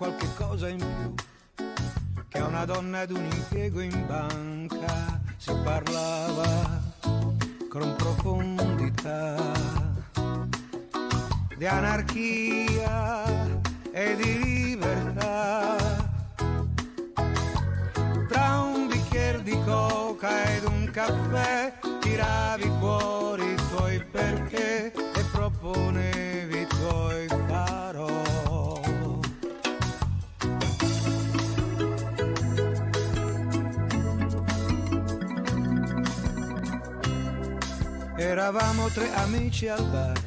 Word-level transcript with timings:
qualche 0.00 0.28
cosa 0.34 0.66
in 0.66 0.78
più, 0.78 1.14
che 2.30 2.38
a 2.38 2.46
una 2.46 2.64
donna 2.64 3.00
ad 3.00 3.10
un 3.10 3.22
impiego 3.22 3.82
in 3.82 4.06
banca. 4.06 5.20
Si 5.36 5.52
parlava 5.62 6.80
con 7.68 7.94
profondità 7.98 9.36
di 11.54 11.66
anarchia 11.66 12.59
tre 38.92 39.12
amici 39.14 39.68
al 39.68 39.84
bar, 39.84 40.20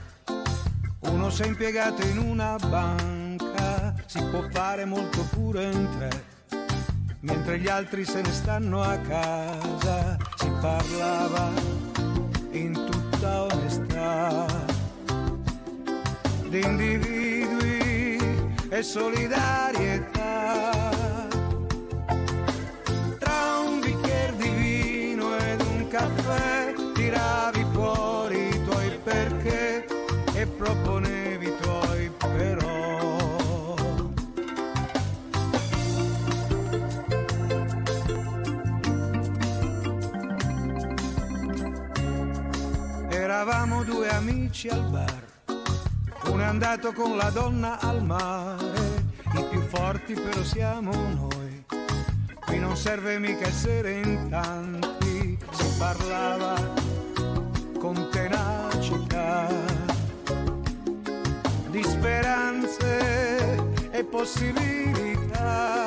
uno 1.11 1.30
si 1.30 1.42
è 1.44 1.45
impiegato 1.47 2.06
in 2.06 2.17
una 2.17 2.58
banca, 2.58 3.94
si 4.06 4.23
può 4.25 4.42
fare 4.52 4.86
molto 4.86 5.23
pure 5.31 5.64
in 5.66 5.89
tre 5.97 6.31
mentre 7.23 7.59
gli 7.59 7.67
altri 7.67 8.06
se 8.06 8.22
ne 8.22 8.31
stanno 8.31 8.81
a 8.81 8.97
casa, 8.97 10.17
si 10.36 10.52
parlava 10.59 11.52
in 12.52 12.73
tutta 12.73 13.44
onestà 13.44 14.46
di 16.50 16.62
individui 16.62 18.18
e 18.69 18.84
solidarietà. 18.84 20.12
Amici 44.63 44.69
al 44.69 44.84
bar, 44.90 45.24
uno 46.31 46.41
è 46.41 46.46
andato 46.46 46.94
con 46.94 47.18
la 47.18 47.29
donna 47.29 47.79
al 47.79 48.03
mare, 48.03 49.03
i 49.35 49.46
più 49.50 49.62
forti 49.62 50.13
però 50.13 50.41
siamo 50.44 50.91
noi, 50.91 51.66
qui 52.46 52.59
non 52.59 52.78
serve 52.78 53.19
mica 53.19 53.47
essere 53.47 53.94
in 53.94 54.29
tanti, 54.29 55.38
si 55.51 55.75
parlava 55.78 56.56
con 57.79 58.07
tenacità 58.12 59.47
di 61.69 61.84
speranze 61.84 63.57
e 63.91 64.03
possibilità. 64.03 65.82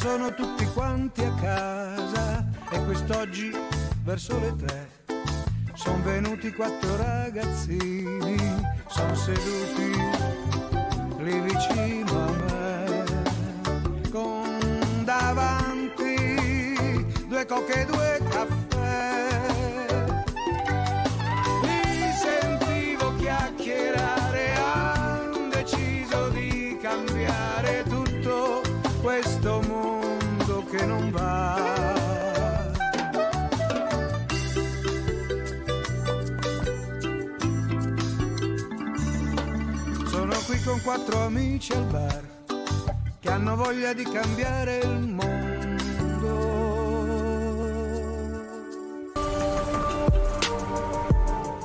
Sono 0.00 0.32
tutti 0.32 0.64
quanti 0.72 1.22
a 1.22 1.34
casa 1.34 2.48
e 2.70 2.84
quest'oggi 2.86 3.52
verso 4.02 4.40
le 4.40 4.56
tre 4.56 4.88
sono 5.74 6.02
venuti 6.02 6.50
quattro 6.52 6.96
ragazzini, 6.96 8.36
sono 8.88 9.14
seduti 9.14 9.92
lì 11.18 11.40
vicino 11.40 12.18
a 12.18 12.30
me, 12.30 13.04
con 14.10 15.02
davanti 15.04 16.14
due 17.28 17.44
coche 17.44 17.80
e 17.80 17.84
due 17.84 18.20
caffè. 18.30 18.59
Con 40.80 40.82
quattro 40.82 41.20
amici 41.20 41.72
al 41.72 41.84
bar 41.84 42.22
che 43.20 43.30
hanno 43.30 43.56
voglia 43.56 43.92
di 43.92 44.02
cambiare 44.04 44.78
il 44.78 45.08
mondo. 45.08 45.28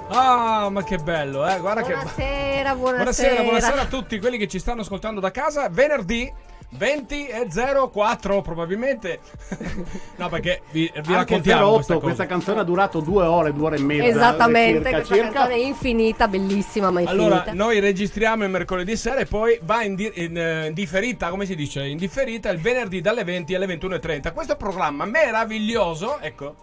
Ah, 0.10 0.70
ma 0.70 0.84
che 0.84 0.98
bello, 0.98 1.48
eh? 1.48 1.60
Guarda 1.60 1.82
che 1.82 1.94
Buonasera, 1.94 2.76
buonasera. 2.76 2.76
Buonasera, 2.76 3.44
buonasera 3.44 3.82
a 3.82 3.86
tutti 3.86 4.20
quelli 4.20 4.38
che 4.38 4.48
ci 4.48 4.60
stanno 4.60 4.82
ascoltando 4.82 5.20
da 5.20 5.32
casa. 5.32 5.70
Venerdì 5.70 6.32
20 6.76 7.28
e 7.28 7.48
04 7.92 8.42
probabilmente. 8.42 9.20
no, 10.18 10.30
perché 10.30 10.62
vi, 10.72 10.92
vi 11.04 11.14
raccontiamo 11.14 11.68
08, 11.68 11.74
questa 11.76 11.98
questa 11.98 12.26
canzone 12.26 12.60
ha 12.62 12.64
durato 12.64 13.00
due 13.00 13.26
ore, 13.26 13.54
due 13.54 13.66
ore 13.66 13.78
e 13.78 13.82
mezza. 13.82 14.06
Esattamente, 14.06 14.84
circa, 14.84 14.96
questa 14.98 15.16
circa. 15.16 15.32
canzone 15.32 15.56
è 15.56 15.66
infinita, 15.66 16.28
bellissima, 16.28 16.92
ma 16.92 17.02
infinita. 17.02 17.24
Allora, 17.26 17.46
noi 17.54 17.80
registriamo 17.80 18.44
il 18.44 18.50
mercoledì 18.50 18.96
sera 18.96 19.20
e 19.20 19.26
poi 19.26 19.60
va 19.64 19.84
in, 19.84 19.96
di- 19.96 20.12
in, 20.16 20.38
eh, 20.38 20.68
in 20.68 20.74
differita, 20.74 21.30
come 21.30 21.46
si 21.46 21.56
dice? 21.56 21.86
In 21.86 21.98
differita 21.98 22.50
il 22.50 22.60
venerdì 22.60 23.02
dalle 23.02 23.24
20 23.24 23.56
alle 23.56 23.66
21.30. 23.66 24.34
Questo 24.34 24.56
programma 24.56 25.06
meraviglioso, 25.06 26.20
ecco, 26.20 26.56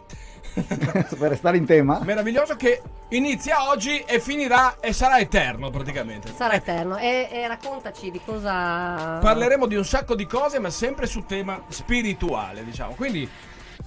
per 1.19 1.31
restare 1.31 1.56
in 1.56 1.64
tema. 1.64 2.00
meraviglioso 2.02 2.56
che 2.56 2.82
inizia 3.08 3.69
oggi 3.69 4.00
e 4.00 4.20
finirà 4.20 4.76
e 4.81 4.93
sarà 4.93 5.19
eterno 5.19 5.70
praticamente. 5.70 6.32
Sarà 6.34 6.54
eterno. 6.54 6.99
E, 6.99 7.28
e 7.31 7.46
raccontaci 7.46 8.10
di 8.10 8.20
cosa... 8.25 9.19
Parleremo 9.20 9.66
di 9.66 9.76
un 9.76 9.84
sacco 9.84 10.14
di 10.14 10.26
cose, 10.26 10.58
ma 10.58 10.70
sempre 10.70 11.06
su 11.06 11.25
tema 11.25 11.62
spirituale, 11.69 12.64
diciamo. 12.64 12.94
Quindi 12.94 13.28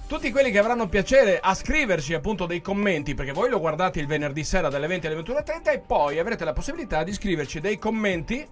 tutti 0.06 0.30
quelli 0.30 0.50
che 0.50 0.58
avranno 0.58 0.88
piacere 0.88 1.40
a 1.40 1.54
scriverci 1.54 2.14
appunto 2.14 2.46
dei 2.46 2.60
commenti, 2.60 3.14
perché 3.14 3.32
voi 3.32 3.50
lo 3.50 3.58
guardate 3.58 3.98
il 3.98 4.06
venerdì 4.06 4.44
sera 4.44 4.68
dalle 4.68 4.86
20 4.86 5.06
alle 5.06 5.16
21.30 5.16 5.72
e 5.72 5.78
poi 5.80 6.18
avrete 6.18 6.44
la 6.44 6.52
possibilità 6.52 7.02
di 7.02 7.12
scriverci 7.12 7.60
dei 7.60 7.78
commenti. 7.78 8.46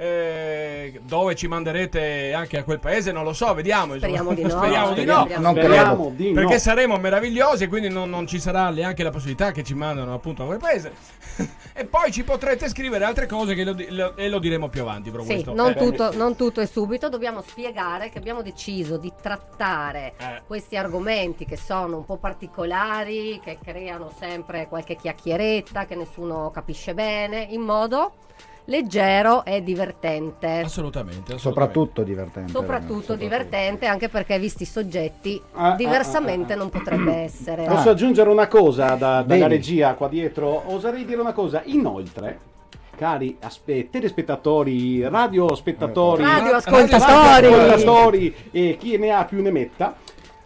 Eh, 0.00 1.00
dove 1.02 1.34
ci 1.34 1.48
manderete 1.48 2.32
anche 2.32 2.56
a 2.58 2.62
quel 2.62 2.78
paese, 2.78 3.10
non 3.10 3.24
lo 3.24 3.32
so, 3.32 3.52
vediamo. 3.52 3.96
Speriamo 3.98 4.32
di 4.32 4.42
no. 4.42 4.48
Speriamo 4.50 4.92
di 4.94 5.04
no. 5.04 5.20
Speriamo 5.22 5.42
Non 5.42 5.54
Speriamo 5.56 5.94
credo. 5.96 6.12
di 6.14 6.32
no. 6.32 6.40
Perché 6.40 6.58
saremo 6.60 6.96
meravigliosi 6.98 7.64
e 7.64 7.68
quindi 7.68 7.88
non, 7.88 8.08
non 8.08 8.26
ci 8.28 8.38
sarà 8.38 8.70
neanche 8.70 9.02
la 9.02 9.10
possibilità 9.10 9.50
che 9.50 9.64
ci 9.64 9.74
mandano 9.74 10.14
appunto 10.14 10.44
a 10.44 10.46
quel 10.46 10.58
paese. 10.58 10.92
e 11.74 11.84
poi 11.84 12.12
ci 12.12 12.22
potrete 12.22 12.68
scrivere 12.68 13.04
altre 13.04 13.26
cose 13.26 13.54
che 13.54 13.64
lo 13.64 13.74
lo- 13.88 14.16
e 14.16 14.28
lo 14.28 14.38
diremo 14.38 14.68
più 14.68 14.82
avanti. 14.82 15.10
Però 15.10 15.22
Sì, 15.24 15.30
questo 15.30 15.52
non 15.54 15.70
è- 15.70 15.76
tutto, 15.76 16.14
non 16.16 16.36
tutto 16.36 16.60
è 16.60 16.66
subito, 16.66 17.08
dobbiamo 17.08 17.42
spiegare 17.44 18.08
che 18.08 18.18
abbiamo 18.18 18.42
deciso 18.42 18.98
di 18.98 19.12
trattare 19.20 20.14
Eh. 20.16 20.42
questi 20.46 20.76
argomenti 20.76 21.44
che 21.44 21.56
sono 21.56 21.96
un 21.96 22.04
po' 22.04 22.18
particolari, 22.18 23.40
che 23.42 23.58
creano 23.62 24.12
sempre 24.16 24.68
qualche 24.68 24.94
chiacchieretta, 24.94 25.86
che 25.86 25.96
nessuno 25.96 26.50
capisce 26.52 26.94
bene, 26.94 27.46
in 27.50 27.62
modo 27.62 28.12
leggero 28.68 29.44
e 29.44 29.62
divertente. 29.62 30.60
Assolutamente, 30.60 31.32
assolutamente. 31.34 31.38
Soprattutto 31.38 32.02
divertente. 32.02 32.52
Soprattutto 32.52 33.14
divertente, 33.14 33.86
anche 33.86 34.08
perché 34.08 34.38
visti 34.38 34.62
i 34.64 34.66
soggetti, 34.66 35.40
Ah, 35.52 35.72
ah, 35.72 35.74
diversamente 35.74 36.54
non 36.54 36.68
potrebbe 36.68 37.14
essere. 37.14 37.64
Posso 37.64 37.90
aggiungere 37.90 38.28
una 38.30 38.46
cosa 38.46 38.94
da- 38.94 39.22
dalla 39.22 39.46
regia 39.46 39.94
qua 39.94 40.08
dietro? 40.08 40.62
Oserei 40.66 41.04
dire 41.04 41.20
una 41.20 41.32
cosa. 41.32 41.62
Inoltre, 41.64 42.38
cari 42.96 43.36
aspe- 43.40 43.88
telespettatori, 43.90 45.02
radiospettatori, 45.08 46.22
Radioascoltatori. 46.22 47.48
radioascoltatori 47.48 48.34
e 48.50 48.76
chi 48.78 48.98
ne 48.98 49.10
ha 49.12 49.24
più 49.24 49.40
ne 49.40 49.50
metta, 49.50 49.96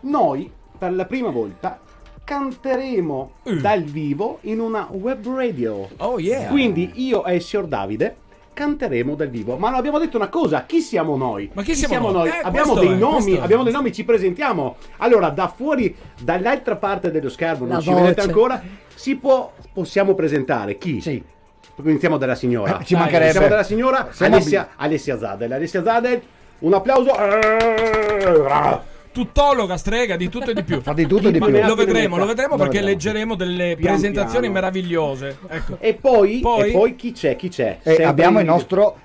noi 0.00 0.50
per 0.78 0.92
la 0.94 1.06
prima 1.06 1.30
volta 1.30 1.80
canteremo 2.24 3.30
Mm. 3.50 3.58
dal 3.58 3.82
vivo 3.82 4.38
in 4.42 4.60
una 4.60 4.88
web 4.90 5.26
radio. 5.34 5.88
Oh 5.98 6.18
yeah. 6.18 6.48
Quindi 6.48 6.92
io 6.94 7.24
e 7.24 7.34
il 7.36 7.42
signor 7.42 7.66
Davide 7.66 8.16
canteremo 8.54 9.14
dal 9.14 9.28
vivo. 9.28 9.56
Ma 9.56 9.70
non 9.70 9.78
abbiamo 9.78 9.98
detto 9.98 10.16
una 10.18 10.28
cosa, 10.28 10.64
chi 10.66 10.80
siamo 10.80 11.16
noi? 11.16 11.50
Ma 11.54 11.62
chi 11.62 11.74
siamo 11.74 12.10
noi? 12.10 12.28
Eh, 12.28 12.40
abbiamo 12.42 12.74
dei 12.74 12.92
è, 12.92 12.94
nomi, 12.94 13.36
abbiamo 13.38 13.62
dei 13.62 13.72
nomi, 13.72 13.92
ci 13.92 14.04
presentiamo. 14.04 14.76
Allora, 14.98 15.30
da 15.30 15.48
fuori, 15.48 15.94
dall'altra 16.20 16.76
parte 16.76 17.10
dello 17.10 17.28
schermo, 17.30 17.64
non 17.66 17.76
La 17.76 17.80
ci 17.82 17.88
vedete 17.92 18.14
voce. 18.14 18.26
ancora, 18.28 18.62
si 18.94 19.16
può, 19.16 19.52
possiamo 19.72 20.14
presentare 20.14 20.76
chi? 20.78 21.00
Sì. 21.00 21.22
Iniziamo 21.82 22.18
dalla 22.18 22.34
signora. 22.34 22.78
Eh, 22.80 22.84
ci 22.84 22.94
mancherebbe. 22.94 23.22
Iniziamo 23.24 23.48
dalla 23.48 23.62
signora 23.62 24.08
Siamo 24.12 24.34
Alessia, 24.34 24.68
Alessia 24.76 25.18
Zadel. 25.18 25.52
Alessia 25.52 25.82
Zadel, 25.82 26.20
un 26.60 26.74
applauso. 26.74 27.10
Tuttologa, 29.12 29.76
strega, 29.76 30.16
di 30.16 30.28
tutto 30.28 30.50
e 30.50 30.54
di 30.54 30.62
più. 30.62 30.80
Fa 30.82 30.92
di 30.92 31.06
tutto 31.06 31.28
e 31.28 31.32
di 31.32 31.38
più. 31.38 31.50
Lo 31.50 31.74
vedremo, 31.74 32.16
lo 32.16 32.26
vedremo 32.26 32.56
perché 32.56 32.80
leggeremo 32.80 33.34
delle 33.34 33.76
Pian 33.76 33.92
presentazioni 33.92 34.40
piano. 34.50 34.54
meravigliose. 34.54 35.38
Ecco. 35.48 35.76
E 35.80 35.94
poi, 35.94 36.38
Poi? 36.40 36.68
e 36.68 36.72
poi 36.72 36.96
chi 36.96 37.12
c'è? 37.12 37.36
Chi 37.36 37.48
c'è? 37.48 37.78
E 37.82 37.90
Sempre 37.90 38.04
abbiamo 38.04 38.40
il 38.40 38.46
nostro 38.46 38.96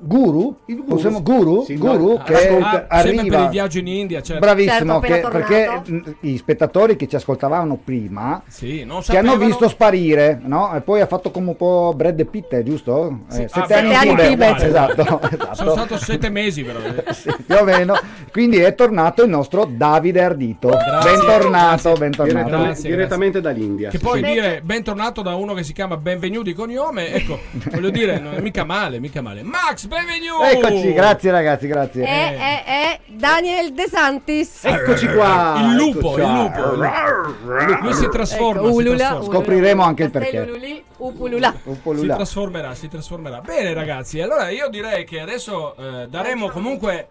guru, 0.00 0.56
Il 0.66 0.76
guru, 0.76 0.88
possiamo 0.88 1.22
guru, 1.22 1.64
Sì, 1.64 1.76
guru 1.76 2.12
no, 2.16 2.22
che 2.22 2.34
ascolta, 2.34 2.86
Ah, 2.88 3.00
sempre 3.00 3.14
per 3.14 3.32
arriva 3.32 3.42
il 3.44 3.48
viaggio 3.50 3.78
in 3.78 3.86
India, 3.88 4.20
certo. 4.22 4.40
bravissimo 4.40 5.00
Certo, 5.00 5.28
che- 5.28 5.38
perché 5.38 5.82
gli 6.20 6.36
spettatori 6.36 6.96
che 6.96 7.06
ci 7.08 7.16
ascoltavano 7.16 7.78
prima 7.82 8.42
Sì, 8.46 8.84
non 8.84 9.00
che 9.02 9.16
hanno 9.18 9.36
visto 9.36 9.68
sparire, 9.68 10.40
no? 10.42 10.74
E 10.74 10.80
poi 10.80 11.00
ha 11.00 11.06
fatto 11.06 11.30
come 11.30 11.48
un 11.50 11.56
po' 11.56 11.92
Brad 11.96 12.24
Pitt, 12.26 12.62
giusto? 12.62 13.20
Sì, 13.28 13.40
Eh, 13.42 13.44
ah, 13.44 13.48
sette 13.48 13.60
sette 13.60 13.74
anni 13.74 13.88
in 13.88 13.94
anni 13.96 14.10
in 14.10 14.16
Tibet. 14.16 14.56
Tibet. 14.56 14.62
Esatto, 14.62 15.04
Sono 15.04 15.30
esatto. 15.30 15.70
stato 15.70 15.96
sette 15.98 16.28
mesi 16.30 16.62
però. 16.62 16.78
Sì, 17.12 17.30
più 17.46 17.56
o 17.56 17.64
meno. 17.64 17.94
Quindi 18.30 18.58
è 18.58 18.74
tornato 18.74 19.22
il 19.22 19.30
nostro 19.30 19.64
Davide 19.68 20.22
Ardito. 20.22 20.68
Grazie. 20.68 21.10
bentornato, 21.10 21.92
Grazie. 21.92 21.98
bentornato. 21.98 22.24
Direttamente, 22.34 22.64
Grazie, 22.66 22.90
direttamente 22.90 23.40
dall'India. 23.40 23.90
Che 23.90 23.98
poi 23.98 24.22
sì. 24.22 24.30
dire 24.32 24.60
bentornato 24.62 25.22
da 25.22 25.34
uno 25.34 25.54
che 25.54 25.62
si 25.62 25.72
chiama 25.72 25.96
Benvenu 25.96 26.42
di 26.42 26.52
cognome, 26.52 27.12
ecco, 27.12 27.38
voglio 27.72 27.90
dire, 27.90 28.18
non 28.18 28.34
è 28.34 28.40
mica 28.40 28.64
male, 28.64 28.98
mica 29.00 29.22
male. 29.22 29.42
Max 29.42 29.85
Benvenu! 29.86 30.42
Eccoci, 30.42 30.92
grazie 30.92 31.30
ragazzi, 31.30 31.66
grazie. 31.66 32.04
E, 32.04 32.08
e, 32.08 32.64
e 32.66 33.00
Daniel 33.06 33.72
De 33.72 33.86
Santis. 33.88 34.64
Eccoci 34.64 35.06
qua. 35.08 35.56
Il 35.60 35.74
lupo, 35.76 36.16
il 36.16 36.22
qua. 36.22 36.32
lupo. 36.32 37.82
Lui 37.82 37.92
si 37.94 38.08
trasforma, 38.08 38.60
Ecco, 38.60 38.68
si 38.70 38.74
ulula, 38.74 38.96
trasforma. 38.96 39.18
ulula. 39.18 39.32
Scopriremo 39.32 39.82
anche 39.82 40.02
il 40.04 40.10
perché. 40.10 40.30
Castellululi, 40.32 40.84
upulula. 40.96 41.54
Po' 41.62 41.96
Si 41.96 42.06
trasformerà, 42.06 42.74
si 42.74 42.88
trasformerà. 42.88 43.40
Bene 43.40 43.72
ragazzi, 43.74 44.20
allora 44.20 44.48
io 44.50 44.68
direi 44.68 45.04
che 45.04 45.20
adesso 45.20 45.76
eh, 45.76 46.08
daremo 46.08 46.48
comunque 46.48 47.08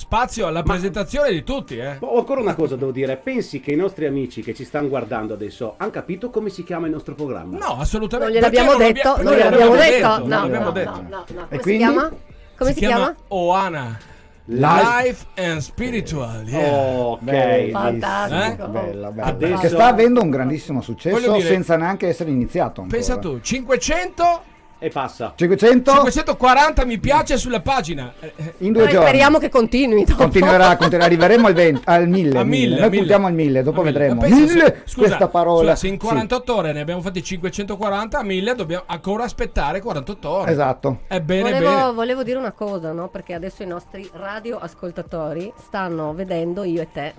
spazio 0.00 0.46
alla 0.46 0.62
presentazione 0.62 1.30
di 1.30 1.44
tutti, 1.44 1.76
eh. 1.76 1.98
Ma 2.00 2.08
ancora 2.16 2.40
una 2.40 2.54
cosa 2.54 2.74
devo 2.74 2.90
dire, 2.90 3.16
pensi 3.18 3.60
che 3.60 3.72
i 3.72 3.76
nostri 3.76 4.06
amici 4.06 4.40
che 4.40 4.54
ci 4.54 4.64
stanno 4.64 4.88
guardando 4.88 5.34
adesso 5.34 5.74
hanno 5.76 5.90
capito 5.90 6.30
come 6.30 6.48
si 6.48 6.64
chiama 6.64 6.86
il 6.86 6.92
nostro 6.92 7.14
programma? 7.14 7.58
No, 7.58 7.66
Non 7.68 7.80
assolutamente. 7.80 8.32
gliel'abbiamo 8.32 8.76
Perché 8.76 8.92
detto, 8.94 9.22
non 9.22 9.34
gliel'abbiamo 9.34 9.74
detto. 9.76 10.08
non 10.18 10.28
No, 10.28 10.46
no, 10.46 10.70
detto. 10.70 10.90
no, 10.90 11.06
no, 11.08 11.08
no. 11.08 11.22
E 11.24 11.26
Come 11.26 11.46
si 11.50 11.58
quindi? 11.60 11.78
chiama? 11.84 12.10
Come 12.56 12.72
si, 12.72 12.78
chiama? 12.78 13.14
Oana. 13.28 13.98
Live. 14.46 14.82
Life 15.04 15.26
and 15.36 15.58
Spiritual. 15.60 16.42
yeah. 16.48 16.98
Ok. 16.98 17.70
Fantastico. 17.70 18.64
Eh? 18.64 18.68
Bella, 18.68 19.10
bella. 19.12 19.26
Adesso- 19.28 19.60
Che 19.60 19.68
sta 19.68 19.86
avendo 19.86 20.22
un 20.22 20.30
grandissimo 20.30 20.80
successo 20.80 21.32
dire- 21.34 21.46
senza 21.46 21.76
neanche 21.76 22.08
essere 22.08 22.30
iniziato. 22.30 22.80
ancora. 22.80 22.96
Pensa 22.98 23.18
tu, 23.18 23.38
500 23.40 24.42
E 24.82 24.88
passa. 24.88 25.34
500 25.36 25.92
540 25.92 26.84
mi 26.86 26.98
piace 26.98 27.36
sulla 27.36 27.60
pagina. 27.60 28.12
In 28.58 28.72
due 28.72 28.84
Noi 28.84 28.92
giorni. 28.92 29.06
speriamo 29.08 29.38
che 29.38 29.50
continui. 29.50 30.04
dopo. 30.04 30.22
Continuerà, 30.22 30.74
continuerà, 30.76 31.04
arriveremo 31.04 31.46
al, 31.48 31.52
20, 31.52 31.82
al 31.84 32.08
1000. 32.08 32.38
A 32.38 32.44
1000, 32.44 32.68
Noi 32.76 32.78
a 32.84 32.88
1000. 32.88 32.96
puntiamo 32.98 33.26
al 33.26 33.34
1000, 33.34 33.62
dopo 33.62 33.80
A 33.82 33.84
vedremo. 33.84 34.14
Ma 34.14 34.20
pensa 34.22 34.36
se- 34.46 34.52
1000, 34.54 34.82
scusa, 34.86 35.06
questa 35.06 35.28
parola. 35.28 35.60
scusa, 35.60 35.74
se 35.76 35.86
in 35.88 35.92
Sì, 35.92 36.06
48 36.06 36.56
ore 36.56 36.72
ne 36.72 36.80
abbiamo 36.80 37.02
fatti 37.02 37.22
540, 37.22 38.18
a 38.18 38.22
1000 38.22 38.54
dobbiamo 38.54 38.84
ancora 38.86 39.24
aspettare 39.24 39.80
48 39.82 40.28
ore. 40.30 40.50
Esatto. 40.50 41.00
È 41.08 41.20
bene, 41.20 41.42
Volevo, 41.52 41.68
bene. 41.76 41.92
volevo 41.92 42.22
dire 42.22 42.38
una 42.38 42.52
cosa, 42.52 42.92
no? 42.92 43.08
Perché 43.08 43.34
adesso 43.34 43.62
i 43.62 43.66
nostri 43.66 44.08
radioascoltatori 44.10 45.52
stanno 45.66 46.14
vedendo 46.14 46.64
io 46.64 46.80
e 46.80 46.88
te, 46.90 47.12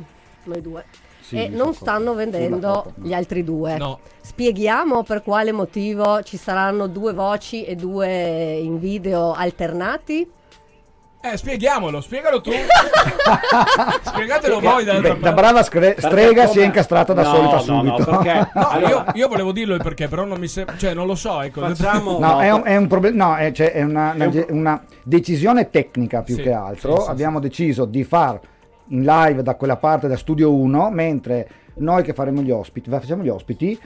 noi 0.45 0.61
due. 0.61 0.83
Sì, 1.21 1.35
e 1.37 1.47
non 1.47 1.73
so 1.73 1.83
stanno 1.83 2.13
proprio. 2.13 2.93
gli 3.07 3.13
altri 3.13 3.43
due. 3.43 3.77
No. 3.77 3.99
Spieghiamo 4.21 5.03
per 5.03 5.23
quale 5.23 5.51
motivo 5.51 6.21
ci 6.23 6.37
saranno 6.37 6.87
due 6.87 7.13
voci 7.13 7.63
e 7.63 7.75
due 7.75 8.53
in 8.53 8.79
video 8.79 9.31
alternati? 9.33 10.29
Eh, 11.23 11.37
spieghiamolo, 11.37 12.01
spiegalo 12.01 12.41
tu. 12.41 12.49
Spiegatelo 14.03 14.59
voi 14.59 14.83
dall'altra 14.83 15.13
Beh, 15.13 15.19
da 15.19 15.33
brava 15.33 15.63
scre- 15.63 15.95
strega 15.99 16.47
si 16.47 16.59
è 16.59 16.65
incastrata 16.65 17.13
da 17.13 17.21
no, 17.23 17.29
solita 17.29 17.55
no, 17.55 17.61
subito. 17.61 17.97
No, 17.97 18.17
perché 18.17 18.49
No, 18.59 18.67
allora, 18.67 18.89
io, 18.89 19.05
io 19.13 19.27
volevo 19.27 19.51
dirlo 19.51 19.75
il 19.75 19.83
perché, 19.83 20.07
però 20.07 20.25
non 20.25 20.39
mi 20.39 20.47
sembra. 20.47 20.75
Cioè, 20.77 20.93
non 20.93 21.05
lo 21.05 21.15
so. 21.15 21.41
Ecco. 21.41 21.61
facciamo 21.61 22.17
No, 22.19 22.39
è 22.39 22.51
un, 22.51 22.61
è 22.65 22.75
un 22.75 22.87
problema. 22.87 23.25
No, 23.27 23.35
è, 23.35 23.51
cioè, 23.51 23.71
è 23.71 23.83
una, 23.83 24.13
È 24.13 24.25
un 24.25 24.31
una- 24.33 24.45
una 24.49 24.83
decisione 25.03 25.69
tecnica 25.69 26.21
più 26.21 26.35
Sì, 26.35 26.41
che 26.41 26.51
altro. 26.51 26.97
sì, 26.97 27.03
sì, 27.03 27.09
Abbiamo 27.09 27.39
deciso 27.39 27.85
di 27.85 28.03
far 28.03 28.39
in 28.91 29.03
live 29.03 29.43
da 29.43 29.55
quella 29.55 29.77
parte 29.77 30.07
da 30.07 30.17
studio 30.17 30.53
1, 30.53 30.89
mentre 30.91 31.49
noi 31.75 32.03
che 32.03 32.13
faremo 32.13 32.41
gli 32.41 32.51
ospiti, 32.51 32.89
facciamo 32.89 33.23
gli 33.23 33.29
ospiti, 33.29 33.77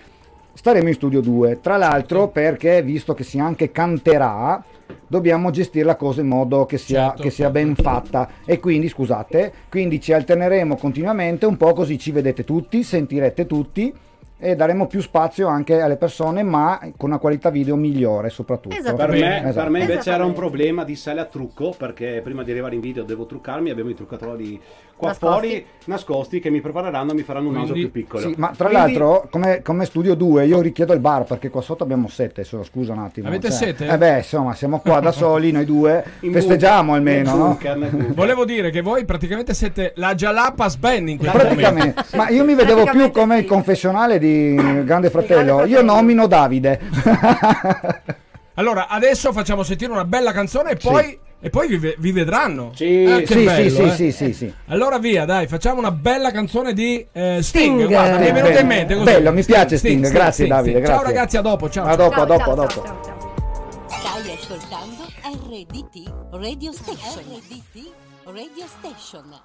staremo 0.53 0.88
in 0.88 0.93
studio 0.93 1.21
2. 1.21 1.59
Tra 1.62 1.77
l'altro, 1.77 2.27
perché 2.27 2.81
visto 2.81 3.13
che 3.13 3.24
si 3.24 3.39
anche 3.39 3.71
canterà, 3.71 4.63
dobbiamo 5.07 5.51
gestire 5.51 5.85
la 5.85 5.95
cosa 5.95 6.21
in 6.21 6.27
modo 6.27 6.65
che 6.65 6.77
sia, 6.77 7.07
Certo, 7.07 7.24
che 7.24 7.29
sia 7.29 7.50
ben 7.50 7.75
fatta. 7.75 8.29
E 8.45 8.59
quindi, 8.59 8.89
scusate, 8.89 9.53
quindi 9.69 10.00
ci 10.01 10.13
alterneremo 10.13 10.75
continuamente, 10.75 11.45
un 11.45 11.57
po' 11.57 11.74
così 11.74 11.97
ci 11.97 12.12
vedete 12.12 12.43
tutti, 12.43 12.83
sentirete 12.83 13.45
tutti. 13.45 13.93
E 14.38 14.53
daremo 14.53 14.85
più 14.85 15.00
spazio 15.00 15.47
anche 15.47 15.79
alle 15.79 15.95
persone, 15.95 16.43
ma 16.43 16.77
con 16.97 17.09
una 17.09 17.19
qualità 17.19 17.50
video 17.50 17.77
migliore 17.77 18.29
soprattutto. 18.29 18.75
Per 18.75 18.85
Esattamente. 18.85 19.25
me, 19.25 19.38
Esatto. 19.38 19.59
per 19.62 19.69
me 19.69 19.79
invece 19.79 20.12
era 20.12 20.25
un 20.25 20.33
problema 20.33 20.83
di 20.83 20.97
sale 20.97 21.21
a 21.21 21.25
trucco 21.25 21.74
perché 21.75 22.19
prima 22.21 22.43
di 22.43 22.51
arrivare 22.51 22.75
in 22.75 22.81
video 22.81 23.03
devo 23.03 23.25
truccarmi 23.25 23.69
abbiamo 23.69 23.91
i 23.91 23.95
truccatori 23.95 24.62
qua 24.95 25.09
Nascosti. 25.09 25.33
fuori 25.39 25.65
nascosti 25.85 26.39
che 26.39 26.49
mi 26.49 26.61
prepareranno 26.61 27.11
e 27.11 27.15
mi 27.15 27.23
faranno 27.23 27.49
un 27.49 27.55
naso 27.55 27.73
più 27.73 27.91
piccolo 27.91 28.21
Sì, 28.21 28.33
ma 28.37 28.53
tra 28.55 28.69
Quindi- 28.69 28.73
l'altro, 28.93 29.27
come, 29.29 29.61
come 29.61 29.85
studio 29.85 30.15
2, 30.15 30.45
io 30.45 30.61
richiedo 30.61 30.93
il 30.93 30.99
bar 30.99 31.25
perché 31.25 31.49
qua 31.49 31.61
sotto 31.61 31.83
abbiamo 31.83 32.07
sette. 32.07 32.43
Solo, 32.43 32.63
scusa 32.63 32.93
un 32.93 32.99
attimo. 32.99 33.27
Avete 33.27 33.51
sete? 33.51 33.87
Eh 33.87 33.97
beh, 33.97 34.17
insomma, 34.17 34.53
siamo 34.55 34.79
qua 34.79 34.99
da 34.99 35.11
soli, 35.13 35.51
noi 35.51 35.65
due. 35.65 36.03
in 36.21 36.31
festeggiamo 36.31 36.93
bunker, 36.93 37.17
almeno, 37.17 37.35
no? 37.35 37.57
bunker. 37.59 38.13
Volevo 38.13 38.45
dire 38.45 38.69
che 38.69 38.81
voi 38.81 39.05
praticamente 39.05 39.53
siete 39.53 39.93
la 39.97 40.15
Jalapas 40.15 40.77
Band 40.77 41.09
in 41.09 41.17
questo 41.17 41.37
momento. 41.37 41.61
Praticamente, 41.61 42.17
ma 42.17 42.29
io 42.29 42.43
mi 42.45 42.55
vedevo 42.55 42.85
più 42.85 43.11
come 43.11 43.35
sì. 43.35 43.41
il 43.41 43.47
confessionale 43.47 44.17
di 44.17 44.55
Grande 44.85 45.09
Fratello. 45.09 45.65
Io 45.65 45.81
nomino 45.81 46.27
Davide. 46.27 46.79
Allora, 48.57 48.87
adesso 48.87 49.33
facciamo 49.33 49.63
sentire 49.63 49.91
una 49.91 50.05
bella 50.05 50.31
canzone 50.31 50.71
e 50.71 50.75
poi, 50.77 51.19
e 51.45 51.49
poi 51.51 51.77
vi, 51.77 51.93
vi 51.99 52.11
vedranno. 52.11 52.71
Sì, 52.73 53.03
Eh, 53.03 53.23
sì, 53.27 53.43
bello, 53.43 53.69
sì, 53.69 53.81
eh. 53.83 53.91
sì, 53.91 54.11
sì, 54.11 54.33
sì. 54.33 54.53
Allora 54.69 54.97
via, 54.97 55.25
dai, 55.25 55.45
facciamo 55.45 55.77
una 55.77 55.91
bella 55.91 56.31
canzone 56.31 56.73
di 56.73 57.05
eh, 57.11 57.37
Sting. 57.43 57.75
Sting. 57.81 57.85
Guarda, 57.87 58.17
mi 58.17 58.25
è 58.25 58.33
venuta 58.33 58.59
in 58.61 58.65
mente 58.65 58.93
così. 58.95 59.05
Bello, 59.05 59.31
mi 59.31 59.43
piace 59.43 59.77
Sting, 59.77 60.09
grazie, 60.09 60.47
Davide, 60.47 60.79
Ciao 60.79 60.85
grazie. 60.97 61.05
ragazzi, 61.05 61.37
a 61.37 61.41
dopo, 61.41 61.69
ciao. 61.69 61.85
A 61.85 61.87
ciao. 61.89 61.95
dopo, 61.97 62.13
a 62.13 62.15
Ciao, 62.15 62.25
dopo, 62.25 62.41
a 62.41 62.45
ciao, 62.45 62.55
dopo. 62.55 62.67
ciao, 62.73 62.83
ciao, 62.83 63.03
ciao. 63.03 63.87
Stai 63.87 64.33
ascoltando 64.33 65.05
RDT 65.21 66.13
Radio 66.31 66.71
Station. 66.71 67.23
RDT 67.29 67.91
Radio 68.23 68.65
Station. 68.79 69.39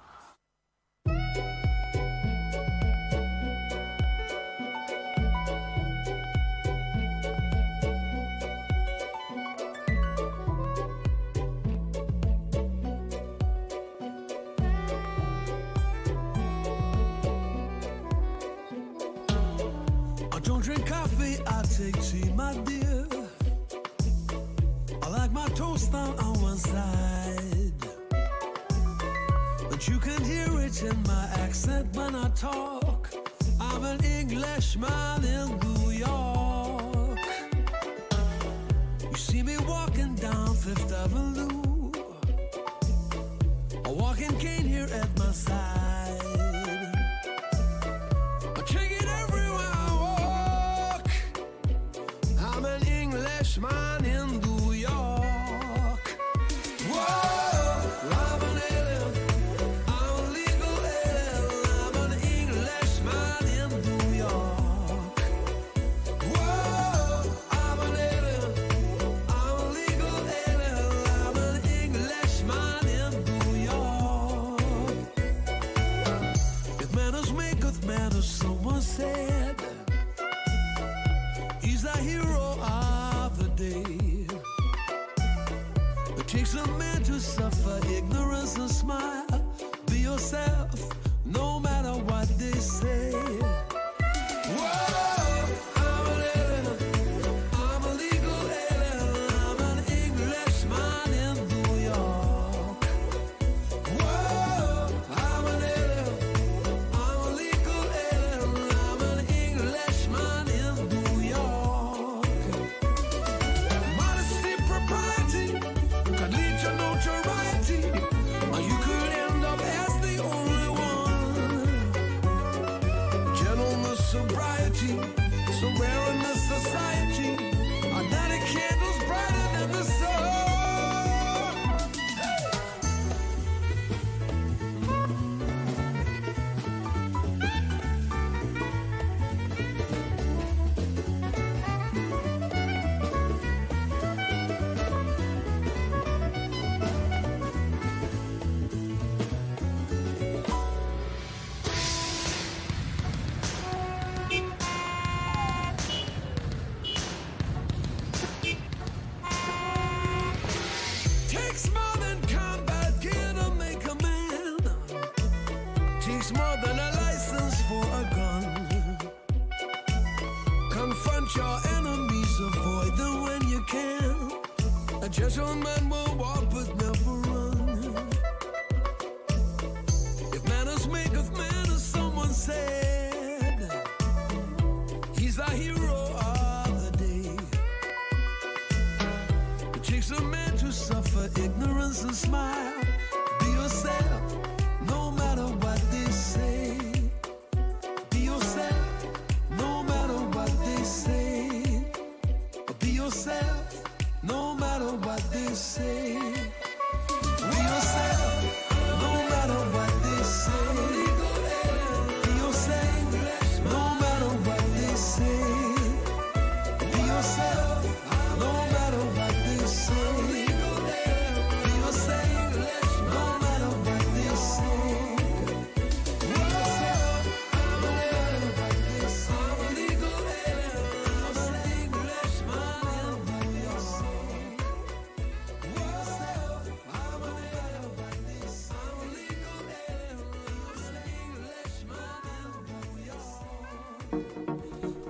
I 21.23 21.61
take 21.77 22.01
tea, 22.01 22.31
my 22.35 22.53
dear. 22.65 23.05
I 25.03 25.09
like 25.09 25.31
my 25.31 25.47
toast 25.49 25.93
on, 25.93 26.17
on 26.19 26.41
one 26.41 26.57
side. 26.57 27.81
But 29.69 29.87
you 29.87 29.99
can 29.99 30.23
hear 30.23 30.49
it 30.61 30.81
in 30.81 30.97
my 31.03 31.25
accent 31.43 31.95
when 31.95 32.15
I 32.15 32.29
talk. 32.29 33.13
I'm 33.59 33.83
an 33.83 34.03
Englishman 34.03 35.23
in 35.23 35.47
New 35.59 35.91
York. 35.91 37.19
You 39.09 39.15
see 39.15 39.43
me 39.43 39.57
walking 39.67 40.15
down 40.15 40.55
Fifth 40.55 40.91
Avenue. 40.91 41.91
A 43.85 43.91
walking 43.91 44.35
cane 44.39 44.65
here 44.65 44.89
at 44.91 45.09
my 45.19 45.31
side. 45.31 45.80
smile. 53.51 54.00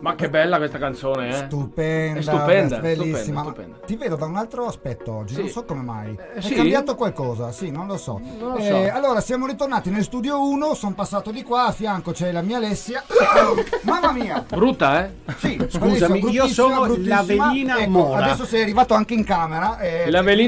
Ma 0.02 0.16
che 0.16 0.30
bella 0.30 0.58
questa 0.58 0.80
canzone, 0.80 1.30
eh? 1.30 1.34
Stupenda, 1.46 2.20
È 2.20 2.22
stupenda, 2.24 2.80
bellissima. 2.80 3.42
stupenda, 3.42 3.44
stupenda. 3.44 3.78
Ti 3.86 3.96
vedo 3.98 4.16
da 4.16 4.26
un 4.26 4.36
altro 4.36 4.66
aspetto 4.66 5.14
oggi, 5.14 5.36
Sì. 5.36 5.40
non 5.42 5.50
so 5.50 5.64
come 5.64 5.82
mai. 5.84 6.18
È 6.34 6.42
sì? 6.42 6.56
cambiato 6.56 6.96
qualcosa, 6.96 7.52
sì, 7.52 7.70
non 7.70 7.86
lo 7.86 7.98
so. 7.98 8.20
Non 8.40 8.54
lo 8.54 8.58
Eh, 8.58 8.64
so. 8.88 8.96
allora, 8.96 9.22
siamo 9.22 9.46
ritornati 9.46 9.92
nel 9.92 10.04
studio 10.04 10.42
1, 10.50 10.74
sono 10.74 10.94
passato 10.96 11.30
di 11.32 11.44
qua, 11.44 11.66
a 11.68 11.72
fianco 11.72 12.12
c'è 12.12 12.32
la 12.32 12.42
mia 12.42 12.58
Alessia. 12.58 13.04
Mamma 13.84 14.12
mia! 14.12 14.44
Brutta, 14.48 15.06
eh? 15.06 15.12
Sì, 15.38 15.60
Scusami, 15.70 16.30
io 16.32 16.48
sono 16.48 16.82
bruttissima, 16.82 17.16
l'Avelina 17.22 17.78
Ecco, 17.80 17.90
Mora. 17.92 18.26
Adesso 18.26 18.46
sei 18.46 18.62
arrivato 18.64 18.94
anche 18.96 19.14
in 19.14 19.24
camera. 19.24 19.78
eh, 19.78 20.10
La 20.10 20.22
velina. 20.24 20.40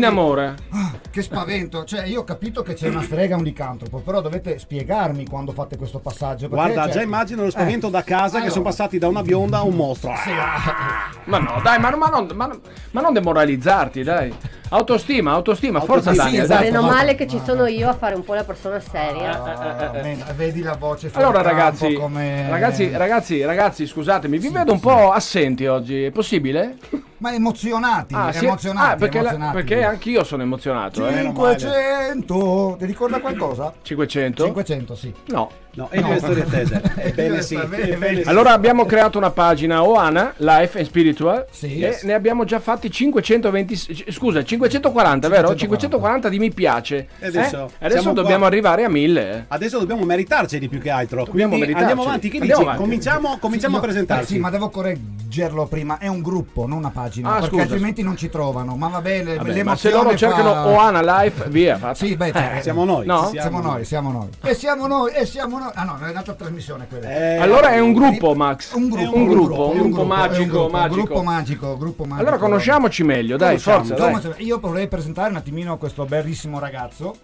Ah, 0.71 0.82
Che 1.13 1.21
spavento, 1.21 1.83
cioè 1.83 2.05
io 2.05 2.21
ho 2.21 2.23
capito 2.23 2.63
che 2.63 2.73
c'è 2.73 2.89
una 2.89 3.03
strega 3.03 3.35
e 3.35 3.37
un 3.37 3.43
licantropo, 3.43 3.99
però 3.99 4.19
dovete 4.19 4.57
spiegarmi 4.57 5.27
quando 5.27 5.51
fate 5.51 5.77
questo 5.77 5.99
passaggio. 5.99 6.49
perché, 6.49 6.55
Guarda, 6.55 6.83
cioè- 6.85 6.91
già 6.93 7.01
immagino 7.03 7.43
lo 7.43 7.51
spavento 7.51 7.89
Eh, 7.89 7.91
da 7.91 8.03
casa 8.03 8.29
che 8.31 8.35
allora. 8.37 8.51
sono 8.51 8.63
passati 8.63 8.97
da 8.97 9.07
una 9.09 9.21
bionda 9.21 9.59
a 9.59 9.61
un 9.63 9.75
mostro. 9.75 10.11
Sì, 10.23 10.31
ah, 10.31 11.11
Ma 11.25 11.37
no, 11.37 11.59
dai, 11.61 11.79
ma, 11.79 11.95
ma 11.95 12.07
non, 12.07 12.27
ma, 12.33 12.49
ma 12.89 13.01
non 13.01 13.13
demoralizzarti, 13.13 14.01
dai. 14.01 14.33
Autostima, 14.73 15.33
autostima, 15.33 15.79
forza 15.81 16.09
Autostima, 16.09 16.23
Daniel, 16.23 16.43
esatto. 16.45 16.63
Meno 16.63 16.81
fatto. 16.81 16.93
male 16.93 17.15
che 17.15 17.27
ci 17.27 17.39
sono 17.45 17.67
io 17.67 17.89
a 17.89 17.93
fare 17.93 18.15
un 18.15 18.23
po' 18.23 18.33
la 18.33 18.43
persona 18.43 18.79
seria. 18.79 19.39
ah, 19.43 19.89
bene, 19.89 20.23
vedi 20.35 20.61
la 20.63 20.75
voce 20.75 21.11
Allora 21.13 21.43
ragazzi, 21.43 21.93
come... 21.93 22.49
ragazzi, 22.49 22.89
ragazzi, 22.91 23.43
ragazzi, 23.43 23.85
scusatemi, 23.85 24.39
vi 24.39 24.49
vedo 24.49 24.71
un 24.71 24.79
po' 24.79 25.11
assenti 25.11 25.67
oggi, 25.67 26.05
è 26.05 26.09
possibile? 26.11 26.77
Ma 27.17 27.33
emozionati, 27.33 28.15
sì? 28.31 28.45
emozionati, 28.45 28.93
Ah, 28.93 28.95
perché, 28.95 29.21
la- 29.21 29.29
emozionati. 29.29 29.55
perché 29.63 29.83
anch'io 29.83 30.23
sono 30.23 30.41
emozionato, 30.41 31.07
eh. 31.07 31.21
500, 31.21 32.75
ti 32.79 32.85
ricorda 32.85 33.19
qualcosa? 33.19 33.73
500? 33.81 34.43
500, 34.43 34.95
sì. 34.95 35.13
No. 35.27 35.49
No, 35.75 35.89
e 35.89 36.01
le 36.01 36.17
storie 36.19 36.43
attese. 36.43 36.81
Ebbene 36.97 37.41
sì, 37.41 37.55
ebbene 37.55 38.21
sì. 38.21 38.29
Allora 38.29 38.51
abbiamo 38.53 38.85
creato 38.85 39.17
una 39.17 39.31
pagina 39.31 39.83
Oana, 39.83 40.33
Life 40.37 40.77
and 40.77 40.85
Spiritual 40.87 41.47
Sì. 41.49 41.79
e 41.79 41.99
ne 42.03 42.13
abbiamo 42.13 42.43
già 42.43 42.59
fatti 42.59 42.91
520 42.91 43.75
scusa 44.11 44.43
540 44.43 45.27
vero? 45.29 45.55
540. 45.55 45.57
540 45.57 46.29
di 46.29 46.37
mi 46.39 46.51
piace 46.51 47.07
E 47.19 47.25
adesso 47.27 47.71
Eh? 47.79 47.85
adesso 47.87 48.11
dobbiamo 48.11 48.37
qua. 48.39 48.47
arrivare 48.47 48.83
a 48.83 48.89
1000 48.89 49.31
eh. 49.31 49.43
Adesso 49.47 49.79
dobbiamo 49.79 50.03
meritarceli 50.03 50.67
più 50.69 50.79
che 50.79 50.91
altro. 50.91 51.23
Dobbiamo 51.25 51.55
Quindi 51.55 51.73
meritarceli. 51.73 51.89
andiamo 51.89 52.03
avanti. 52.07 52.29
Che 52.29 52.37
Andiamo 52.37 52.59
dici? 52.59 52.69
avanti. 52.69 52.83
Cominciamo, 52.83 53.37
cominciamo 53.39 53.73
Io- 53.75 53.79
a 53.81 53.83
presentarci. 53.83 54.23
eh 54.23 54.35
sì, 54.35 54.39
ma 54.39 54.49
devo 54.51 54.69
correggere 54.69 55.01
leggerlo 55.33 55.65
prima, 55.65 55.97
è 55.97 56.07
un 56.07 56.21
gruppo, 56.21 56.67
non 56.67 56.77
una 56.77 56.91
pagina, 56.91 57.29
Ah, 57.29 57.33
perché 57.39 57.47
scusa. 57.49 57.61
altrimenti 57.63 58.03
non 58.03 58.15
ci 58.15 58.29
trovano. 58.29 58.75
Ma 58.75 58.87
va 58.87 59.01
bene, 59.01 59.35
Vabbè, 59.35 59.63
ma 59.63 59.75
se 59.75 59.89
loro 59.89 60.15
cercano 60.15 60.53
fa- 60.53 60.67
Oana 60.67 61.01
Life, 61.23 61.49
via. 61.49 61.93
Sì, 61.95 62.15
beh, 62.15 62.31
cioè, 62.31 62.59
Siamo 62.61 62.85
noi. 62.85 63.05
No? 63.07 63.29
siamo 63.31 63.59
noi, 63.59 63.83
siamo 63.83 64.11
noi. 64.11 64.27
E 64.43 64.53
siamo 64.53 64.85
noi, 64.85 65.11
e 65.13 65.25
siamo 65.25 65.57
noi. 65.57 65.71
Ah 65.73 65.83
no, 65.85 65.97
è 65.99 66.09
un'altra 66.11 66.33
trasmissione 66.33 66.87
quella. 66.87 67.09
Eh, 67.09 67.37
Allora 67.37 67.69
è 67.71 67.79
un 67.79 67.93
gruppo, 67.93 68.35
Max. 68.35 68.73
Un 68.75 68.89
gruppo, 68.89 69.15
un 69.17 69.27
gruppo, 69.27 69.69
un 69.71 69.77
gruppo 69.79 70.03
magico, 70.03 70.45
gruppo, 70.51 70.69
magico. 70.69 71.03
gruppo 71.03 71.23
magico, 71.23 71.77
gruppo 71.77 72.03
magico. 72.03 72.21
Allora 72.21 72.37
conosciamoci 72.37 73.03
meglio, 73.03 73.35
dai, 73.37 73.57
forza, 73.57 73.95
Io 74.37 74.59
vorrei 74.59 74.87
presentare 74.87 75.31
un 75.31 75.37
attimino 75.37 75.77
questo 75.77 76.05
bellissimo 76.05 76.59
ragazzo. 76.59 77.15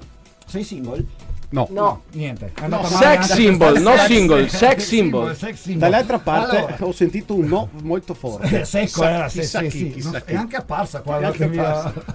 Sei 0.48 0.64
single? 0.64 1.06
No. 1.52 1.68
No. 1.72 2.04
Niente. 2.12 2.54
No. 2.68 2.84
Sex 2.86 3.34
symbol, 3.34 3.80
no 3.82 3.98
single, 3.98 4.48
sex 4.50 4.84
symbol. 4.84 5.36
Dall'altra 5.78 6.20
parte 6.20 6.58
Allora, 6.58 6.78
ho 6.82 6.92
sentito 6.92 7.34
un 7.34 7.48
no 7.48 7.70
molto 7.82 8.14
forte. 8.14 8.62
eh, 8.62 8.66
secco 8.66 9.04
era, 9.04 9.28
sì, 9.30 9.44
sì, 9.44 9.70
sì. 9.70 10.10
È 10.26 10.36
anche 10.36 10.58
apparsa 10.58 11.02
qua. 11.02 11.20
È 11.20 11.26
anche 11.26 11.38
che 11.40 11.48
mi 11.48 11.58
ha- 11.58 11.80
apparsa. 11.80 12.06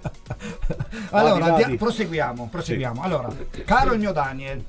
allora, 1.10 1.46
Vadi, 1.50 1.62
vadi. 1.62 1.76
proseguiamo, 1.76 2.48
proseguiamo. 2.50 3.02
Allora, 3.02 3.28
caro 3.66 3.92
il 3.92 3.98
mio 3.98 4.12
Daniel, 4.12 4.64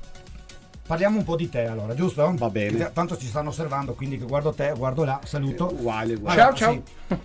parliamo 0.86 1.16
un 1.16 1.24
po' 1.24 1.36
di 1.36 1.48
te 1.48 1.64
allora, 1.64 1.94
giusto? 1.94 2.30
Va 2.36 2.50
bene. 2.50 2.90
Tanto 2.92 3.16
ci 3.16 3.26
stanno 3.26 3.48
osservando, 3.48 3.94
quindi 3.94 4.18
che 4.18 4.24
guardo 4.26 4.52
te, 4.52 4.74
guardo 4.76 5.04
là, 5.04 5.20
saluto. 5.24 5.72
Uguale, 5.72 6.14
uguale. 6.14 6.36
Ciao, 6.38 6.48
Allora, 6.48 6.56
ciao. 6.58 6.82
sì. 7.08 7.16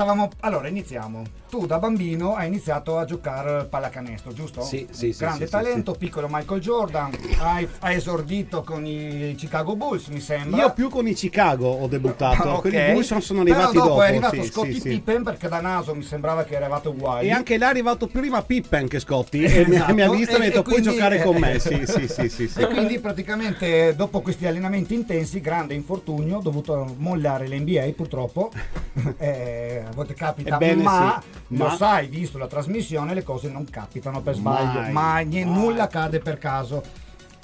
Stavamo, 0.00 0.30
allora 0.40 0.66
iniziamo. 0.68 1.22
Tu 1.50 1.66
da 1.66 1.78
bambino 1.78 2.34
hai 2.34 2.46
iniziato 2.46 2.96
a 2.96 3.04
giocare 3.04 3.66
pallacanestro, 3.66 4.32
giusto? 4.32 4.62
Sì, 4.62 4.86
sì, 4.90 5.12
sì, 5.12 5.18
Grande 5.18 5.44
sì, 5.44 5.50
talento, 5.50 5.92
piccolo 5.92 6.26
Michael 6.30 6.60
Jordan. 6.62 7.10
Hai, 7.38 7.68
hai 7.80 7.96
esordito 7.96 8.62
con 8.62 8.86
i 8.86 9.34
Chicago 9.36 9.76
Bulls, 9.76 10.06
mi 10.06 10.20
sembra. 10.20 10.58
Io 10.62 10.72
più 10.72 10.88
con 10.88 11.06
i 11.06 11.12
Chicago 11.12 11.66
ho 11.68 11.86
debuttato, 11.86 12.48
Ah, 12.48 12.54
ok. 12.54 12.60
quelli 12.62 12.92
Bulls 12.92 13.08
sono, 13.08 13.20
sono 13.20 13.40
arrivati 13.42 13.72
Però 13.72 13.84
dopo. 13.84 13.88
dopo. 13.88 14.02
è 14.02 14.08
arrivato 14.08 14.42
sì, 14.42 14.48
Scottie 14.48 14.72
sì, 14.72 14.80
sì. 14.80 14.88
Pippen 14.88 15.22
perché 15.22 15.48
da 15.48 15.60
naso 15.60 15.94
mi 15.94 16.02
sembrava 16.02 16.44
che 16.44 16.54
eravate 16.54 16.88
uguali. 16.88 17.26
E 17.26 17.32
anche 17.32 17.58
là 17.58 17.66
è 17.66 17.68
arrivato 17.70 18.06
prima 18.06 18.40
Pippen 18.42 18.88
che 18.88 19.00
Scotti 19.00 19.42
e 19.42 19.66
mi, 19.66 19.74
Esatto. 19.74 19.92
mi 19.94 20.00
ha 20.00 20.10
visto 20.10 20.36
e 20.36 20.38
mi 20.38 20.44
ha 20.44 20.46
E- 20.46 20.50
detto 20.50 20.60
e 20.60 20.62
puoi 20.62 20.80
giocare 20.80 21.22
con 21.22 21.36
me. 21.36 21.58
Sì, 21.60 21.84
sì, 21.84 22.08
sì, 22.08 22.28
sì, 22.30 22.48
sì. 22.48 22.58
E 22.62 22.68
quindi 22.68 22.98
praticamente 23.00 23.94
dopo 23.94 24.22
questi 24.22 24.46
allenamenti 24.46 24.94
intensi, 24.94 25.42
grande 25.42 25.74
infortunio, 25.74 26.38
ho 26.38 26.40
dovuto 26.40 26.94
mollare 26.96 27.46
l'NBA 27.48 27.90
purtroppo, 27.94 28.50
Eh, 29.18 29.82
a 29.90 29.94
volte 29.94 30.14
capita, 30.14 30.54
Ebbene 30.54 30.82
ma, 30.82 31.22
sì, 31.22 31.56
lo 31.56 31.64
ma- 31.66 31.76
sai, 31.76 32.06
visto 32.08 32.38
la 32.38 32.46
trasmissione, 32.46 33.14
le 33.14 33.22
cose 33.22 33.48
non 33.50 33.64
capitano 33.64 34.20
per 34.22 34.34
sbaglio, 34.34 34.80
Mai, 34.80 34.92
mai, 34.92 35.44
mai. 35.44 35.44
nulla 35.44 35.86
cade 35.88 36.18
per 36.20 36.38
caso. 36.38 36.82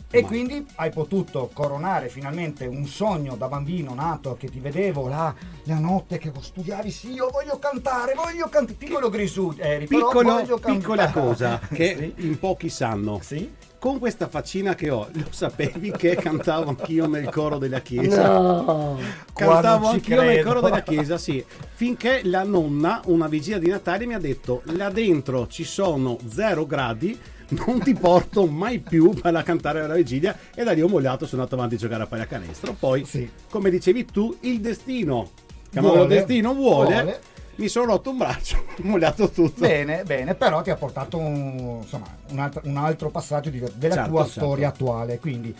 E 0.08 0.20
Mai. 0.20 0.30
quindi 0.30 0.66
hai 0.76 0.90
potuto 0.90 1.50
coronare 1.52 2.08
finalmente 2.08 2.64
un 2.64 2.86
sogno 2.86 3.34
da 3.34 3.48
bambino 3.48 3.92
nato 3.92 4.36
che 4.38 4.48
ti 4.48 4.60
vedevo 4.60 5.08
là 5.08 5.34
la 5.64 5.78
notte 5.80 6.16
che 6.18 6.30
studiavi, 6.40 6.90
sì, 6.92 7.10
io 7.12 7.28
voglio 7.30 7.58
cantare, 7.58 8.14
voglio 8.14 8.48
cantare, 8.48 8.78
piccolo 8.78 9.10
grisù 9.10 9.52
però 9.86 10.06
Piccolo- 10.06 10.32
voglio 10.34 10.58
cantare. 10.58 10.76
piccola 10.78 11.10
cosa 11.10 11.58
che 11.74 12.14
Sì. 12.16 12.24
in 12.26 12.38
pochi 12.38 12.68
sanno. 12.68 13.18
Sì? 13.20 13.52
Con 13.86 14.00
questa 14.00 14.26
faccina 14.26 14.74
che 14.74 14.90
ho, 14.90 15.06
lo 15.12 15.26
sapevi 15.30 15.92
che 15.92 16.16
cantavo 16.16 16.70
anch'io 16.70 17.06
nel 17.06 17.28
coro 17.28 17.56
della 17.56 17.78
chiesa? 17.78 18.26
No. 18.36 18.98
Cantavo 19.32 19.86
anch'io 19.86 20.22
nel 20.22 20.32
credo. 20.32 20.48
coro 20.48 20.60
della 20.60 20.82
chiesa, 20.82 21.16
sì. 21.18 21.44
Finché 21.74 22.22
la 22.24 22.42
nonna, 22.42 23.00
una 23.04 23.28
vigilia 23.28 23.60
di 23.60 23.68
Natale, 23.68 24.04
mi 24.04 24.14
ha 24.14 24.18
detto: 24.18 24.62
là 24.72 24.90
dentro 24.90 25.46
ci 25.46 25.62
sono 25.62 26.18
zero 26.26 26.66
gradi, 26.66 27.16
non 27.64 27.78
ti 27.78 27.94
porto 27.94 28.46
mai 28.46 28.80
più 28.80 29.10
per 29.10 29.40
cantare 29.44 29.82
alla 29.82 29.94
vigilia. 29.94 30.36
E 30.52 30.64
da 30.64 30.72
lì 30.72 30.82
ho 30.82 30.88
mollato, 30.88 31.24
sono 31.24 31.42
andato 31.42 31.56
avanti 31.56 31.76
a 31.76 31.78
giocare 31.78 32.02
a 32.02 32.06
pallacanestro. 32.08 32.74
Poi, 32.76 33.04
Sì. 33.04 33.30
come 33.48 33.70
dicevi 33.70 34.04
tu, 34.06 34.36
il 34.40 34.58
destino, 34.60 35.30
chiamalo 35.70 36.06
destino, 36.06 36.54
vuole, 36.54 36.92
vuole. 36.92 37.20
Mi 37.56 37.68
sono 37.68 37.86
rotto 37.86 38.10
un 38.10 38.18
braccio, 38.18 38.58
ho 38.78 38.82
mollato 38.82 39.30
tutto. 39.30 39.60
Bene, 39.60 40.02
bene, 40.04 40.34
però 40.34 40.60
ti 40.62 40.70
ha 40.70 40.76
portato 40.76 41.16
un, 41.16 41.78
insomma, 41.80 42.06
un, 42.30 42.38
altro, 42.38 42.60
un 42.64 42.76
altro 42.76 43.08
passaggio 43.10 43.48
di- 43.50 43.62
della 43.76 43.94
Certo, 43.94 44.10
tua 44.10 44.24
certo. 44.24 44.40
storia 44.40 44.68
attuale. 44.68 45.18
Quindi, 45.18 45.54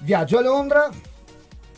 viaggio 0.00 0.38
a 0.38 0.40
Londra, 0.40 0.88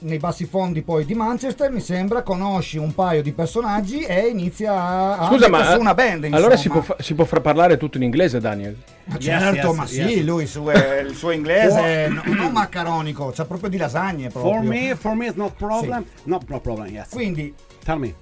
nei 0.00 0.18
bassi 0.18 0.44
fondi 0.44 0.82
poi 0.82 1.04
di 1.04 1.14
Manchester, 1.14 1.70
mi 1.72 1.80
sembra, 1.80 2.22
conosci 2.22 2.78
un 2.78 2.94
paio 2.94 3.22
di 3.22 3.32
personaggi 3.32 4.02
e 4.02 4.28
inizia 4.28 5.18
a, 5.18 5.26
Scusa, 5.28 5.48
ma 5.48 5.72
su 5.72 5.80
una 5.80 5.94
band. 5.94 6.24
allora 6.30 6.56
si 6.56 6.66
insomma. 6.68 6.84
può, 6.84 6.94
fa- 6.94 7.02
si 7.02 7.14
può 7.14 7.24
far 7.24 7.40
parlare 7.40 7.76
tutto 7.76 7.96
in 7.96 8.04
inglese, 8.04 8.38
Daniel? 8.38 8.76
Ma 9.06 9.16
Yes, 9.16 9.24
certo, 9.24 9.66
yes, 9.68 9.76
ma 9.76 9.86
sì, 9.86 10.00
yes. 10.02 10.24
lui 10.24 10.46
su- 10.46 10.70
eh, 10.70 11.00
il 11.00 11.14
suo 11.16 11.32
inglese 11.32 12.06
no- 12.08 12.22
non 12.26 12.52
maccaronico, 12.52 13.32
c'ha 13.34 13.44
proprio 13.46 13.68
di 13.68 13.78
lasagne 13.78 14.28
proprio. 14.28 14.52
For 14.52 14.62
me, 14.62 14.94
for 14.94 15.14
me 15.16 15.26
it's 15.26 15.36
not 15.36 15.54
problem. 15.56 16.04
No, 16.24 16.38
no 16.46 16.60
problem, 16.60 16.86
yes. 16.86 17.08
Quindi 17.08 17.52
Tell 17.82 17.98
me. 17.98 18.14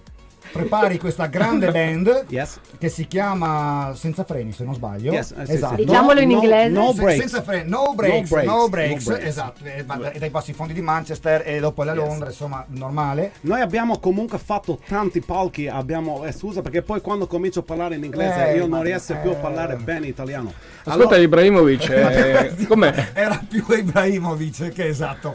Prepari 0.52 0.98
questa 0.98 1.26
grande 1.26 1.70
band 1.72 2.26
Yes. 2.28 2.60
che 2.78 2.88
si 2.88 3.06
chiama 3.06 3.92
Senza 3.94 4.24
freni, 4.24 4.52
se 4.52 4.64
non 4.64 4.74
sbaglio. 4.74 5.12
Yes, 5.12 5.32
eh, 5.36 5.44
esatto. 5.52 5.76
sì. 5.76 5.84
Diciamolo 5.84 6.20
in 6.20 6.28
no, 6.28 6.34
inglese. 6.34 6.68
No 6.68 6.92
Se- 6.92 7.02
breaks. 7.02 7.18
Senza 7.20 7.42
freni, 7.42 7.68
no 7.70 7.92
breaks, 7.94 8.30
No 8.30 8.36
breaks, 8.36 8.46
no 8.52 8.68
breaks, 8.68 9.06
no 9.06 9.12
breaks. 9.14 9.28
esatto, 9.28 9.64
e 9.64 9.82
va- 9.84 10.10
e 10.12 10.18
dai 10.18 10.30
bassi 10.30 10.52
fondi 10.52 10.72
di 10.72 10.80
Manchester 10.82 11.42
e 11.46 11.58
dopo 11.60 11.82
la 11.82 11.94
Yes. 11.94 12.04
Londra, 12.06 12.28
insomma, 12.28 12.64
normale. 12.68 13.32
Noi 13.42 13.60
abbiamo 13.60 13.98
comunque 13.98 14.38
fatto 14.38 14.78
tanti 14.86 15.20
palchi, 15.20 15.68
abbiamo, 15.68 16.24
eh, 16.24 16.32
scusa 16.32 16.60
perché 16.62 16.82
poi 16.82 17.00
quando 17.00 17.26
comincio 17.26 17.60
a 17.60 17.62
parlare 17.62 17.94
in 17.96 18.04
inglese 18.04 18.50
Eh, 18.50 18.56
io 18.56 18.66
non 18.66 18.82
riesco 18.82 19.16
più 19.20 19.30
a 19.30 19.34
eh. 19.34 19.36
parlare 19.36 19.76
bene 19.76 20.06
italiano. 20.06 20.52
Ascolta 20.84 21.16
Ibrahimovic, 21.16 21.88
eh, 21.90 22.54
com'è? 22.66 23.10
Era 23.14 23.40
più 23.48 23.64
Ibrahimovic 23.68 24.68
che 24.70 24.86
esatto. 24.88 25.34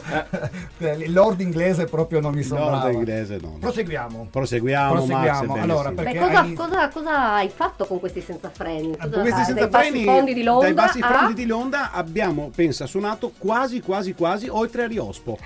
Il 0.78 1.12
Lord 1.12 1.40
inglese 1.40 1.84
proprio 1.86 2.20
non 2.20 2.34
mi 2.34 2.42
sembrava. 2.42 2.82
Lord 2.82 2.94
inglese 2.94 3.38
no. 3.40 3.56
Proseguiamo. 3.58 4.28
Proseguiamo, 4.30 4.92
Proseguiamo. 4.92 5.07
Max, 5.12 5.60
Allora, 5.60 5.88
sì. 5.88 5.94
perché- 5.94 6.12
Beh, 6.12 6.18
cosa, 6.18 6.40
hai- 6.40 6.54
cosa- 6.54 6.88
cosa 6.88 7.32
hai 7.34 7.48
fatto 7.48 7.84
con 7.86 8.00
questi 8.00 8.20
senza 8.20 8.50
freni? 8.50 8.96
Cosa 8.96 9.08
Con 9.10 9.20
questi 9.22 9.44
senza 9.44 9.60
dai 9.60 9.68
bassi 9.68 9.88
freni, 9.90 10.04
fondi 10.04 10.34
di 10.34 10.42
Londra 10.42 10.66
dai 10.66 10.74
bassi 10.74 11.00
a- 11.00 11.18
fondi 11.18 11.34
di 11.34 11.46
Londra 11.46 11.90
abbiamo, 11.92 12.50
pensa, 12.54 12.86
suonato 12.86 13.32
quasi 13.38 13.80
quasi 13.80 14.14
quasi 14.14 14.48
oltre 14.48 14.84
a 14.84 14.86
Riospo. 14.86 15.38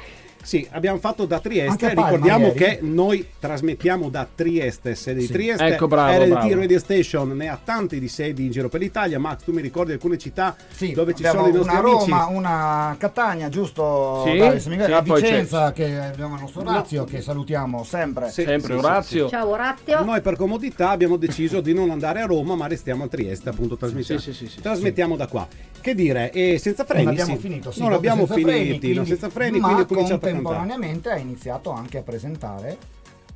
Sì, 0.42 0.66
abbiamo 0.72 0.98
fatto 0.98 1.24
da 1.24 1.38
Trieste, 1.38 1.92
Palma 1.92 2.10
ricordiamo 2.10 2.46
ieri. 2.46 2.58
che 2.58 2.78
noi 2.82 3.26
trasmettiamo 3.38 4.08
da 4.08 4.26
Trieste, 4.34 4.94
sede 4.94 5.20
di 5.20 5.26
Sì. 5.26 5.32
Trieste, 5.32 5.64
Ecco, 5.66 5.86
bravo, 5.86 6.22
RDT 6.22 6.28
bravo. 6.28 6.54
Radio 6.54 6.78
Station 6.78 7.36
ne 7.36 7.48
ha 7.48 7.58
tanti 7.62 8.00
di 8.00 8.08
sedi 8.08 8.44
in 8.44 8.50
giro 8.50 8.68
per 8.68 8.80
l'Italia, 8.80 9.18
Max 9.18 9.44
tu 9.44 9.52
mi 9.52 9.60
ricordi 9.62 9.92
alcune 9.92 10.18
città 10.18 10.56
Sì, 10.70 10.92
dove 10.92 11.14
ci 11.14 11.24
sono 11.24 11.46
i 11.46 11.52
nostri 11.52 11.76
una 11.76 11.88
amici? 11.88 12.10
Roma, 12.10 12.26
una 12.26 12.96
Catania, 12.98 13.48
giusto? 13.48 14.22
Sì, 14.26 14.36
Dai, 14.36 14.60
sì, 14.60 14.72
a 14.72 15.00
Vicenza 15.00 15.72
che 15.72 15.98
abbiamo 15.98 16.34
il 16.34 16.40
nostro 16.40 16.60
Orazio 16.62 17.04
che 17.04 17.20
salutiamo 17.20 17.84
sempre. 17.84 18.28
Sì, 18.30 18.42
Sempre 18.42 18.72
sì, 18.74 18.78
sì, 18.78 18.84
Orazio. 18.84 19.28
Ciao 19.28 19.48
Orazio. 19.48 20.02
Noi 20.04 20.20
per 20.20 20.36
comodità 20.36 20.90
abbiamo 20.90 21.16
deciso 21.16 21.60
di 21.60 21.72
non 21.72 21.90
andare 21.90 22.20
a 22.20 22.26
Roma, 22.26 22.56
ma 22.56 22.66
restiamo 22.66 23.04
a 23.04 23.08
Trieste, 23.08 23.48
appunto 23.48 23.76
trasmettiamo. 23.76 24.20
Sì, 24.20 24.32
sì, 24.32 24.46
sì, 24.46 24.54
sì. 24.54 24.60
trasmettiamo 24.60 25.16
da 25.16 25.26
qua. 25.28 25.46
Che 25.80 25.94
dire, 25.96 26.30
e 26.30 26.58
senza 26.58 26.84
freni? 26.84 27.04
non 27.04 27.12
abbiamo 27.12 27.34
sì. 27.34 27.40
finito, 27.40 27.70
sì, 27.72 27.80
non 27.80 27.92
abbiamo 27.92 28.18
senza 28.26 28.34
finiti, 28.34 28.52
freni, 28.52 28.78
quindi- 28.78 28.96
non 28.96 29.06
senza 29.06 29.28
freni, 29.30 29.58
ma 29.58 29.64
quindi 29.66 29.82
ho 29.82 29.86
cominciato 29.86 30.26
a. 30.26 30.31
contemporaneamente 30.32 31.10
hai 31.10 31.20
iniziato 31.22 31.70
anche 31.70 31.98
a 31.98 32.02
presentare. 32.02 32.76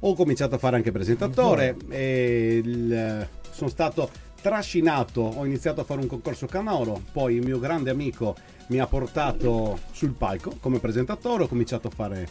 Ho 0.00 0.14
cominciato 0.14 0.54
a 0.56 0.58
fare 0.58 0.76
anche 0.76 0.92
presentatore, 0.92 1.76
il- 1.90 3.28
sono 3.50 3.70
stato 3.70 4.10
trascinato, 4.40 5.22
ho 5.22 5.44
iniziato 5.46 5.80
a 5.80 5.84
fare 5.84 6.00
un 6.00 6.06
concorso 6.06 6.46
Canauro, 6.46 7.00
poi 7.12 7.36
il 7.36 7.44
mio 7.44 7.58
grande 7.58 7.90
amico 7.90 8.36
mi 8.68 8.78
ha 8.78 8.86
portato 8.86 9.78
sul 9.92 10.12
palco 10.12 10.56
come 10.60 10.78
presentatore, 10.78 11.44
ho 11.44 11.48
cominciato 11.48 11.88
a 11.88 11.90
fare 11.90 12.28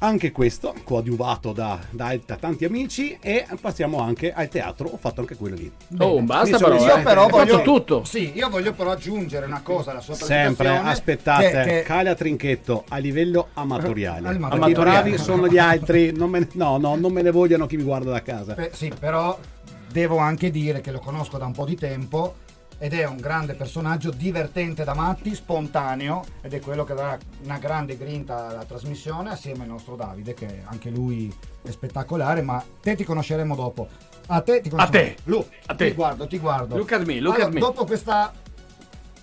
anche 0.00 0.30
questo, 0.30 0.74
coadiuvato 0.84 1.52
da, 1.52 1.78
da- 1.90 2.16
da 2.24 2.36
tanti 2.36 2.64
amici 2.64 3.18
e 3.20 3.46
passiamo 3.60 4.00
anche 4.00 4.32
al 4.32 4.48
teatro, 4.48 4.88
ho 4.88 4.96
fatto 4.96 5.20
anche 5.20 5.34
quello 5.36 5.56
lì. 5.56 5.70
Oh, 5.98 6.20
basta 6.22 6.56
Mi 6.56 6.62
sono- 6.62 6.76
però. 6.76 6.86
io 6.86 6.96
eh. 6.96 7.02
però 7.02 7.26
voglio- 7.28 7.56
fatto 7.58 7.62
tutto. 7.64 8.04
Sì, 8.04 8.32
io 8.34 8.48
voglio 8.48 8.72
però 8.74 8.92
aggiungere 8.92 9.46
una 9.46 9.60
cosa 9.62 9.90
alla 9.90 10.00
sua 10.00 10.14
Sempre, 10.14 10.68
aspettate, 10.76 11.50
che- 11.50 11.62
che- 11.64 11.82
Calia 11.82 12.14
Trinchetto 12.14 12.84
a 12.88 12.98
livello 12.98 13.48
amatoriale. 13.54 14.28
Amatoriale. 14.28 14.70
I 14.70 14.74
bravi 14.74 15.18
sono 15.18 15.48
gli 15.48 15.58
altri, 15.58 16.12
non 16.12 16.30
me 16.30 16.38
ne, 16.40 16.48
no, 16.52 16.78
no, 16.78 16.94
non 16.94 17.12
me 17.12 17.22
ne 17.22 17.30
vogliano 17.30 17.66
chi 17.66 17.76
mi 17.76 17.82
guarda 17.82 18.10
da 18.12 18.22
casa. 18.22 18.54
Beh, 18.54 18.70
sì, 18.72 18.92
però 18.98 19.36
devo 19.90 20.18
anche 20.18 20.50
dire 20.50 20.80
che 20.80 20.90
lo 20.92 21.00
conosco 21.00 21.38
da 21.38 21.46
un 21.46 21.52
po' 21.52 21.64
di 21.64 21.74
tempo 21.76 22.34
ed 22.78 22.92
è 22.94 23.04
un 23.06 23.16
grande 23.16 23.54
personaggio 23.54 24.10
divertente 24.10 24.84
da 24.84 24.94
matti, 24.94 25.34
spontaneo 25.34 26.24
ed 26.40 26.54
è 26.54 26.60
quello 26.60 26.84
che 26.84 26.94
dà 26.94 27.18
una 27.42 27.58
grande 27.58 27.96
grinta 27.96 28.48
alla 28.48 28.64
trasmissione 28.64 29.30
assieme 29.30 29.64
al 29.64 29.68
nostro 29.70 29.96
Davide 29.96 30.32
che 30.34 30.62
anche 30.64 30.88
lui 30.90 31.34
è 31.62 31.70
spettacolare, 31.70 32.40
ma 32.42 32.64
te 32.80 32.94
ti 32.94 33.02
conosceremo 33.04 33.54
dopo. 33.56 33.88
A 34.28 34.40
te 34.42 34.60
ti 34.60 34.68
conosceremo. 34.68 35.14
te. 35.14 35.22
Lu, 35.24 35.44
A 35.66 35.74
te. 35.74 35.88
Ti 35.88 35.94
guardo, 35.94 36.26
ti 36.26 36.38
guardo. 36.38 36.76
Look 36.76 36.92
at 36.92 37.04
me, 37.04 37.18
look 37.20 37.34
Allora, 37.34 37.48
at 37.48 37.54
me. 37.54 37.60
Dopo 37.60 37.84
questa 37.84 38.32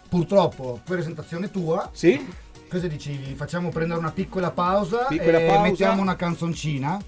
purtroppo 0.10 0.82
presentazione 0.84 1.50
tua, 1.50 1.90
Sì? 1.94 2.28
cosa 2.70 2.88
dici? 2.88 3.34
Facciamo 3.36 3.70
prendere 3.70 4.00
una 4.00 4.12
piccola 4.12 4.52
pausa 4.52 5.06
Piccola 5.06 5.40
e 5.40 5.46
pausa. 5.46 5.62
mettiamo 5.62 6.02
una 6.02 6.16
canzoncina. 6.16 7.00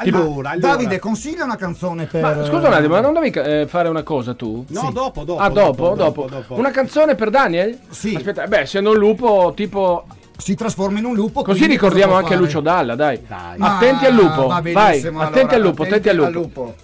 Allora, 0.00 0.50
allora. 0.50 0.56
Davide, 0.56 0.98
consiglia 0.98 1.44
una 1.44 1.56
canzone 1.56 2.06
per 2.06 2.22
Ma 2.22 2.44
scusa 2.44 2.68
un 2.68 2.72
attimo, 2.74 2.94
ma 2.94 3.00
non 3.00 3.12
devi 3.14 3.30
eh, 3.30 3.66
fare 3.68 3.88
una 3.88 4.02
cosa 4.02 4.34
tu? 4.34 4.64
No, 4.68 4.80
Sì. 4.80 4.92
dopo, 4.92 5.24
dopo. 5.24 5.40
ah, 5.40 5.48
dopo, 5.50 5.94
dopo, 5.94 6.26
dopo. 6.28 6.54
Una 6.54 6.70
canzone 6.70 7.14
per 7.14 7.30
Daniel? 7.30 7.78
Sì. 7.90 8.14
Aspetta, 8.14 8.46
beh, 8.46 8.60
essendo 8.60 8.90
un 8.90 8.96
lupo 8.98 9.52
tipo 9.54 10.04
si 10.36 10.54
trasforma 10.54 10.98
in 10.98 11.04
un 11.04 11.14
lupo. 11.14 11.42
Così 11.42 11.66
ricordiamo 11.66 12.14
anche 12.14 12.30
fare? 12.30 12.40
Lucio 12.40 12.60
Dalla, 12.60 12.94
dai. 12.94 13.20
Dai. 13.26 13.58
Ma 13.58 13.76
Attenti 13.76 14.06
al 14.06 14.14
lupo. 14.14 14.46
va 14.46 14.60
Vai, 14.60 14.72
benissimo, 14.72 15.20
attenti 15.20 15.54
allora, 15.54 15.56
al 15.56 15.62
lupo, 15.62 15.82
attenti 15.82 16.08
al 16.08 16.16
lupo. 16.32 16.74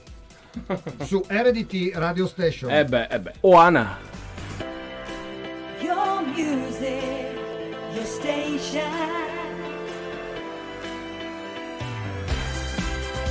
Su 1.04 1.24
RDT 1.26 1.92
Radio 1.94 2.26
Station. 2.26 2.70
Eh 2.70 2.84
beh, 2.84 3.06
eh 3.10 3.20
beh. 3.20 3.32
Oana. 3.40 3.96
Your 5.80 6.22
music, 6.34 7.02
your 7.94 8.04
station. 8.04 9.25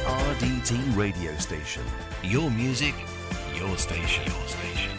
RDT 0.06 0.96
Radio 0.96 1.36
Station. 1.38 1.82
Your 2.22 2.52
music, 2.52 2.94
your 3.56 3.76
station. 3.76 4.24
Your 4.24 4.48
station. 4.48 4.92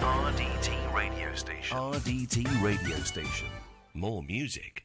RDT 0.00 0.92
Radio 0.92 1.32
Station. 1.36 1.78
RDT 1.78 2.60
Radio 2.60 2.96
Station. 2.96 3.46
More 3.94 4.20
music. 4.24 4.82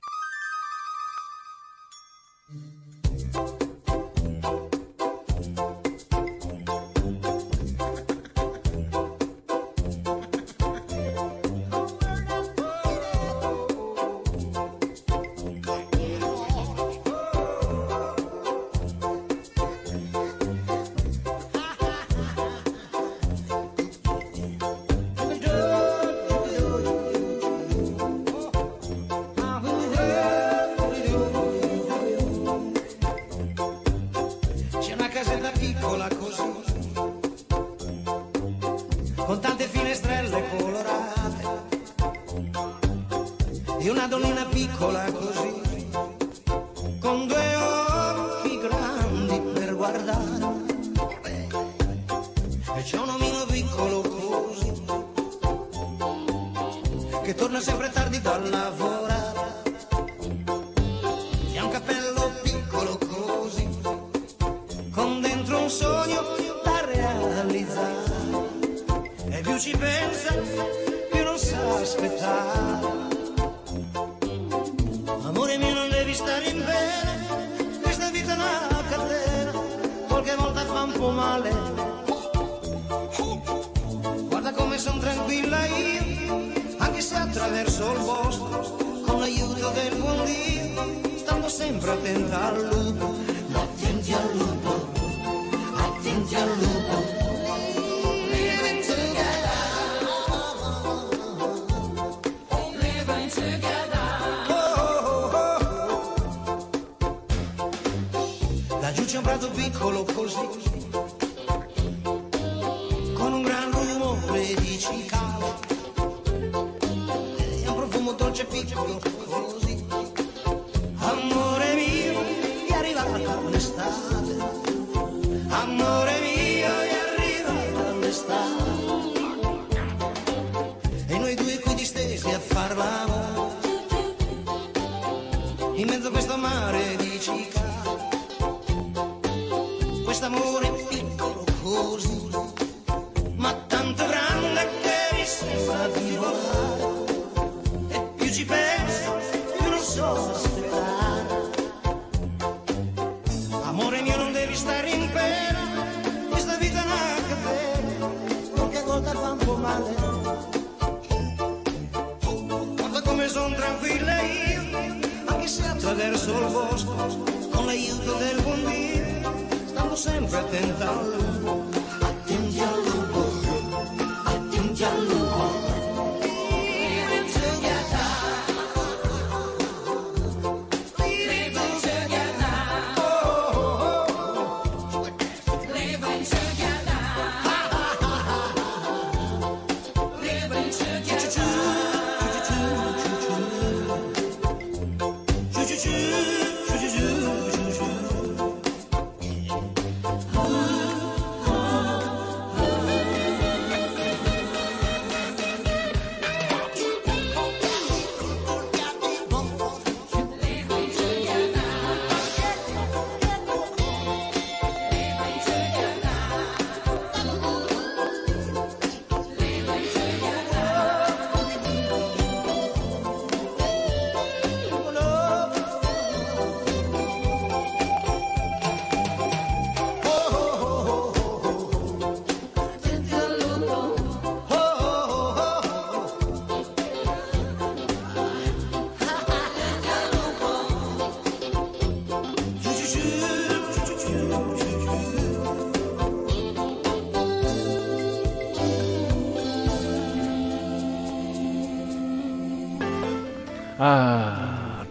Attenti 96.19 96.35
al 96.35 96.78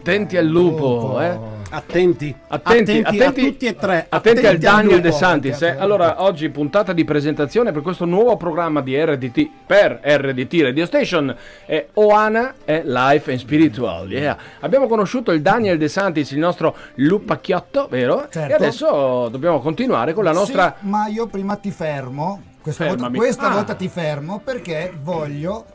attenti 0.08 0.36
al 0.38 0.46
lupo, 0.46 1.20
eh. 1.20 1.56
Attenti, 1.70 2.34
Attenti, 2.48 3.02
attenti, 3.02 3.02
attenti, 3.02 3.40
a 3.40 3.50
tutti 3.50 3.66
e 3.66 3.74
tre. 3.74 4.06
Attenti, 4.08 4.46
al 4.46 4.56
Daniel. 4.56 5.02
De 5.02 5.12
Santis. 5.12 5.60
eh. 5.60 5.76
Allora, 5.78 6.22
oggi 6.22 6.48
puntata 6.48 6.94
di 6.94 7.04
presentazione 7.04 7.72
per 7.72 7.82
questo 7.82 8.06
nuovo 8.06 8.38
programma 8.38 8.80
di 8.80 8.98
RDT 8.98 9.48
per 9.66 10.00
RDT 10.02 10.60
Radio 10.62 10.86
Station. 10.86 11.36
È 11.66 11.86
Oana 11.94 12.54
è 12.64 12.80
Life 12.86 13.30
and 13.30 13.38
Spiritual. 13.38 14.10
yeah. 14.10 14.34
Abbiamo 14.60 14.86
conosciuto 14.86 15.30
il 15.32 15.42
Daniel 15.42 15.76
De 15.76 15.88
Santis, 15.88 16.30
il 16.30 16.38
nostro 16.38 16.74
lupacchiotto, 16.94 17.86
vero? 17.90 18.26
Certo. 18.30 18.50
E 18.50 18.54
adesso 18.54 19.28
dobbiamo 19.28 19.60
continuare 19.60 20.14
con 20.14 20.24
la 20.24 20.32
nostra. 20.32 20.76
Sì, 20.80 20.86
ma 20.88 21.06
io 21.08 21.26
prima 21.26 21.56
ti 21.56 21.70
fermo. 21.70 22.42
Questa, 22.62 22.86
volta, 22.86 23.10
questa 23.10 23.50
Ah. 23.50 23.52
volta 23.52 23.74
ti 23.74 23.88
fermo 23.88 24.40
perché 24.42 24.90
voglio, 25.02 25.66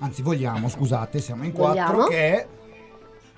anzi 0.00 0.22
vogliamo, 0.22 0.70
scusate, 0.70 1.18
siamo 1.18 1.44
in 1.44 1.52
Vogliamo? 1.52 1.92
quattro, 1.92 2.06
che 2.08 2.46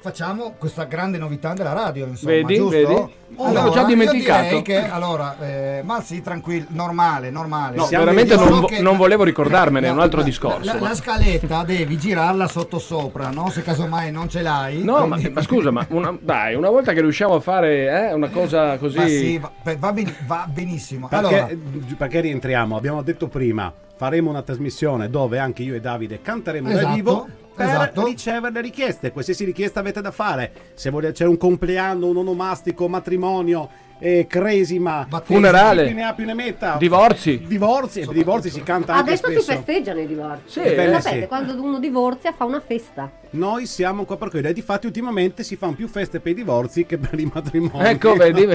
facciamo 0.05 0.55
questa 0.59 0.85
grande 0.85 1.17
novità 1.17 1.55
della 1.55 1.73
radio, 1.73 2.05
insomma, 2.05 2.33
Vedi, 2.33 2.57
giusto? 2.57 2.77
vedi? 2.77 3.13
L'avevo 3.39 3.71
già 3.71 3.81
io 3.81 3.87
dimenticato. 3.87 4.43
direi 4.43 4.63
che, 4.63 4.87
allora, 4.91 5.35
eh, 5.41 5.81
ma 5.83 6.03
sì, 6.03 6.21
tranquillo, 6.21 6.67
normale, 6.69 7.31
normale. 7.31 7.77
No, 7.77 7.87
veramente 7.87 8.35
so 8.37 8.47
non, 8.47 8.61
vo- 8.61 8.67
che- 8.67 8.83
non 8.83 8.99
volevo 8.99 9.25
ricordarmene, 9.25 9.87
è 9.87 9.91
un 9.91 9.97
No, 9.97 10.03
altro 10.03 10.19
la- 10.19 10.25
discorso. 10.27 10.61
La, 10.63 10.75
ma- 10.79 10.89
la 10.89 10.95
scaletta 10.95 11.65
devi 11.65 11.97
girarla 11.97 12.47
sotto 12.49 12.79
sopra, 12.79 13.31
no? 13.31 13.49
Se 13.49 13.63
casomai 13.63 14.13
non 14.13 14.29
ce 14.29 14.43
l'hai. 14.43 14.85
No, 14.85 15.07
ma, 15.07 15.17
quindi- 15.17 15.33
ma 15.33 15.41
scusa, 15.43 15.71
ma 15.71 15.87
una- 15.89 16.15
dai, 16.21 16.55
una 16.55 16.69
volta 16.69 16.93
che 16.93 17.01
riusciamo 17.01 17.37
a 17.37 17.41
fare 17.41 18.09
eh, 18.11 18.13
una 18.13 18.29
cosa 18.29 18.77
così. 18.77 18.99
Ma 18.99 19.07
sì, 19.07 19.39
va, 19.39 19.51
va 19.79 19.93
ben- 19.95 20.15
va 20.27 20.47
benissimo. 20.53 21.09
Perché, 21.09 21.27
Allora, 21.27 21.49
perché 21.97 22.21
rientriamo? 22.21 22.77
Abbiamo 22.77 23.01
detto 23.01 23.29
prima, 23.29 23.73
faremo 23.97 24.29
una 24.29 24.43
trasmissione 24.43 25.09
dove 25.09 25.39
anche 25.39 25.63
io 25.63 25.75
e 25.75 25.81
Davide 25.81 26.21
canteremo 26.21 26.69
Esatto, 26.69 26.85
dal 26.85 26.95
vivo 26.95 27.27
per 27.55 27.67
esatto. 27.67 28.05
ricevere 28.05 28.53
le 28.53 28.61
richieste. 28.61 29.13
Qualsiasi 29.13 29.45
richiesta 29.45 29.81
avete 29.81 30.01
da 30.01 30.11
fare. 30.11 30.53
Se 30.75 30.91
volete, 30.91 31.13
c'è 31.13 31.27
un 31.27 31.37
compleanno, 31.37 32.07
un 32.07 32.17
onomastico, 32.17 32.89
matrimonio, 32.89 33.69
eh, 33.99 34.27
cresima, 34.29 35.07
Funerale. 35.23 35.93
Ne 35.93 36.03
ha 36.05 36.13
più 36.15 36.25
ne 36.25 36.35
metta. 36.35 36.77
Divorzi. 36.79 37.43
Divorzi, 37.47 38.01
e 38.01 38.05
per 38.07 38.15
divorzi 38.15 38.51
si 38.51 38.63
canta 38.63 38.95
anche 38.95 39.13
Adesso 39.13 39.27
si 39.29 39.33
spesso. 39.41 39.53
festeggiano 39.53 40.01
i 40.01 40.07
divorzi. 40.07 40.43
Sì. 40.47 40.61
Ebbene 40.61 41.01
Sapete, 41.01 41.21
sì. 41.23 41.27
quando 41.29 41.63
uno 41.63 41.79
divorzia 41.79 42.33
fa 42.33 42.45
una 42.45 42.61
festa. 42.61 43.11
Noi 43.31 43.67
siamo 43.67 44.05
qua 44.05 44.17
per 44.17 44.31
quello. 44.31 44.49
E 44.49 44.53
difatti 44.53 44.87
ultimamente 44.87 45.43
si 45.43 45.57
fanno 45.57 45.75
più 45.75 45.89
feste 45.89 46.21
per 46.21 46.33
i 46.33 46.35
divorzi 46.35 46.87
che 46.87 46.99
per 46.99 47.19
i 47.19 47.29
matrimoni. 47.33 47.89
Ecco, 47.89 48.15
vedi. 48.15 48.47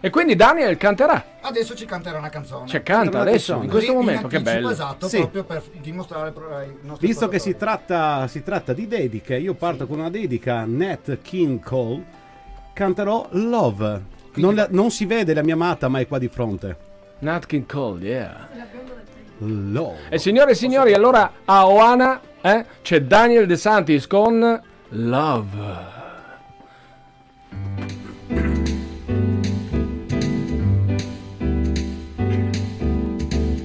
E 0.00 0.10
quindi 0.10 0.36
Daniel 0.36 0.76
canterà. 0.76 1.24
adesso 1.42 1.74
ci 1.74 1.84
canterà 1.84 2.18
una 2.18 2.28
canzone. 2.28 2.66
Cioè, 2.68 2.82
canta 2.82 3.20
adesso, 3.20 3.52
canzone. 3.58 3.64
in 3.64 3.70
questo 3.70 3.90
in 3.92 3.96
momento, 3.98 4.28
che 4.28 4.40
bello. 4.40 4.70
Esatto, 4.70 5.08
Sì. 5.08 5.18
proprio 5.18 5.44
per 5.44 5.62
dimostrare 5.80 6.30
pro- 6.32 6.54
ai 6.56 6.72
nostri 6.82 7.06
Visto 7.06 7.28
che 7.28 7.38
si 7.38 7.56
tratta, 7.56 8.26
si 8.28 8.42
tratta 8.42 8.72
di 8.72 8.86
dediche, 8.86 9.36
io 9.36 9.54
parto 9.54 9.86
con 9.86 9.98
una 9.98 10.10
dedica, 10.10 10.64
Nat 10.66 11.18
King 11.22 11.62
Cole, 11.62 12.04
canterò 12.72 13.26
Love. 13.32 14.14
Non, 14.36 14.54
la- 14.54 14.68
non 14.70 14.90
si 14.90 15.04
vede 15.06 15.34
la 15.34 15.42
mia 15.42 15.54
amata, 15.54 15.88
ma 15.88 16.00
è 16.00 16.06
qua 16.06 16.18
di 16.18 16.28
fronte. 16.28 16.76
Nat 17.20 17.46
King 17.46 17.66
Cole, 17.66 18.04
yeah. 18.04 18.48
Love. 19.38 19.96
E 20.10 20.18
signore 20.18 20.52
e 20.52 20.54
signori, 20.54 20.92
allora 20.94 21.30
a 21.44 21.66
Oana 21.68 22.20
eh, 22.40 22.64
c'è 22.82 23.02
Daniel 23.02 23.46
De 23.46 23.56
Santis 23.56 24.06
con 24.06 24.60
Love. 24.90 25.94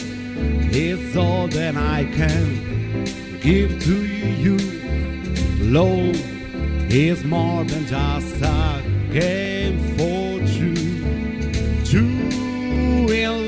It's 0.74 1.16
all 1.16 1.46
that 1.48 1.76
I 1.76 2.04
can 2.04 3.04
give 3.40 3.78
to 3.84 4.06
you. 4.06 4.56
Love 5.70 6.16
is 6.90 7.22
more 7.24 7.64
than 7.64 7.86
just 7.86 8.42
a 8.42 8.82
game 9.12 9.78
for 9.96 10.21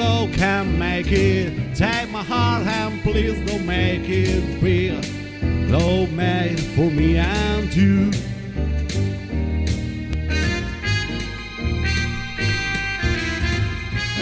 Love 0.05 0.37
can 0.37 0.79
make 0.79 1.11
it. 1.11 1.75
Take 1.75 2.11
my 2.11 2.23
heart 2.23 2.67
and 2.67 3.01
please 3.03 3.39
don't 3.47 3.65
make 3.65 4.07
it 4.07 4.43
real. 4.61 5.01
Love 5.71 6.13
made 6.13 6.61
for 6.75 6.91
me 6.91 7.17
and 7.17 7.73
you. 7.75 8.11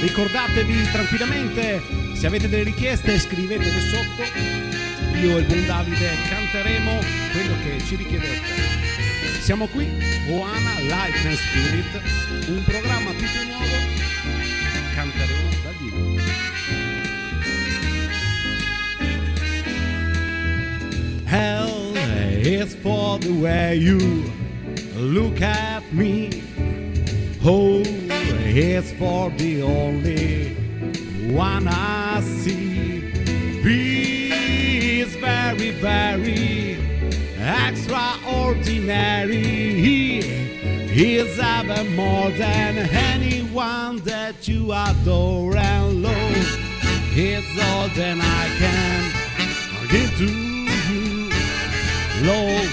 Ricordatevi 0.01 0.88
tranquillamente, 0.92 1.83
se 2.14 2.27
avete 2.27 2.49
delle 2.49 2.64
richieste 2.64 3.18
scrivetele 3.18 3.81
sotto. 3.81 4.23
Io 5.21 5.37
e 5.37 5.40
il 5.40 5.47
buon 5.47 5.66
Davide 5.66 6.11
canteremo 6.29 6.99
quello 7.33 7.55
che 7.64 7.85
ci 7.85 7.97
richiedete. 7.97 8.40
Siamo 9.40 9.66
qui, 9.66 9.88
Oana 10.29 10.79
Life 10.79 11.27
and 11.27 11.37
Spirit, 11.37 12.49
un 12.49 12.62
programma 12.64 13.11
tutto 13.11 13.45
nuovo. 13.49 14.01
Is 22.62 22.75
for 22.77 23.18
the 23.18 23.33
way 23.42 23.75
you 23.75 23.98
look 24.94 25.42
at 25.42 25.83
me. 25.92 26.31
Oh, 27.44 27.83
is 28.55 28.92
for 28.92 29.31
the 29.31 29.62
only 29.62 30.55
one 31.35 31.66
I 31.66 32.20
see. 32.20 33.01
B 33.64 35.01
is 35.01 35.16
very, 35.16 35.70
very 35.70 36.79
extraordinary. 37.40 40.22
He 40.96 41.16
is 41.16 41.37
ever 41.40 41.83
more 41.90 42.31
than 42.31 42.79
anyone 42.79 43.96
that 44.05 44.46
you 44.46 44.72
adore 44.72 45.57
and 45.57 46.05
love. 46.05 46.46
He's 47.12 47.59
all 47.66 47.88
that 47.88 48.18
I 48.20 48.48
can 48.61 49.11
give 49.90 50.16
to. 50.18 50.51
Love 52.22 52.70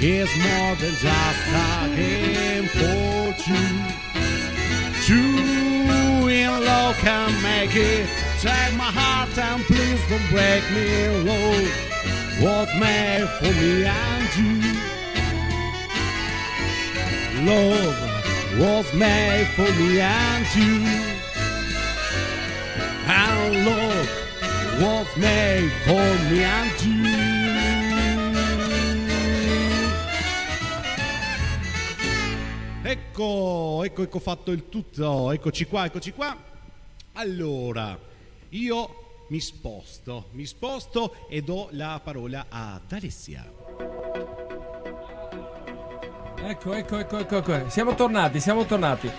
is 0.00 0.30
more 0.38 0.76
than 0.76 0.94
just 0.94 1.48
a 1.50 1.90
game 1.96 2.66
for 2.68 3.34
two. 3.42 3.70
Two 5.02 6.28
in 6.28 6.64
love 6.64 6.96
can 6.98 7.32
make 7.42 7.74
it. 7.74 8.08
Take 8.40 8.76
my 8.76 8.84
heart 8.84 9.36
and 9.38 9.64
please 9.64 10.00
don't 10.08 10.22
break 10.30 10.62
me. 10.70 11.08
Love 11.24 11.68
was 12.40 12.68
made 12.78 13.28
for 13.40 13.52
me 13.60 13.86
and 13.86 14.36
you. 14.38 14.60
Love 17.44 17.96
was 18.60 18.94
made 18.94 19.48
for 19.56 19.70
me 19.80 20.00
and 20.00 20.46
you. 20.54 20.86
And 23.08 23.66
love 23.66 24.08
was 24.80 25.08
made 25.16 25.72
for 25.86 26.08
me 26.30 26.44
and 26.44 26.82
you. 26.84 27.15
Ecco, 32.88 33.82
ecco, 33.82 34.02
ecco 34.02 34.18
fatto 34.20 34.52
il 34.52 34.68
tutto. 34.68 35.32
Eccoci 35.32 35.64
qua, 35.64 35.86
eccoci 35.86 36.12
qua. 36.12 36.36
Allora, 37.14 37.98
io 38.50 39.24
mi 39.28 39.40
sposto, 39.40 40.28
mi 40.30 40.46
sposto 40.46 41.26
e 41.28 41.42
do 41.42 41.66
la 41.72 42.00
parola 42.00 42.46
ad 42.48 42.92
Alessia. 42.92 43.44
Ecco, 46.36 46.74
ecco, 46.74 46.98
ecco, 46.98 47.18
ecco, 47.18 47.36
ecco. 47.38 47.68
Siamo 47.70 47.96
tornati, 47.96 48.38
siamo 48.38 48.64
tornati. 48.64 49.10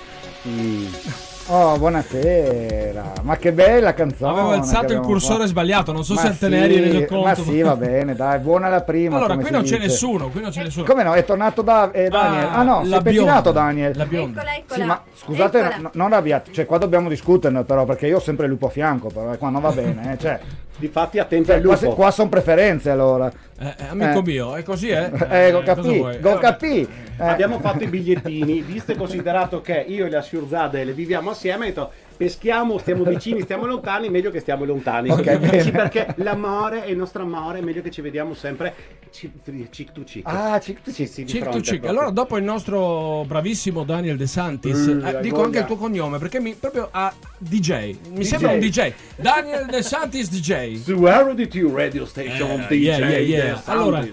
Oh, 1.50 1.78
buonasera. 1.78 3.14
Ma 3.22 3.38
che 3.38 3.54
bella 3.54 3.94
canzone. 3.94 4.32
Avevo 4.32 4.52
alzato 4.52 4.92
il 4.92 5.00
cursore 5.00 5.36
fatto. 5.38 5.48
sbagliato, 5.48 5.94
non 5.94 6.04
so 6.04 6.16
Ma 6.16 6.20
se 6.20 6.38
te 6.38 6.50
ne 6.50 6.64
eri 6.66 6.74
sì, 6.74 6.82
reso 6.82 7.06
conto. 7.06 7.26
Ma 7.26 7.36
sì, 7.36 7.62
va 7.62 7.76
bene, 7.78 8.16
dai, 8.16 8.40
buona 8.40 8.68
la 8.68 8.82
prima. 8.82 9.16
Allora, 9.16 9.36
come 9.36 9.44
qui 9.44 9.48
si 9.48 9.54
non 9.54 9.64
c'è 9.64 9.76
dice. 9.76 9.88
nessuno, 9.88 10.28
qui 10.28 10.42
non 10.42 10.50
c'è 10.52 10.64
nessuno. 10.64 10.86
Come 10.86 11.04
no? 11.04 11.14
È 11.14 11.24
tornato 11.24 11.62
da, 11.62 11.90
eh, 11.92 12.10
Daniel. 12.10 12.48
Ah, 12.52 12.64
no, 12.64 12.84
si 12.84 12.90
la 12.90 12.98
è 12.98 13.02
pettinato 13.02 13.52
bionda, 13.52 13.62
Daniel. 13.62 13.96
La 13.96 14.06
bionda. 14.06 14.42
Eccola, 14.42 14.56
eccola. 14.58 14.76
Sì, 14.80 14.84
ma 14.86 15.02
scusate, 15.14 15.58
Eccola. 15.60 15.78
no- 15.78 15.90
non 15.94 16.12
arrabbiate, 16.12 16.52
cioè 16.52 16.66
qua 16.66 16.78
dobbiamo 16.78 17.08
discuterne 17.08 17.64
però 17.64 17.86
perché 17.86 18.08
io 18.08 18.18
ho 18.18 18.22
sempre 18.22 18.46
il 18.46 18.52
lupo 18.52 18.66
a 18.68 18.70
fianco, 18.70 19.08
però 19.08 19.32
eh, 19.32 19.38
qua 19.38 19.50
non 19.50 19.62
va 19.62 19.72
bene, 19.72 20.12
eh, 20.14 20.18
cioè 20.18 20.40
Difatti 20.80 21.18
attenti 21.18 21.48
Cioè, 21.48 21.56
al 21.56 21.62
qua, 21.64 21.76
lupo. 21.82 21.94
qua 21.96 22.12
sono 22.12 22.30
preferenze 22.30 22.90
allora. 22.92 23.32
Eh, 23.60 23.66
eh, 23.80 23.86
amico 23.90 24.20
Eh. 24.20 24.24
mio, 24.24 24.56
è 24.56 24.62
così, 24.64 24.90
eh? 24.90 25.10
Eh, 25.30 25.52
go 25.52 25.62
cosa 25.64 25.74
capì, 25.76 25.98
vuoi? 25.98 26.20
go 26.20 26.36
Eh, 26.36 26.40
capì. 26.40 26.82
Eh. 27.20 27.24
Abbiamo 27.28 27.60
fatto 27.60 27.84
i 27.84 27.88
bigliettini, 27.88 28.62
visto 28.62 28.92
e 28.92 28.96
considerato 28.96 29.62
che 29.62 29.84
io 29.88 30.06
e 30.06 30.10
la 30.10 30.22
Sciurzade 30.22 30.84
le 30.84 30.94
viviamo 30.94 31.32
assieme, 31.32 31.66
ho 31.66 31.68
detto 31.70 31.92
peschiamo, 32.18 32.78
stiamo 32.80 33.04
vicini, 33.06 33.42
stiamo 33.42 33.66
lontani, 33.66 34.10
meglio 34.10 34.32
che 34.32 34.40
stiamo 34.40 34.66
lontani. 34.66 35.10
Ok, 35.12 35.38
bene. 35.38 35.62
Sì, 35.62 35.72
perché 35.72 36.14
l'amore 36.18 36.84
è 36.84 36.90
il 36.90 36.98
nostro 36.98 37.22
amore, 37.24 37.60
è 37.60 37.62
meglio 37.62 37.82
che 37.82 37.92
ci 37.92 38.02
vediamo 38.02 38.34
sempre 38.34 38.74
ci- 39.12 39.32
cheek 39.70 39.92
to 39.94 40.04
cheek. 40.04 40.26
Ah, 40.28 40.60
cheek 40.60 40.82
to 40.82 40.92
Sì, 40.92 41.06
sì, 41.06 41.24
Chick 41.24 41.50
to 41.50 41.60
proprio. 41.62 41.90
Allora, 41.90 42.10
dopo 42.10 42.38
il 42.38 42.44
nostro 42.44 43.24
bravissimo 43.26 43.84
Daniel 43.84 44.18
De 44.18 44.28
Santis, 44.28 44.76
Mm, 44.78 45.06
eh, 45.06 45.20
dico 45.22 45.36
voglia. 45.36 45.46
anche 45.48 45.60
il 45.60 45.66
tuo 45.66 45.76
cognome 45.78 46.18
perché 46.18 46.40
mi 46.40 46.54
proprio 46.56 46.90
a 46.92 47.14
DJ. 47.38 47.96
Mi 48.12 48.24
sembra 48.26 48.52
un 48.52 48.60
DJ. 48.60 48.92
Daniel 49.16 49.66
De 49.68 49.82
Santis 49.82 50.30
DJ. 50.30 50.82
Su 50.82 51.06
RDT 51.06 51.72
Radio 51.74 52.06
Station 52.06 52.62
Eh, 52.62 52.66
DJ 52.68 52.74
yeah, 52.84 52.98
yeah, 52.98 53.18
yeah. 53.20 53.62
Allora, 53.66 54.06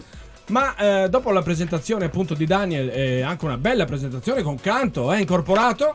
ma 0.49 0.77
eh, 1.05 1.09
dopo 1.09 1.31
la 1.31 1.41
presentazione 1.43 2.05
appunto 2.05 2.35
di 2.35 2.45
Daniel, 2.45 2.91
e 2.91 3.23
anche 3.23 3.45
una 3.47 3.57
bella 3.57 3.85
presentazione 3.87 4.43
con 4.43 4.57
canto 4.61 5.13
eh, 5.13 5.21
incorporato. 5.21 5.95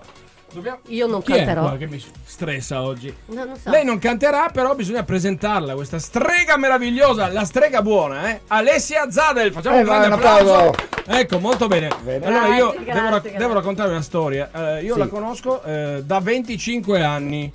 Dobbiamo... 0.52 0.80
Io 0.88 1.06
non 1.08 1.22
Chi 1.22 1.34
è 1.34 1.38
canterò. 1.38 1.62
qua 1.62 1.78
che 1.78 1.88
mi 1.88 2.04
stressa 2.26 2.82
oggi? 2.82 3.14
No, 3.28 3.44
non 3.46 3.56
so. 3.58 3.70
Lei 3.70 3.86
non 3.86 4.00
canterà, 4.00 4.50
però 4.52 4.74
bisogna 4.76 5.04
presentarla, 5.04 5.76
questa 5.76 6.00
strega 6.00 6.58
meravigliosa, 6.58 7.28
la 7.32 7.46
strega 7.46 7.82
buona, 7.82 8.30
eh? 8.32 8.42
Alessia 8.48 9.12
Zadel. 9.12 9.52
Facciamo 9.52 9.76
Eh, 9.76 9.80
un 9.80 9.86
grande 9.86 10.08
vai, 10.10 10.18
un 10.20 10.26
applauso. 10.26 10.54
applauso. 10.70 11.20
Ecco, 11.22 11.40
molto 11.40 11.68
bene. 11.68 11.88
Allora 11.88 12.08
io 12.18 12.22
Grazie, 12.26 12.56
devo, 12.56 12.72
grazie, 12.84 12.94
rac- 13.10 13.22
grazie. 13.22 13.38
devo 13.38 13.54
raccontare 13.54 13.90
una 13.92 14.02
storia. 14.02 14.50
Eh, 14.78 14.84
io 14.84 14.94
Sì. 14.94 15.00
la 15.00 15.08
conosco 15.08 15.62
eh, 15.64 16.02
da 16.06 16.20
25 16.20 17.04
anni. 17.04 17.52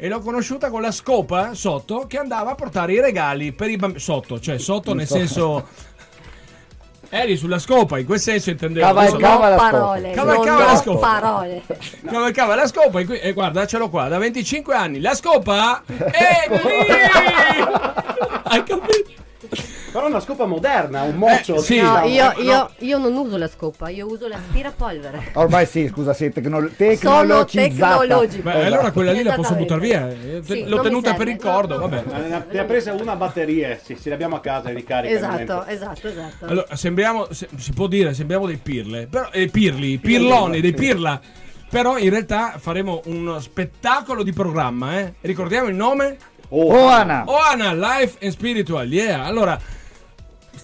E 0.00 0.06
l'ho 0.08 0.20
conosciuta 0.20 0.70
con 0.70 0.80
la 0.80 0.92
scopa 0.92 1.54
sotto 1.54 2.06
che 2.06 2.18
andava 2.18 2.52
a 2.52 2.54
portare 2.54 2.92
i 2.92 3.00
regali 3.00 3.52
per 3.52 3.68
i 3.68 3.76
bambini. 3.76 4.00
Sotto, 4.00 4.38
cioè 4.38 4.56
sotto 4.58 4.94
nel 4.94 5.06
senso. 5.08 5.66
Eri 7.10 7.36
sulla 7.38 7.58
scopa, 7.58 7.98
in 7.98 8.04
quel 8.04 8.20
senso 8.20 8.50
intendevo. 8.50 8.84
Cavalcava 8.86 9.46
Adesso- 9.46 9.48
la 9.48 9.56
scopa. 9.56 9.70
parole, 9.70 10.10
Cavalcava 10.10 10.64
la 10.64 10.76
scopa. 10.76 11.08
parole. 11.08 11.62
Cavalcava 12.06 12.54
la 12.54 12.66
scopa 12.66 13.00
e, 13.00 13.04
qui- 13.06 13.18
e 13.18 13.32
guarda, 13.32 13.66
ce 13.66 13.78
l'ho 13.78 13.88
qua, 13.88 14.08
da 14.08 14.18
25 14.18 14.74
anni. 14.74 15.00
La 15.00 15.14
scopa 15.14 15.82
è 15.86 16.48
lì! 16.52 17.87
Però 19.98 20.06
è 20.06 20.12
una 20.12 20.20
scopa 20.20 20.46
moderna, 20.46 21.02
un 21.02 21.16
mocio. 21.16 21.56
Eh, 21.56 21.58
sì. 21.58 21.80
No, 21.80 22.02
io, 22.04 22.32
io- 22.38 22.70
io 22.78 22.98
non 22.98 23.16
uso 23.16 23.36
la 23.36 23.48
scopa, 23.48 23.88
io 23.88 24.06
uso 24.06 24.28
l'aspirapolvere. 24.28 25.30
Ormai 25.34 25.66
sì, 25.66 25.88
scusa, 25.88 26.12
sì, 26.14 26.30
tecno- 26.30 26.68
Sono 26.96 27.44
tecnologica. 27.44 28.42
Beh, 28.52 28.64
allora 28.66 28.92
quella 28.92 29.10
lì 29.10 29.24
la 29.24 29.34
posso 29.34 29.54
buttare 29.54 29.80
via. 29.80 30.08
eh, 30.08 30.40
Sì, 30.44 30.64
L'ho 30.68 30.80
tenuta 30.82 31.14
per 31.14 31.26
ricordo, 31.26 31.74
no, 31.78 31.86
no. 31.86 31.88
vabbè. 31.88 32.16
Eh, 32.16 32.44
Ne 32.52 32.58
ha 32.60 32.64
presa 32.64 32.92
una 32.92 33.16
batteria, 33.16 33.76
sì, 33.82 34.00
ce 34.00 34.08
l'abbiamo 34.10 34.36
a 34.36 34.40
casa 34.40 34.68
e 34.70 34.74
ricarica. 34.74 35.12
Esatto, 35.12 35.64
esatto, 35.66 36.06
esatto. 36.08 36.44
Allora, 36.46 36.76
sembriamo, 36.76 37.26
se- 37.32 37.48
si 37.56 37.72
può 37.72 37.88
dire, 37.88 38.14
sembriamo 38.14 38.46
dei 38.46 38.58
pirle, 38.58 39.08
però, 39.08 39.28
eh, 39.32 39.48
pirli, 39.48 39.98
pirloni, 39.98 40.60
dei 40.60 40.72
pirla. 40.74 41.20
Però 41.70 41.98
in 41.98 42.08
realtà 42.10 42.54
faremo 42.58 43.02
uno 43.06 43.40
spettacolo 43.40 44.22
di 44.22 44.32
programma, 44.32 45.00
eh. 45.00 45.14
Ricordiamo 45.22 45.68
il 45.68 45.74
nome? 45.74 46.16
Anna, 46.50 47.24
Oana 47.26 47.74
Life 47.74 48.16
and 48.22 48.32
Spiritual, 48.32 48.90
yeah. 48.90 49.24
Allora, 49.24 49.60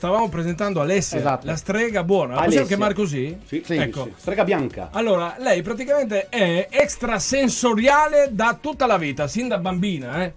stavamo 0.04 0.28
presentando 0.28 0.80
Alessia, 0.82 1.18
Esatto. 1.18 1.46
la 1.46 1.56
strega 1.56 2.04
buona. 2.04 2.34
La 2.34 2.42
possiamo 2.44 2.66
Alessia. 2.66 2.66
chiamare 2.66 2.94
così? 2.94 3.38
Sì, 3.46 3.62
sì, 3.64 3.76
ecco. 3.76 4.04
sì. 4.04 4.12
Strega 4.18 4.44
bianca. 4.44 4.88
Allora, 4.92 5.36
lei 5.38 5.62
praticamente 5.62 6.28
è 6.28 6.68
extrasensoriale 6.70 8.28
da 8.32 8.58
tutta 8.60 8.84
la 8.86 8.98
vita, 8.98 9.26
sin 9.26 9.48
da 9.48 9.56
bambina, 9.58 10.22
eh. 10.24 10.32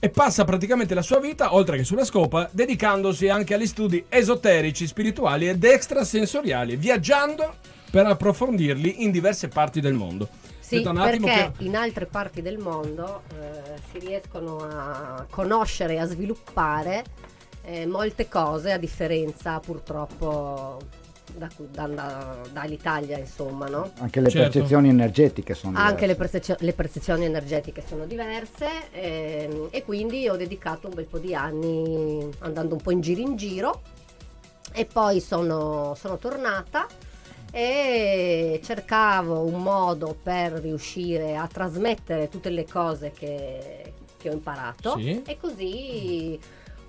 E 0.00 0.08
passa 0.10 0.44
praticamente 0.44 0.94
la 0.94 1.02
sua 1.02 1.18
vita, 1.18 1.54
oltre 1.54 1.76
che 1.76 1.84
sulla 1.84 2.04
scopa, 2.04 2.48
dedicandosi 2.52 3.28
anche 3.28 3.54
agli 3.54 3.66
studi 3.66 4.04
esoterici, 4.08 4.86
spirituali 4.86 5.48
ed 5.48 5.62
extrasensoriali, 5.64 6.76
viaggiando 6.76 7.56
per 7.90 8.06
approfondirli 8.06 9.02
in 9.02 9.10
diverse 9.10 9.48
parti 9.48 9.80
del 9.80 9.94
mondo. 9.94 10.28
Sì, 10.60 10.76
Aspetta 10.76 10.90
un 10.90 10.98
attimo 10.98 11.26
perché 11.26 11.52
che- 11.58 11.64
in 11.64 11.76
altre 11.76 12.06
parti 12.06 12.42
del 12.42 12.58
mondo 12.58 13.22
eh, 13.32 13.80
si 13.90 13.98
riescono 14.06 14.58
a 14.58 15.26
conoscere 15.28 15.94
e 15.94 15.98
a 15.98 16.06
sviluppare 16.06 17.04
eh, 17.70 17.86
molte 17.86 18.28
cose, 18.28 18.72
a 18.72 18.78
differenza 18.78 19.60
purtroppo 19.60 20.78
da- 21.36 21.48
da- 21.56 21.86
da- 21.86 22.36
dall'Italia, 22.50 23.18
insomma, 23.18 23.66
no? 23.68 23.90
anche 23.98 24.20
le 24.20 24.30
Certo. 24.30 24.50
percezioni 24.50 24.88
energetiche 24.88 25.52
sono 25.54 25.76
Anche 25.76 26.06
le, 26.06 26.14
diverse. 26.14 26.16
percezio- 26.40 26.56
le 26.66 26.72
percezioni 26.72 27.24
energetiche 27.26 27.82
sono 27.86 28.06
diverse 28.06 28.66
ehm, 28.92 29.68
e 29.70 29.84
quindi 29.84 30.26
ho 30.28 30.36
dedicato 30.36 30.88
un 30.88 30.94
bel 30.94 31.04
po' 31.04 31.18
di 31.18 31.34
anni 31.34 32.26
andando 32.38 32.74
un 32.74 32.80
po' 32.80 32.90
in 32.90 33.00
giro 33.02 33.20
in 33.20 33.36
giro 33.36 33.82
e 34.72 34.86
poi 34.86 35.20
sono, 35.20 35.94
sono 35.94 36.16
tornata 36.16 36.86
e 37.50 38.60
cercavo 38.64 39.40
un 39.40 39.62
modo 39.62 40.16
per 40.22 40.52
riuscire 40.52 41.36
a 41.36 41.46
trasmettere 41.46 42.28
tutte 42.28 42.50
le 42.50 42.66
cose 42.66 43.10
che, 43.10 43.92
che 44.18 44.28
ho 44.28 44.32
imparato 44.32 44.96
Sì. 44.98 45.22
e 45.26 45.36
così 45.38 46.38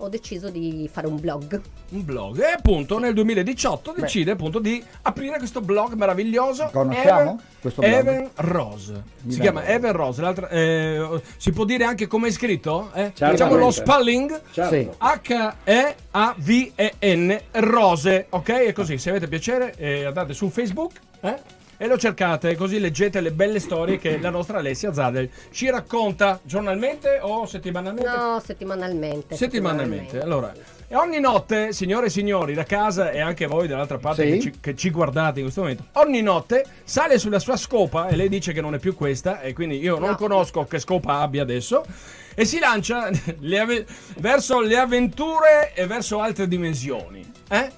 ho 0.02 0.10
deciso 0.10 0.50
di 0.50 0.90
fare 0.92 1.08
un 1.08 1.20
blog. 1.20 1.62
un 1.92 2.06
blog 2.06 2.40
e 2.42 2.52
appunto 2.58 3.00
nel 3.00 3.14
2018 3.14 3.94
decide 3.98 4.32
appunto 4.32 4.60
di 4.60 4.84
aprire 5.04 5.38
questo 5.38 5.62
blog 5.62 5.94
meraviglioso 5.94 6.70
Conosciamo 6.72 7.20
Evan, 7.22 7.42
questo 7.62 7.82
blog? 7.82 7.94
Evan 7.94 8.30
Rose 8.36 9.04
si 9.28 9.28
Evan 9.28 9.40
chiama. 9.42 9.66
Evan 9.66 9.92
Rose 9.94 10.22
l'altra- 10.22 10.50
eh, 10.50 11.22
si 11.38 11.52
può 11.52 11.66
dire 11.66 11.84
anche 11.84 12.08
come 12.08 12.28
è 12.30 12.32
scritto 12.32 12.92
eh? 12.94 13.12
Diciamo 13.16 13.56
lo 13.56 13.72
spelling 13.72 14.42
Certo. 14.52 14.96
H-E-A-V-E-N 16.12 17.40
Rose 17.52 18.26
ok 18.30 18.50
è 18.50 18.74
così 18.74 18.98
se 18.98 19.10
avete 19.10 19.28
piacere 19.28 19.74
eh, 19.78 20.06
andate 20.06 20.34
su 20.34 20.50
Facebook 20.50 20.94
eh? 21.22 21.58
E 21.82 21.88
lo 21.88 21.98
cercate 21.98 22.56
così 22.58 22.78
leggete 22.78 23.22
le 23.22 23.32
belle 23.32 23.60
storie 23.60 23.98
che 23.98 24.20
la 24.20 24.30
nostra 24.30 24.58
Alessia 24.60 24.92
Zadel 24.94 25.30
ci 25.52 25.70
racconta 25.70 26.40
giornalmente 26.44 27.20
o 27.22 27.46
settimanalmente 27.46 28.10
No, 28.10 28.42
settimanalmente. 28.44 29.36
Settimanalmente. 29.38 30.20
Allora, 30.20 30.52
e 30.92 30.96
ogni 30.96 31.20
notte, 31.22 31.72
signore 31.72 32.08
e 32.08 32.10
signori, 32.10 32.54
da 32.54 32.64
casa 32.66 33.12
e 33.12 33.22
anche 33.22 33.46
voi 33.46 33.68
dall'altra 33.68 33.98
parte 33.98 34.24
Sì. 34.26 34.32
che, 34.32 34.40
ci, 34.42 34.60
che 34.60 34.76
ci 34.76 34.90
guardate 34.90 35.38
in 35.40 35.44
questo 35.44 35.62
momento, 35.62 35.86
ogni 35.94 36.22
notte 36.22 36.66
sale 36.84 37.18
sulla 37.18 37.40
sua 37.40 37.56
scopa 37.56 38.08
e 38.08 38.16
lei 38.18 38.28
dice 38.28 38.52
che 38.52 38.60
non 38.62 38.74
è 38.74 38.80
più 38.80 38.94
questa 38.96 39.40
e 39.40 39.54
quindi 39.54 39.78
io 39.80 39.98
non 40.00 40.10
No. 40.10 40.16
conosco 40.18 40.66
che 40.66 40.80
scopa 40.80 41.20
abbia 41.20 41.44
adesso 41.44 41.86
e 42.36 42.44
si 42.44 42.60
lancia 42.60 43.10
le 43.40 43.60
ave- 43.60 43.86
verso 44.18 44.60
le 44.60 44.78
avventure 44.78 45.72
e 45.74 45.86
verso 45.88 46.20
altre 46.20 46.48
dimensioni. 46.48 47.32
Eh? 47.50 47.72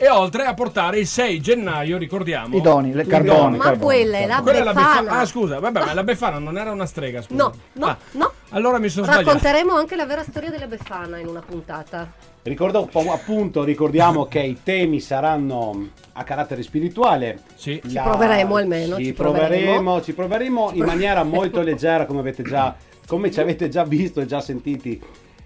E 0.00 0.08
oltre 0.08 0.44
a 0.44 0.54
portare 0.54 1.00
il 1.00 1.08
6 1.08 1.40
gennaio, 1.40 1.98
ricordiamo... 1.98 2.56
I 2.56 2.60
doni, 2.60 2.92
le 2.92 3.04
carboni. 3.04 3.56
Ma 3.56 3.64
carboni, 3.64 3.84
quella 3.84 4.18
è 4.18 4.26
la 4.28 4.36
la 4.36 4.42
Befana. 4.42 4.72
Befana. 4.72 5.10
Ah, 5.10 5.26
scusa, 5.26 5.58
vabbè, 5.58 5.84
ma 5.86 5.92
la 5.92 6.04
Befana 6.04 6.38
non 6.38 6.56
era 6.56 6.70
una 6.70 6.86
strega, 6.86 7.20
scusa. 7.20 7.42
No, 7.42 7.52
no, 7.72 7.86
Ah, 7.86 7.96
no. 8.12 8.32
Allora 8.50 8.78
mi 8.78 8.88
sono 8.88 9.06
sbagliato. 9.06 9.26
Racconteremo 9.26 9.74
anche 9.74 9.96
la 9.96 10.06
vera 10.06 10.22
storia 10.22 10.50
della 10.50 10.68
Befana 10.68 11.18
in 11.18 11.26
una 11.26 11.42
puntata. 11.44 12.12
Ricordo, 12.42 12.88
appunto, 13.10 13.64
ricordiamo 13.64 14.26
che 14.26 14.38
i 14.38 14.58
temi 14.62 15.00
saranno 15.00 15.88
a 16.12 16.22
carattere 16.22 16.62
spirituale. 16.62 17.40
Sì. 17.56 17.82
Ci 17.84 18.00
proveremo 18.00 18.54
almeno, 18.54 18.96
Ci, 18.98 19.06
ci 19.06 19.12
proveremo, 19.14 19.48
proveremo. 19.64 20.00
ci 20.02 20.12
proveremo 20.12 20.70
in 20.74 20.84
maniera 20.84 21.24
molto 21.24 21.60
leggera, 21.60 22.06
come 22.06 22.20
avete 22.20 22.44
già, 22.44 22.72
come 23.04 23.32
ci 23.32 23.40
avete 23.40 23.68
già 23.68 23.82
visto 23.82 24.20
e 24.20 24.26
già 24.26 24.40
sentiti. 24.40 25.02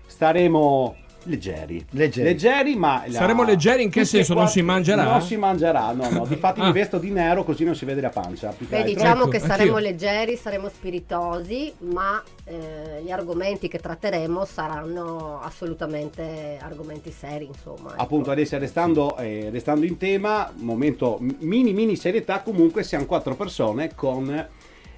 Staremo 0.06 0.96
leggeri. 1.24 1.84
Leggeri. 1.90 2.74
ma 2.76 3.02
la- 3.06 3.12
Saremo 3.12 3.42
leggeri 3.44 3.82
in 3.82 3.90
che 3.90 4.00
tutti 4.02 4.16
senso? 4.16 4.32
Non 4.34 4.42
quanti- 4.44 4.58
si 4.60 4.64
mangerà? 4.64 5.04
Non 5.04 5.22
si 5.22 5.36
mangerà, 5.36 5.92
no, 5.92 6.08
no. 6.10 6.26
Difatti 6.26 6.60
Ah. 6.60 6.66
mi 6.66 6.72
vesto 6.72 6.98
di 6.98 7.10
nero 7.10 7.44
così 7.44 7.64
non 7.64 7.74
si 7.74 7.84
vede 7.84 8.00
la 8.00 8.10
pancia. 8.10 8.54
Beh, 8.58 8.84
diciamo 8.84 9.22
Ecco, 9.22 9.28
che 9.30 9.38
saremo 9.40 9.76
anch'io. 9.76 9.90
leggeri, 9.90 10.36
saremo 10.36 10.68
spiritosi, 10.68 11.72
ma 11.78 12.22
eh, 12.44 13.02
gli 13.04 13.10
argomenti 13.10 13.68
che 13.68 13.78
tratteremo 13.78 14.44
saranno 14.44 15.40
assolutamente 15.42 16.58
argomenti 16.60 17.10
seri, 17.10 17.46
insomma. 17.46 17.92
ecco. 17.92 18.02
Appunto, 18.02 18.30
adesso 18.30 18.58
restando, 18.58 19.16
eh, 19.16 19.48
restando 19.50 19.84
in 19.86 19.96
tema, 19.96 20.50
momento 20.56 21.18
mini 21.38 21.72
mini 21.72 21.96
serietà, 21.96 22.40
comunque 22.40 22.82
siamo 22.82 23.06
quattro 23.06 23.34
persone 23.34 23.94
con 23.94 24.46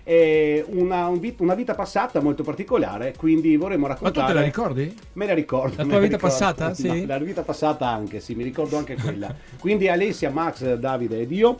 una, 0.06 1.06
un 1.08 1.18
vit- 1.18 1.40
una 1.40 1.54
vita 1.54 1.74
passata 1.74 2.20
molto 2.20 2.42
particolare, 2.42 3.14
quindi 3.16 3.56
vorremmo 3.56 3.86
Ma 3.86 3.94
tu 3.94 4.04
raccontare... 4.04 4.26
te 4.28 4.38
la 4.38 4.44
ricordi? 4.44 4.96
Me 5.14 5.26
la 5.26 5.34
ricordo. 5.34 5.76
La 5.76 5.82
tua 5.84 5.98
vita 5.98 6.16
ricordo. 6.16 6.26
passata? 6.26 6.66
No, 6.68 6.74
Sì? 6.74 7.06
la 7.06 7.18
vita 7.18 7.42
passata 7.42 7.88
anche, 7.88 8.20
sì, 8.20 8.34
mi 8.34 8.42
ricordo 8.42 8.76
anche 8.76 8.96
quella. 8.96 9.34
Quindi 9.58 9.88
Alessia, 9.88 10.30
Max, 10.30 10.74
Davide 10.74 11.20
ed 11.20 11.30
io 11.32 11.56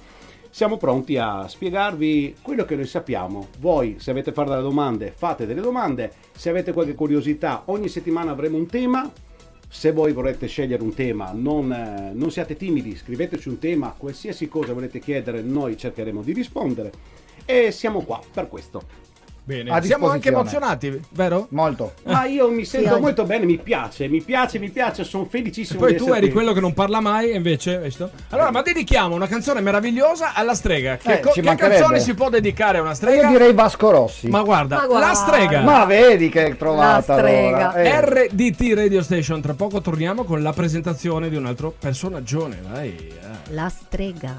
siamo 0.51 0.77
pronti 0.77 1.17
a 1.17 1.49
spiegarvi 1.49 2.37
quello 2.43 2.65
che 2.65 2.77
noi 2.77 2.87
sappiamo. 2.87 3.49
Voi, 3.59 3.97
se 3.99 4.11
avete 4.11 4.33
fare 4.33 4.51
delle 4.51 4.63
domande, 4.63 5.13
fate 5.17 5.47
delle 5.47 5.61
domande. 5.61 6.13
Se 6.37 6.49
avete 6.51 6.73
qualche 6.73 6.95
curiosità, 6.95 7.63
ogni 7.67 7.89
settimana 7.89 8.31
avremo 8.33 8.57
un 8.57 8.67
tema. 8.67 9.11
Se 9.69 9.91
voi 9.91 10.13
vorrete 10.13 10.47
scegliere 10.47 10.83
un 10.85 10.95
tema, 10.95 11.33
non, 11.35 11.73
eh, 11.73 12.13
non 12.15 12.31
siate 12.31 12.55
timidi, 12.55 12.95
scriveteci 12.95 13.49
un 13.49 13.59
tema, 13.59 13.93
qualsiasi 13.99 14.47
cosa 14.47 14.73
volete 14.73 15.01
chiedere, 15.01 15.43
noi 15.43 15.77
cercheremo 15.77 16.23
di 16.23 16.33
rispondere. 16.33 16.93
E 17.45 17.71
siamo 17.71 18.01
qua 18.03 18.21
per 18.33 18.49
questo. 18.49 19.03
Bene, 19.47 19.83
siamo 19.83 20.09
anche 20.09 20.31
emozionati, 20.31 21.03
vero? 21.11 21.49
Molto. 21.51 21.93
Ma 22.05 22.25
io 22.25 22.49
mi 22.51 22.65
sento 22.65 22.93
oggi- 22.93 23.01
molto 23.03 23.25
bene, 23.25 23.45
mi 23.45 23.59
piace, 23.59 24.09
mi 24.09 24.23
piace, 24.23 24.59
mi 24.59 24.71
piace, 24.71 25.05
sono 25.05 25.27
felicissimo 25.27 25.81
Poi 25.81 25.93
di 25.93 25.99
tu 25.99 26.07
eri 26.15 26.21
qui. 26.21 26.31
quello 26.33 26.55
che 26.55 26.61
non 26.61 26.73
parla 26.73 27.01
mai, 27.01 27.29
e 27.29 27.37
invece. 27.37 27.79
visto? 27.79 28.11
Allora, 28.31 28.51
ma 28.51 28.63
dedichiamo 28.63 29.15
una 29.15 29.27
canzone 29.27 29.61
meravigliosa 29.61 30.33
alla 30.33 30.55
strega. 30.55 30.97
Che, 30.97 31.13
Eh, 31.19 31.21
co- 31.21 31.33
che 31.33 31.43
canzone 31.43 32.01
si 32.01 32.15
può 32.15 32.31
dedicare 32.31 32.79
a 32.79 32.81
una 32.81 32.91
Io 32.93 32.97
strega? 32.97 33.29
direi 33.29 33.53
Vasco 33.53 33.91
Rossi. 33.91 34.29
Ma 34.29 34.41
guarda, 34.41 34.77
Ma 34.79 34.87
guarda. 34.87 35.09
la 35.09 35.13
strega. 35.15 35.61
Ma 35.61 35.85
vedi 35.85 36.31
che 36.31 36.47
è 36.47 36.57
trovata 36.57 37.13
La 37.13 37.19
strega. 37.21 37.73
allora. 37.73 37.83
Eh. 37.83 38.01
RDT 38.31 38.73
Radio 38.75 39.03
Station. 39.03 39.43
Tra 39.43 39.53
poco 39.53 39.83
torniamo 39.83 40.25
con 40.25 40.41
la 40.43 40.55
presentazione 40.55 41.29
di 41.29 41.37
un 41.37 41.45
altro 41.45 41.71
personaggione. 41.79 42.61
Vai. 42.67 42.97
eh. 42.97 43.53
La 43.53 43.69
strega. 43.69 44.37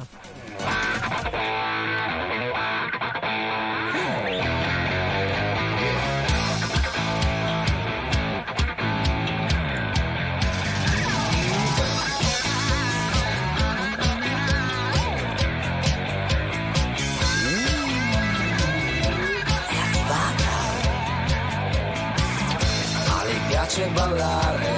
Piace 23.75 23.89
ballare, 23.91 24.73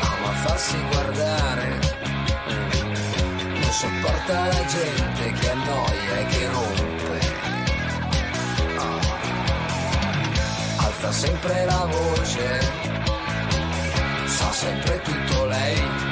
ama 0.00 0.32
farsi 0.44 0.78
guardare, 0.90 1.78
non 3.36 3.70
sopporta 3.70 4.46
la 4.46 4.64
gente 4.64 5.32
che 5.32 5.50
annoia 5.50 6.18
e 6.18 6.26
che 6.26 6.48
rompe. 6.48 7.18
Ah. 8.78 9.00
Alza 10.86 11.12
sempre 11.12 11.64
la 11.66 11.86
voce, 11.90 12.60
sa 14.26 14.52
sempre 14.52 15.00
tutto 15.02 15.44
lei, 15.46 16.11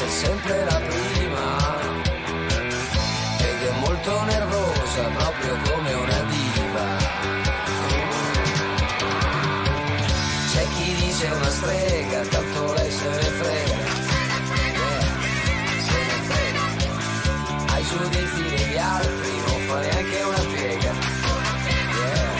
essere 0.00 0.10
sempre 0.10 0.64
la 0.64 0.80
prima 0.80 1.78
ed 3.38 3.62
è 3.62 3.70
molto 3.80 4.24
nervosa 4.24 5.02
proprio 5.16 5.56
come 5.68 5.92
una 5.92 6.20
diva. 6.20 6.96
C'è 10.52 10.66
chi 10.74 10.94
dice 10.94 11.26
una 11.26 11.50
strega, 11.50 12.20
tanto 12.22 12.72
lei 12.74 12.90
se 12.90 13.08
ne 13.08 13.30
frega. 13.40 13.78
Ai 17.72 17.84
giudizi 17.84 18.42
degli 18.42 18.78
altri 18.78 19.32
non 19.46 19.60
fa 19.66 19.80
neanche 19.80 20.22
una 20.22 20.54
piega. 20.54 20.92
Yeah, 22.00 22.32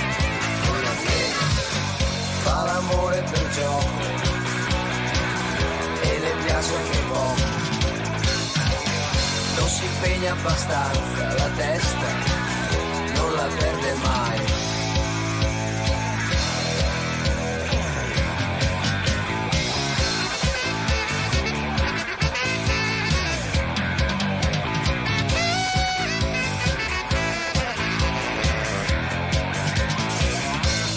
una 0.70 0.94
piega 1.02 1.44
fa 2.42 2.64
l'amore 2.64 3.22
per 3.30 3.48
gioco 3.50 4.29
piace 6.60 6.76
anche 6.76 6.98
poco. 7.08 7.34
Non 9.56 9.68
si 9.68 9.84
impegna 9.84 10.32
abbastanza, 10.32 11.34
la 11.34 11.50
testa 11.56 12.06
non 13.14 13.32
la 13.34 13.46
perde 13.58 13.94
mai. 14.02 14.38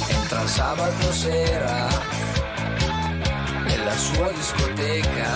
Entra 0.09 0.47
sabato 0.47 1.11
sera 1.13 2.12
nella 3.93 3.97
sua 3.97 4.31
discoteca 4.31 5.31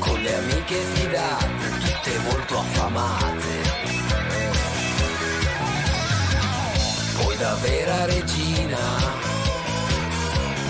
con 0.00 0.20
le 0.20 0.36
amiche 0.36 0.80
fidate, 0.94 1.68
tutte 1.78 2.18
molto 2.18 2.58
affamate. 2.58 3.62
Poi 7.22 7.36
da 7.36 7.54
vera 7.60 8.06
regina 8.06 8.78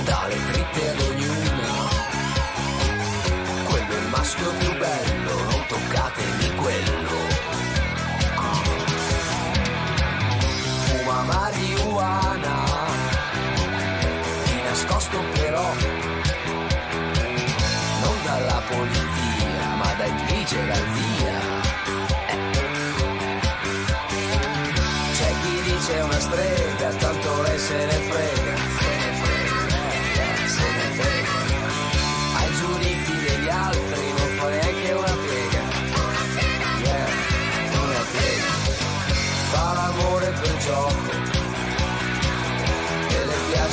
dà 0.05 0.27
le 0.29 0.39
dritte 0.51 0.89
ad 0.91 1.01
ognuna. 1.01 1.73
Quello 3.65 3.95
è 3.95 3.99
il 3.99 4.09
maschio 4.09 4.51
più 4.59 4.74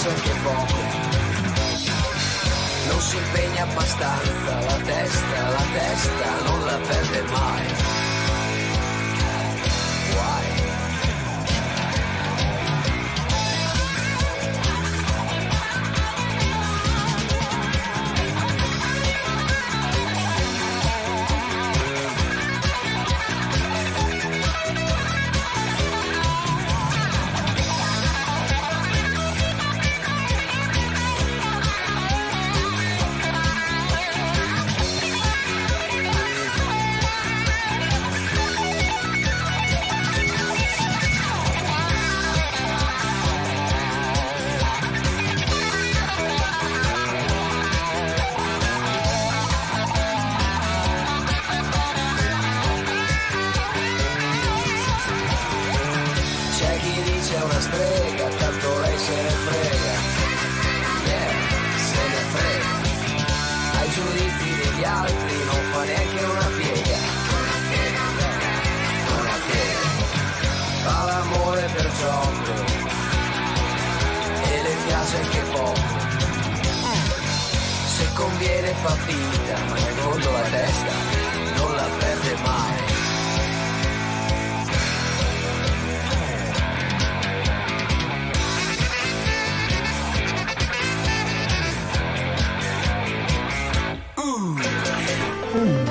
e 0.03 0.09
anche 0.09 0.33
poco. 0.43 0.77
Non 2.87 3.01
si 3.01 3.17
impegna 3.17 3.63
abbastanza 3.63 4.59
la 4.59 4.77
testa 4.83 5.49
la 5.49 5.65
testa 5.73 6.43
non 6.45 6.65
la 6.65 6.77
perde 6.87 7.21
mai 7.31 7.80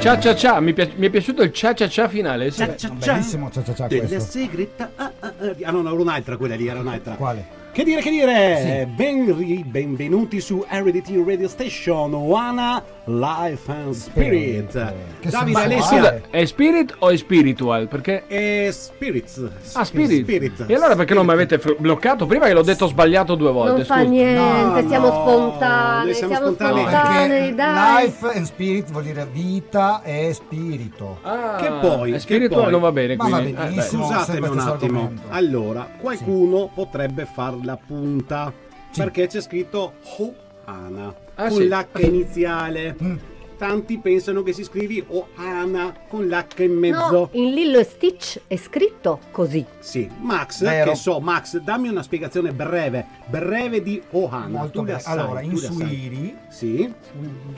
Cia 0.00 0.18
cia 0.18 0.34
cia, 0.34 0.60
mi, 0.60 0.72
pi- 0.72 0.92
mi 0.96 1.08
è 1.08 1.10
piaciuto 1.10 1.42
il 1.42 1.52
cia 1.52 1.74
cia 1.74 1.86
cia 1.86 2.08
finale. 2.08 2.50
Sì. 2.50 2.58
Cia 2.58 2.74
cia 2.74 2.96
cia. 2.98 3.12
Bellissimo, 3.12 3.50
cia 3.50 3.62
cia 3.62 3.74
cia 3.74 3.86
Della 3.86 4.06
questo. 4.06 4.30
segreta. 4.30 4.90
Ah, 4.96 5.12
ah, 5.20 5.32
ah, 5.38 5.54
ah, 5.64 5.70
no, 5.70 5.82
no, 5.82 5.90
era 5.90 6.00
un'altra 6.00 6.36
quella 6.38 6.56
lì, 6.56 6.66
era 6.68 6.80
un'altra. 6.80 7.14
Quale? 7.16 7.59
Che 7.80 7.86
dire, 7.86 8.02
che 8.02 8.10
dire? 8.10 8.86
Ben 8.94 9.34
ri- 9.38 9.64
benvenuti 9.64 10.38
su 10.42 10.62
RDT 10.70 11.22
Radio 11.26 11.48
Station, 11.48 12.12
One 12.12 12.82
Life 13.06 13.72
and 13.72 13.92
Spirit. 13.94 14.92
Che 15.18 15.30
Davide 15.30 15.62
Alessia. 15.62 16.20
È 16.28 16.44
spirit 16.44 16.94
o 16.98 17.08
è 17.08 17.16
spiritual? 17.16 17.88
Perché... 17.88 18.26
È 18.26 18.68
Spirits. 18.70 19.48
Ah, 19.72 19.84
spirit. 19.84 20.24
Spirit. 20.24 20.64
E 20.66 20.74
allora 20.74 20.94
perché 20.94 21.14
non 21.14 21.24
mi 21.24 21.32
avete 21.32 21.58
bloccato? 21.78 22.26
Prima 22.26 22.44
che 22.48 22.52
l'ho 22.52 22.60
detto 22.62 22.86
sbagliato 22.86 23.34
due 23.34 23.50
volte. 23.50 23.72
Non 23.76 23.84
fa 23.86 23.94
scusa. 24.00 24.08
niente, 24.10 24.82
No, 24.82 24.88
siamo 24.88 25.06
no, 25.08 25.12
spontanei, 25.14 26.14
siamo 26.14 26.32
siamo 26.34 26.46
spontanei. 26.52 26.82
spontanei, 26.82 27.54
dai. 27.54 28.04
life 28.04 28.28
and 28.34 28.44
spirit 28.44 28.90
vuol 28.90 29.04
dire 29.04 29.26
vita 29.32 30.02
e 30.02 30.34
spirito. 30.34 31.18
Ah, 31.22 31.56
Che 31.58 31.70
poi, 31.80 32.10
è 32.10 32.12
che 32.12 32.18
spiritual 32.20 32.62
poi- 32.64 32.72
non 32.72 32.80
va 32.82 32.92
bene. 32.92 33.16
Ma 33.16 33.28
va. 33.30 33.38
Eh, 33.40 33.52
benissimo. 33.52 34.04
Scusatemi 34.04 34.26
sempre 34.32 34.50
un 34.50 34.58
attimo. 34.58 34.98
argomento. 35.00 35.22
Allora, 35.30 35.88
qualcuno 35.98 36.70
potrebbe 36.74 37.24
far 37.32 37.56
la 37.70 37.78
punta 37.84 38.52
Sì. 38.90 39.00
perché 39.00 39.26
c'è 39.26 39.40
scritto 39.40 39.94
Hoana 40.16 41.14
Ah, 41.36 41.48
con 41.48 41.58
sì. 41.58 41.68
l'H 41.68 41.86
iniziale. 42.04 42.96
Mm. 43.02 43.16
Tanti 43.56 43.98
pensano 43.98 44.42
che 44.42 44.54
si 44.54 44.64
scrivi 44.64 45.04
Oana 45.06 45.94
con 46.08 46.26
l'H 46.26 46.62
in 46.62 46.72
mezzo. 46.72 47.10
No, 47.10 47.28
in 47.32 47.52
Lillo 47.52 47.78
e 47.78 47.84
Stitch 47.84 48.40
è 48.46 48.56
scritto 48.56 49.20
così. 49.30 49.64
Sì, 49.80 50.10
Max, 50.20 50.62
Vero. 50.62 50.90
che 50.90 50.96
so, 50.96 51.20
Max, 51.20 51.58
dammi 51.58 51.88
una 51.88 52.02
spiegazione 52.02 52.52
breve, 52.52 53.04
breve 53.26 53.82
di 53.82 54.02
Ohana. 54.12 54.60
Molto 54.60 54.82
bene. 54.82 55.00
Allora, 55.04 55.42
in. 55.42 55.56
Suiri, 55.58 56.36
Sì, 56.48 56.90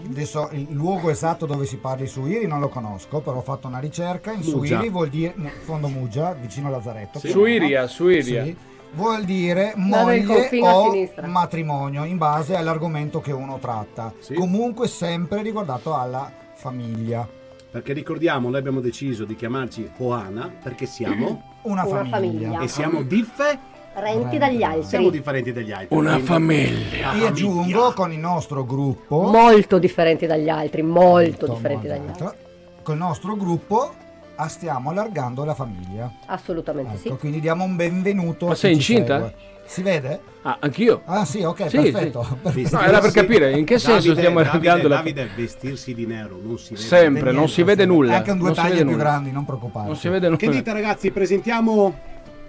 adesso 0.09 0.49
il 0.53 0.67
luogo 0.73 1.09
esatto 1.09 1.47
dove 1.47 1.67
si 1.67 1.77
parla 1.77 2.03
di 2.03 2.09
Suiri 2.09 2.47
non 2.49 2.59
lo 2.59 2.69
conosco, 2.69 3.21
però 3.21 3.37
ho 3.37 3.43
fatto 3.43 3.69
una 3.69 3.79
ricerca. 3.79 4.33
In 4.33 4.41
Muggia. 4.41 4.77
Suiri 4.77 4.89
vuol 4.91 5.09
dire 5.09 5.33
no, 5.37 5.51
fondo 5.63 5.87
Muggia, 5.89 6.33
vicino 6.33 6.67
a 6.67 6.71
Lazaretto. 6.73 7.21
Sì. 7.21 7.29
Suiria, 7.31 7.87
Suiria. 7.87 8.45
Sì. 8.45 8.57
Vuol 8.95 9.25
dire 9.25 9.73
moglie 9.77 10.51
o 10.61 11.09
matrimonio 11.27 12.05
in 12.05 12.19
base 12.19 12.55
all'argomento 12.57 13.21
che 13.21 13.33
uno 13.33 13.59
tratta. 13.59 14.13
Sì. 14.19 14.35
Comunque 14.35 14.87
sempre 14.87 15.43
riguardato 15.43 15.95
alla 15.97 16.31
famiglia. 16.55 17.27
perché 17.71 17.95
ricordiamo, 17.95 18.51
noi 18.51 18.59
abbiamo 18.59 18.81
deciso 18.81 19.25
di 19.25 19.35
chiamarci 19.35 19.91
Ohana 19.97 20.53
perché 20.63 20.85
siamo 20.85 21.43
Una, 21.63 21.85
Una 21.85 22.05
famiglia. 22.05 22.17
famiglia. 22.17 22.61
e 22.61 22.69
siamo 22.69 23.03
diffe, 23.03 23.59
Renti 23.95 24.37
dagli 24.39 24.59
siamo 24.59 24.75
altri. 25.07 25.11
differenti 25.11 25.53
dagli 25.53 25.73
altri. 25.73 25.97
Una 25.97 26.19
famiglia. 26.19 27.13
E 27.15 27.27
aggiungo 27.27 27.93
con 27.95 28.13
il 28.13 28.19
nostro 28.19 28.65
gruppo. 28.67 29.23
Molto 29.23 29.79
differenti 29.79 30.27
dagli 30.27 30.49
altri, 30.51 30.83
molto 30.83 31.47
Molto, 31.47 31.47
differenti 31.47 31.87
molto, 31.89 32.03
dagli 32.05 32.09
altri. 32.23 32.39
Con 32.83 32.95
il 32.95 33.01
nostro 33.01 33.37
gruppo 33.37 33.95
ah, 34.37 34.49
stiamo 34.49 34.91
allargando 34.91 35.45
la 35.45 35.55
famiglia. 35.55 36.11
Assolutamente 36.27 36.95
Ecco, 36.95 37.15
sì. 37.15 37.21
quindi 37.21 37.41
diamo 37.41 37.65
un 37.65 37.77
benvenuto 37.77 38.47
Ma 38.49 38.55
sei 38.55 38.79
ci 38.79 38.93
incinta? 38.93 39.15
segue. 39.17 39.35
Si 39.65 39.81
vede? 39.83 40.21
Ah, 40.43 40.57
anch'io. 40.61 41.03
Ah 41.07 41.25
sì, 41.25 41.43
ok, 41.43 41.69
Sì, 41.71 41.91
perfetto. 41.91 42.39
sì. 42.53 42.69
No, 42.73 42.81
era 42.81 42.99
per 43.01 43.13
capire 43.13 43.53
in 43.57 43.65
che 43.65 43.79
senso 43.79 44.09
Davide, 44.09 44.15
stiamo 44.17 44.43
Davide, 44.43 44.51
allargando 44.69 44.89
la 44.89 44.97
Davide, 44.97 45.29
vestirsi 45.37 45.95
di 45.95 46.05
nero 46.05 46.39
non 46.43 46.59
si 46.59 46.75
vede. 46.75 46.87
Sempre, 46.87 47.23
non 47.27 47.33
Niente, 47.35 47.53
si 47.53 47.63
vede 47.63 47.87
nulla. 47.87 48.17
Anche 48.17 48.29
con 48.31 48.39
due 48.39 48.47
non 48.49 48.57
taglie 48.57 48.75
più 48.77 48.85
nulla. 48.85 48.97
grandi, 48.97 49.31
non 49.31 49.45
preoccuparti. 49.45 49.89
Non 49.89 49.97
si 49.97 50.09
vede 50.09 50.27
nulla. 50.27 50.37
Che 50.39 50.49
dite 50.51 50.73
ragazzi, 50.73 51.11
presentiamo 51.11 51.95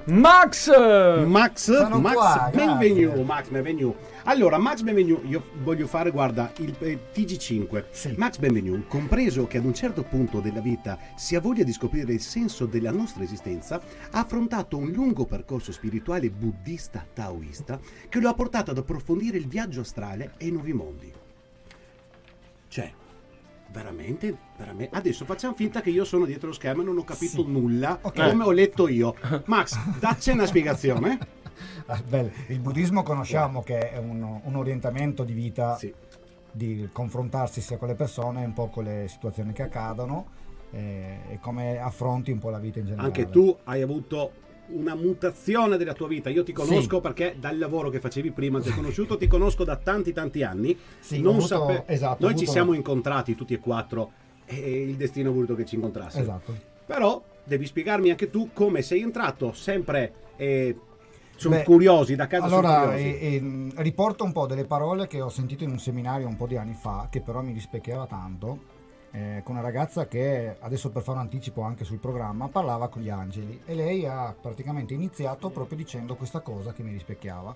Max! 0.06 0.70
Max, 1.26 1.72
Sono 1.72 2.00
Max 2.00 2.14
qua, 2.14 2.50
Benvenu, 2.54 3.08
grazie. 3.08 3.24
Max 3.24 3.48
Benvenu. 3.48 3.96
Allora, 4.24 4.58
Max 4.58 4.82
Benvenu, 4.82 5.22
io 5.24 5.46
voglio 5.64 5.88
fare, 5.88 6.12
guarda, 6.12 6.52
il 6.58 6.76
eh, 6.80 7.00
TG5. 7.14 7.84
Sì. 7.90 8.14
Max 8.18 8.38
Benvenu, 8.38 8.86
compreso 8.88 9.48
che 9.48 9.60
ad 9.60 9.66
un 9.66 9.74
certo 9.74 10.04
punto 10.04 10.42
della 10.42 10.60
vita 10.60 11.00
si 11.16 11.38
ha 11.38 11.40
voglia 11.40 11.64
di 11.64 11.72
scoprire 11.72 12.12
il 12.12 12.20
senso 12.20 12.66
della 12.66 12.92
nostra 12.92 13.24
esistenza, 13.24 13.82
ha 14.12 14.20
affrontato 14.20 14.76
un 14.76 14.92
lungo 14.92 15.26
percorso 15.26 15.72
spirituale 15.72 16.30
buddista 16.30 17.06
taoista 17.14 17.80
che 18.10 18.20
lo 18.20 18.28
ha 18.28 18.34
portato 18.34 18.72
ad 18.72 18.78
approfondire 18.78 19.38
il 19.38 19.48
viaggio 19.48 19.82
astrale 19.82 20.34
e 20.38 20.48
i 20.48 20.52
nuovi 20.52 20.74
mondi. 20.74 21.12
Cioè, 22.68 22.92
veramente, 23.74 24.38
veramente. 24.56 24.96
Adesso 24.96 25.26
facciamo 25.26 25.56
finta 25.56 25.82
che 25.82 25.90
io 25.90 26.06
sono 26.06 26.26
dietro 26.26 26.48
lo 26.48 26.54
schermo 26.54 26.84
e 26.84 26.86
non 26.86 26.98
ho 26.98 27.04
capito 27.04 27.44
Sì. 27.44 27.52
nulla 27.52 27.98
Ok. 28.02 28.30
come 28.30 28.44
ho 28.44 28.52
letto 28.52 28.88
io. 28.88 29.16
Max, 29.46 29.76
dacci 30.00 30.30
una 30.30 30.46
spiegazione. 30.46 31.18
Ah. 31.86 32.02
Il 32.48 32.60
buddismo 32.60 33.04
conosciamo 33.04 33.62
che 33.62 33.92
è 33.92 33.98
un, 33.98 34.40
un 34.42 34.56
orientamento 34.56 35.24
di 35.24 35.34
vita 35.34 35.76
Sì. 35.78 35.94
di 36.52 36.90
confrontarsi 36.92 37.62
sia 37.62 37.78
con 37.78 37.90
le 37.90 37.96
persone, 37.96 38.44
un 38.44 38.54
po' 38.54 38.70
con 38.70 38.86
le 38.86 39.06
situazioni 39.08 39.52
che 39.54 39.64
accadono 39.64 40.28
eh, 40.72 41.20
e 41.30 41.40
come 41.40 41.78
affronti 41.80 42.32
un 42.32 42.40
po' 42.40 42.50
la 42.50 42.58
vita 42.60 42.80
in 42.80 42.86
generale. 42.86 43.08
Anche 43.10 43.30
tu 43.30 43.56
hai 43.66 43.82
avuto 43.82 44.32
una 44.68 44.96
mutazione 44.96 45.78
della 45.78 45.94
tua 45.94 46.08
vita. 46.08 46.30
Io 46.30 46.44
ti 46.44 46.52
conosco 46.54 46.96
Sì. 46.96 47.02
perché 47.02 47.36
dal 47.40 47.58
lavoro 47.58 47.90
che 47.90 48.00
facevi 48.00 48.32
prima 48.32 48.60
ti 48.62 48.70
ho 48.70 48.74
conosciuto, 48.76 49.18
ti 49.18 49.28
conosco 49.28 49.64
da 49.64 49.76
tanti 49.76 50.14
tanti 50.14 50.44
anni. 50.44 50.78
Sì, 51.00 51.22
Non 51.22 51.34
avuto- 51.36 51.48
sape- 51.48 51.84
esatto, 51.88 52.26
Noi 52.26 52.36
ci 52.38 52.46
siamo 52.48 52.74
incontrati 52.74 53.36
tutti 53.36 53.54
e 53.54 53.60
quattro 53.60 54.12
e 54.46 54.84
il 54.84 54.96
destino 54.96 55.30
ha 55.30 55.34
voluto 55.34 55.56
che 55.56 55.66
ci 55.66 55.76
incontrassimo. 55.76 56.24
Esatto. 56.24 56.56
Però 56.86 57.22
devi 57.44 57.66
spiegarmi 57.66 58.10
anche 58.10 58.30
tu 58.30 58.50
come 58.54 58.82
sei 58.82 59.02
entrato 59.02 59.52
sempre 59.54 60.14
eh, 60.38 60.76
sono 61.36 61.56
Beh, 61.58 61.64
curiosi 61.64 62.16
da 62.16 62.28
casa 62.28 62.48
sono 62.48 62.68
Allora, 62.68 62.96
eh, 62.96 63.36
eh, 63.36 63.72
riporto 63.82 64.24
un 64.24 64.32
po' 64.32 64.46
delle 64.46 64.66
parole 64.66 65.08
che 65.08 65.20
ho 65.20 65.30
sentito 65.30 65.64
in 65.64 65.72
un 65.72 65.80
seminario 65.80 66.28
un 66.28 66.36
po' 66.38 66.48
di 66.48 66.58
anni 66.58 66.74
fa, 66.76 67.08
che 67.10 67.22
però 67.22 67.42
mi 67.42 67.52
rispecchiava 67.54 68.06
tanto, 68.06 68.60
eh, 69.16 69.42
con 69.44 69.54
una 69.56 69.64
ragazza 69.64 70.08
che, 70.08 70.56
adesso 70.60 70.90
per 70.90 71.04
fare 71.04 71.20
un 71.20 71.24
anticipo 71.24 71.62
anche 71.62 71.84
sul 71.84 72.00
programma, 72.00 72.48
parlava 72.48 72.88
con 72.88 73.04
gli 73.04 73.10
angeli 73.10 73.62
e 73.64 73.76
lei 73.76 74.08
ha 74.08 74.36
praticamente 74.40 74.96
iniziato 74.96 75.52
proprio 75.52 75.78
dicendo 75.78 76.16
questa 76.16 76.40
cosa 76.40 76.74
che 76.74 76.82
mi 76.82 76.92
rispecchiava. 76.92 77.56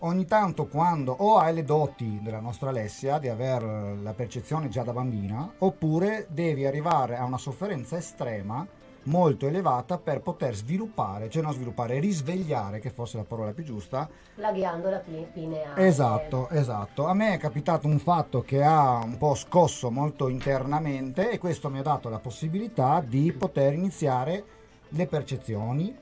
Ogni 0.00 0.24
tanto 0.26 0.66
quando 0.66 1.12
o 1.12 1.36
hai 1.38 1.52
le 1.52 1.64
doti 1.64 2.20
della 2.22 2.40
nostra 2.40 2.70
Alessia 2.70 3.18
di 3.18 3.28
aver 3.28 3.62
la 4.00 4.14
percezione 4.14 4.68
già 4.68 4.84
da 4.84 4.92
bambina, 4.92 5.54
oppure 5.58 6.26
devi 6.30 6.64
arrivare 6.64 7.16
a 7.16 7.24
una 7.24 7.38
sofferenza 7.38 7.98
estrema 7.98 8.66
molto 9.08 9.46
elevata 9.46 9.98
per 9.98 10.20
poter 10.20 10.54
sviluppare, 10.54 11.28
cioè 11.28 11.42
non 11.42 11.52
sviluppare, 11.52 11.98
risvegliare, 11.98 12.78
che 12.78 12.90
forse 12.90 13.16
è 13.16 13.20
la 13.20 13.26
parola 13.26 13.52
più 13.52 13.64
giusta. 13.64 14.08
La 14.36 14.52
ghiandola 14.52 14.98
pi- 14.98 15.26
pineale. 15.32 15.86
Esatto, 15.86 16.48
esatto. 16.50 17.06
A 17.06 17.14
me 17.14 17.34
è 17.34 17.38
capitato 17.38 17.86
un 17.86 17.98
fatto 17.98 18.42
che 18.42 18.62
ha 18.62 19.00
un 19.02 19.16
po' 19.18 19.34
scosso 19.34 19.90
molto 19.90 20.28
internamente 20.28 21.30
e 21.30 21.38
questo 21.38 21.70
mi 21.70 21.78
ha 21.78 21.82
dato 21.82 22.08
la 22.08 22.18
possibilità 22.18 23.02
di 23.04 23.32
poter 23.32 23.72
iniziare 23.72 24.44
le 24.90 25.06
percezioni. 25.06 25.96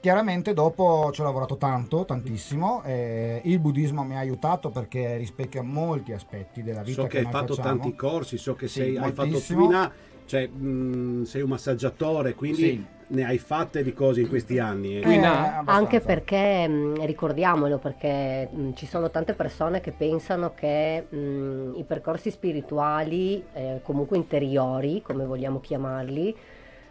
Chiaramente 0.00 0.54
dopo 0.54 1.10
ci 1.12 1.22
ho 1.22 1.24
lavorato 1.24 1.56
tanto, 1.56 2.04
tantissimo, 2.04 2.82
e 2.84 3.40
il 3.44 3.58
buddismo 3.58 4.04
mi 4.04 4.14
ha 4.14 4.20
aiutato 4.20 4.70
perché 4.70 5.16
rispecchia 5.16 5.60
molti 5.62 6.12
aspetti 6.12 6.62
della 6.62 6.82
vita 6.82 7.02
So 7.02 7.08
che 7.08 7.16
hai 7.18 7.22
noi 7.24 7.32
fatto 7.32 7.54
facciamo. 7.56 7.80
tanti 7.80 7.96
corsi, 7.96 8.38
so 8.38 8.54
che 8.54 8.68
Sì, 8.68 8.80
sei, 8.80 8.96
hai 8.96 9.12
fatto. 9.12 9.40
Twina, 9.40 9.92
cioè 10.28 10.46
mh, 10.46 11.22
sei 11.24 11.40
un 11.42 11.48
massaggiatore, 11.48 12.34
quindi 12.34 12.58
Sì. 12.62 12.84
ne 13.08 13.24
hai 13.24 13.38
fatte 13.38 13.82
di 13.82 13.94
cose 13.94 14.20
in 14.20 14.28
questi 14.28 14.58
anni. 14.58 14.98
eh. 14.98 15.00
Eh. 15.00 15.62
Anche 15.64 16.00
perché, 16.00 16.68
mh, 16.68 17.04
ricordiamolo, 17.06 17.78
perché 17.78 18.48
mh, 18.52 18.72
ci 18.74 18.86
sono 18.86 19.10
tante 19.10 19.32
persone 19.32 19.80
che 19.80 19.92
pensano 19.92 20.52
che 20.54 21.06
mh, 21.08 21.72
i 21.78 21.84
percorsi 21.84 22.30
spirituali, 22.30 23.42
eh, 23.54 23.80
comunque 23.82 24.18
interiori, 24.18 25.00
come 25.02 25.24
vogliamo 25.24 25.58
chiamarli, 25.60 26.36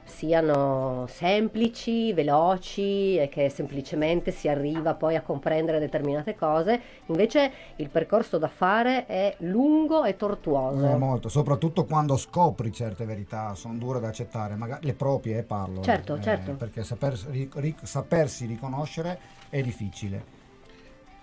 siano 0.07 1.05
semplici, 1.07 2.13
veloci 2.13 3.17
e 3.17 3.29
che 3.29 3.49
semplicemente 3.49 4.31
si 4.31 4.47
arriva 4.47 4.95
poi 4.95 5.15
a 5.15 5.21
comprendere 5.21 5.79
determinate 5.79 6.35
cose. 6.35 6.81
Invece 7.07 7.51
il 7.75 7.89
percorso 7.89 8.37
da 8.37 8.47
fare 8.47 9.05
è 9.05 9.35
lungo 9.39 10.03
e 10.05 10.15
tortuoso. 10.15 10.89
Eh, 10.89 10.95
molto, 10.95 11.29
soprattutto 11.29 11.85
quando 11.85 12.17
scopri 12.17 12.71
certe 12.71 13.05
verità, 13.05 13.53
sono 13.53 13.75
dure 13.75 13.99
da 13.99 14.07
accettare, 14.07 14.55
magari 14.55 14.85
le 14.85 14.93
proprie 14.93 15.39
eh, 15.39 15.43
parlo. 15.43 15.81
Certo, 15.81 16.15
eh, 16.15 16.21
certo. 16.21 16.53
Perché 16.53 16.83
saper- 16.83 17.27
ri- 17.29 17.49
ri- 17.55 17.75
sapersi 17.83 18.45
riconoscere 18.45 19.19
è 19.49 19.61
difficile. 19.61 20.35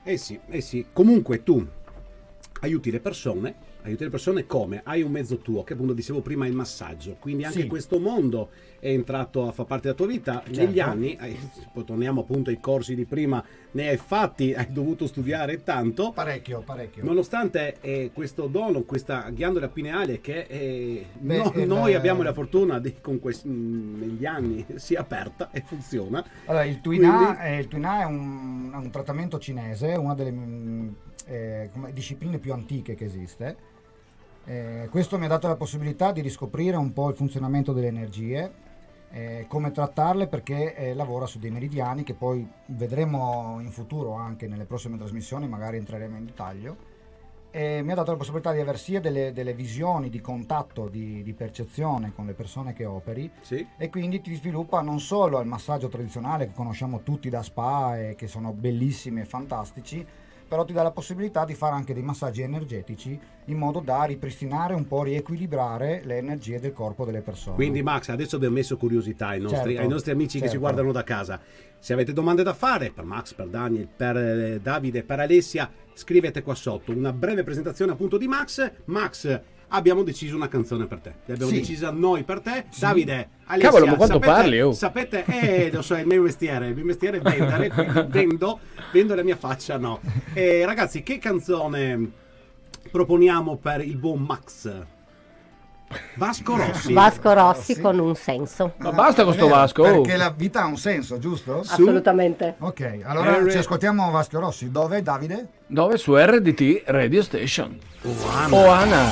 Eh 0.05 0.19
sì, 0.19 0.39
eh 0.49 0.61
sì. 0.61 0.87
Comunque 0.93 1.43
tu 1.43 1.67
aiuti 2.61 2.91
le 2.91 3.01
persone, 3.01 3.55
aiuti 3.85 4.05
le 4.05 4.11
persone 4.11 4.47
come? 4.47 4.81
Hai 4.85 5.03
un 5.03 5.11
mezzo 5.13 5.39
tuo, 5.39 5.63
che 5.63 5.75
appunto 5.75 5.93
dicevo 5.93 6.21
prima 6.21 6.47
il 6.47 6.55
massaggio, 6.55 7.17
quindi 7.21 7.45
anche 7.45 7.61
Sì. 7.63 7.67
questo 7.67 7.99
mondo 7.99 8.51
è 8.79 8.89
entrato 8.89 9.47
a 9.47 9.53
far 9.53 9.67
parte 9.67 9.85
della 9.85 9.95
tua 9.95 10.07
vita. 10.07 10.43
Negli 10.49 10.75
Certo. 10.77 10.91
anni, 10.91 11.17
eh, 11.21 11.37
poi 11.73 11.85
torniamo 11.85 12.21
appunto 12.23 12.51
ai 12.51 12.61
corsi 12.61 12.95
di 12.95 13.05
prima, 13.05 13.43
ne 13.73 13.89
hai 13.89 13.97
fatti, 13.97 14.53
hai 14.55 14.67
dovuto 14.71 15.07
studiare 15.07 15.63
tanto. 15.63 16.13
Parecchio, 16.13 16.61
parecchio. 16.61 17.05
Nonostante 17.05 17.77
eh, 17.81 18.11
questo 18.13 18.47
dono, 18.47 18.83
questa 18.83 19.29
ghiandola 19.31 19.69
pineale 19.69 20.21
che 20.21 20.47
eh, 20.49 21.07
Beh, 21.19 21.37
no- 21.39 21.53
il- 21.57 21.67
noi 21.67 21.95
abbiamo 21.95 22.23
la 22.23 22.33
fortuna 22.33 22.79
di 22.79 22.95
con 23.01 23.19
quest- 23.21 23.45
mh, 23.47 23.99
negli 23.99 24.27
anni 24.27 24.65
si 24.77 24.95
è 24.95 24.99
aperta 24.99 25.51
e 25.51 25.63
funziona. 25.65 26.25
Allora, 26.47 26.65
il 26.65 26.81
Tuina, 26.81 27.17
Quindi- 27.17 27.39
è, 27.41 27.49
il 27.57 27.69
Tuina 27.69 28.01
è, 28.01 28.05
un, 28.05 28.71
è 28.73 28.77
un 28.77 28.91
trattamento 28.91 29.39
cinese, 29.39 29.89
una 29.95 30.15
delle 30.15 30.31
mm, 30.31 30.89
eh, 31.27 31.71
discipline 31.93 32.39
più 32.39 32.53
antiche 32.53 32.95
che 32.95 33.05
esiste. 33.05 33.57
Eh, 34.47 34.89
questo 34.91 35.19
mi 35.19 35.25
ha 35.25 35.29
dato 35.29 35.49
la 35.49 35.57
possibilità 35.57 36.13
di 36.13 36.21
riscoprire 36.21 36.77
un 36.77 36.93
po' 36.93 37.09
il 37.09 37.15
funzionamento 37.15 37.73
delle 37.73 37.87
energie 37.87 38.53
eh, 39.15 39.47
come 39.49 39.71
trattarle 39.71 40.27
perché 40.27 40.75
eh, 40.75 40.93
lavora 40.93 41.27
su 41.27 41.39
dei 41.39 41.51
meridiani 41.51 42.03
che 42.03 42.15
poi 42.15 42.47
vedremo 42.67 43.59
in 43.61 43.71
futuro 43.71 44.15
anche 44.15 44.49
nelle 44.49 44.65
prossime 44.65 44.99
trasmissioni, 44.99 45.47
magari 45.47 45.77
entreremo 45.77 46.17
in 46.17 46.25
dettaglio. 46.27 46.93
E 47.53 47.83
mi 47.83 47.93
ha 47.93 47.95
dato 47.95 48.11
la 48.11 48.17
possibilità 48.17 48.51
di 48.51 48.59
avere 48.59 48.77
sia 48.77 49.01
delle, 49.01 49.33
delle 49.33 49.55
visioni 49.55 50.11
di 50.11 50.21
contatto, 50.21 50.89
di, 50.89 51.23
di 51.23 51.33
percezione 51.35 52.13
con 52.13 52.27
le 52.27 52.33
persone 52.33 52.73
che 52.73 52.85
operi 52.85 53.31
e 53.79 53.89
quindi 53.89 54.21
ti 54.21 54.35
sviluppa 54.35 54.81
non 54.81 54.99
solo 54.99 55.39
il 55.39 55.47
massaggio 55.47 55.87
tradizionale 55.87 56.49
che 56.49 56.53
conosciamo 56.53 57.05
tutti 57.05 57.29
da 57.29 57.45
spa 57.45 57.97
e 57.97 58.17
che 58.17 58.27
sono 58.27 58.53
bellissimi 58.53 59.21
e 59.21 59.25
fantastici, 59.25 60.05
però 60.47 60.65
ti 60.65 60.73
dà 60.73 60.83
la 60.83 60.91
possibilità 60.91 61.45
di 61.45 61.55
fare 61.55 61.75
anche 61.75 61.95
dei 61.95 62.03
massaggi 62.03 62.43
energetici 62.43 63.19
in 63.47 63.59
modo 63.59 63.81
da 63.81 64.05
ripristinare 64.05 64.75
un 64.75 64.87
po', 64.87 65.03
riequilibrare 65.03 66.03
le 66.05 66.17
energie 66.17 66.61
del 66.61 66.73
corpo 66.73 67.05
delle 67.05 67.21
persone. 67.21 67.57
Quindi 67.57 67.83
Max, 67.83 68.09
adesso 68.09 68.37
abbiamo 68.37 68.55
messo 68.55 68.77
curiosità 68.77 69.29
ai 69.29 69.41
nostri, 69.41 69.73
Certo, 69.73 69.81
ai 69.83 69.89
nostri 69.89 70.13
amici 70.13 70.39
che 70.39 70.45
ci 70.45 70.53
certo. 70.53 70.61
guardano 70.61 70.93
da 70.93 71.05
casa. 71.05 71.41
Se 71.79 71.93
avete 71.93 72.13
domande 72.13 72.43
da 72.43 72.55
fare 72.55 72.91
per 72.91 73.05
Max, 73.05 73.35
per 73.35 73.49
Daniel, 73.49 73.87
per 73.95 74.17
eh, 74.17 74.61
Davide, 74.63 75.03
per 75.03 75.21
Alessia, 75.21 75.71
scrivete 75.93 76.43
qua 76.43 76.55
sotto 76.55 76.93
una 76.93 77.13
breve 77.13 77.43
presentazione 77.43 77.93
appunto 77.93 78.17
di 78.17 78.27
Max. 78.27 78.73
Max, 78.87 79.41
abbiamo 79.69 80.03
deciso 80.03 80.37
una 80.37 80.49
canzone 80.49 80.87
per 80.87 80.99
te. 81.01 81.15
L'abbiamo 81.27 81.51
Sì. 81.51 81.59
decisa 81.59 81.91
noi 81.91 82.23
per 82.25 82.41
te. 82.41 82.65
Davide, 82.79 83.29
Alessia, 83.47 83.71
Cavolo, 83.71 83.87
ma 83.91 83.97
quanto 83.97 84.15
sapete, 84.15 84.33
parli, 84.33 84.61
oh? 84.61 84.73
Sapete, 84.73 85.25
eh, 85.27 85.71
lo 85.73 85.83
so, 85.83 85.95
è 85.97 86.01
il 86.01 86.07
mio 86.07 86.23
mestiere. 86.23 86.69
Il 86.69 86.75
mio 86.75 86.85
mestiere 86.85 87.19
è 87.19 87.21
vendere, 87.21 87.69
quindi 87.71 88.05
vendo, 88.09 88.61
vendo 88.93 89.15
la 89.15 89.23
mia 89.23 89.37
faccia, 89.37 89.77
no. 89.79 90.01
Eh, 90.33 90.65
ragazzi, 90.65 91.03
che 91.03 91.19
canzone 91.19 92.11
proponiamo 92.91 93.57
per 93.57 93.81
il 93.81 93.97
buon 93.97 94.21
Max? 94.23 94.71
Vasco 96.15 96.57
Rossi. 96.57 96.93
Vasco 96.93 97.33
Rossi 97.33 97.81
con 97.81 97.99
un 97.99 98.15
senso. 98.15 98.75
Ma 98.79 98.93
basta 98.93 99.25
con 99.25 99.33
sto 99.33 99.45
È 99.45 99.49
vero, 99.49 99.61
Vasco. 99.61 99.83
Perché 99.83 100.17
la 100.17 100.31
vita 100.37 100.63
ha 100.63 100.67
un 100.67 100.77
senso, 100.77 101.19
giusto? 101.19 101.61
Assolutamente. 101.61 102.57
Ok, 102.59 103.01
allora 103.05 103.39
Eh, 103.39 103.51
ci 103.51 103.59
ascoltiamo 103.59 104.11
Vasco 104.11 104.39
Rossi. 104.39 104.71
Dove 104.71 105.03
Davide? 105.03 105.49
Dove? 105.67 105.97
Su 105.97 106.17
RDT 106.17 106.83
Radio 106.87 107.23
Station. 107.23 107.79
Oana. 108.51 109.11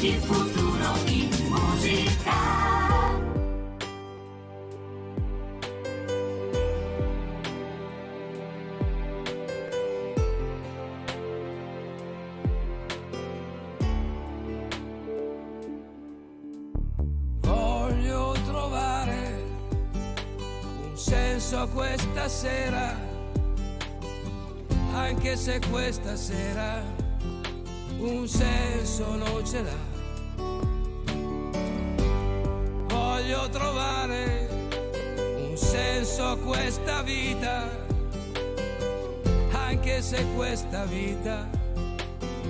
Il 0.00 0.14
futuro 0.20 0.52
in 0.52 0.57
senso 21.48 21.62
a 21.62 21.68
questa 21.68 22.28
sera, 22.28 22.94
anche 24.92 25.34
se 25.34 25.58
questa 25.70 26.14
sera 26.14 26.82
un 28.00 28.28
senso 28.28 29.14
non 29.14 29.46
ce 29.46 29.62
l'ha. 29.62 29.86
Voglio 32.88 33.48
trovare 33.48 34.48
un 35.38 35.56
senso 35.56 36.26
a 36.26 36.36
questa 36.36 37.00
vita, 37.00 37.66
anche 39.52 40.02
se 40.02 40.26
questa 40.36 40.84
vita 40.84 41.48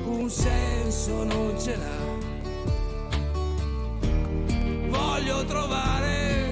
un 0.07 0.29
senso 0.29 1.23
non 1.23 1.55
ce 1.57 1.77
l'ha. 1.77 2.07
Voglio 4.89 5.45
trovare 5.45 6.48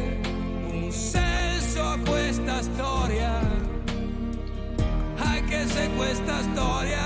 questa 2.05 2.63
storia, 2.63 3.41
anche 5.17 5.67
se 5.69 5.91
questa 5.97 6.43
storia 6.53 7.03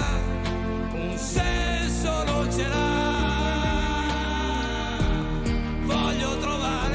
un 0.93 1.17
senso 1.17 2.25
non 2.25 2.51
ce 2.51 2.69
l'ha. 2.69 3.09
Voglio 5.85 6.39
trovare 6.39 6.90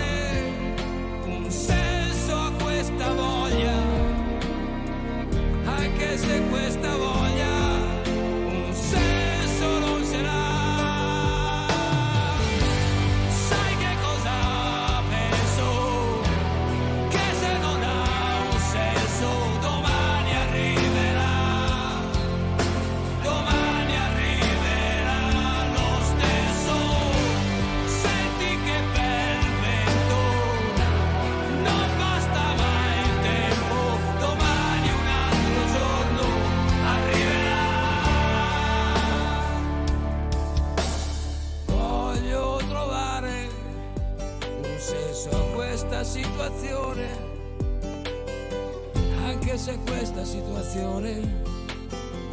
anche 49.65 49.71
se 49.71 49.79
questa 49.91 50.23
situazione 50.23 51.43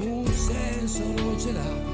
un 0.01 0.27
senso 0.27 1.03
non 1.17 1.41
ce 1.41 1.53
l'ha. 1.53 1.91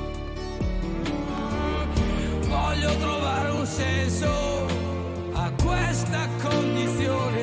Voglio 2.48 2.96
trovare 2.96 3.50
un 3.50 3.66
senso 3.66 4.66
a 5.32 5.52
questa 5.62 6.28
condizione, 6.42 7.42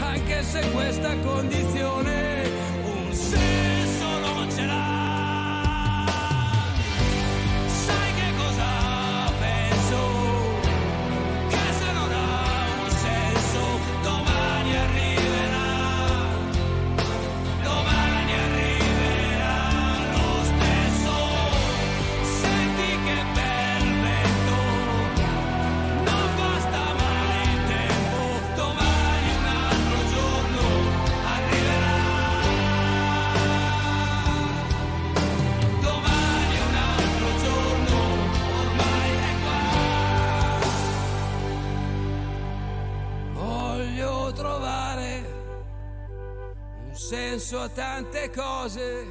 anche 0.00 0.42
se 0.42 0.70
questa 0.72 1.14
condizione 1.18 2.50
un 2.84 3.12
senso 3.12 3.75
senso 47.08 47.60
a 47.60 47.68
tante 47.68 48.30
cose, 48.30 49.06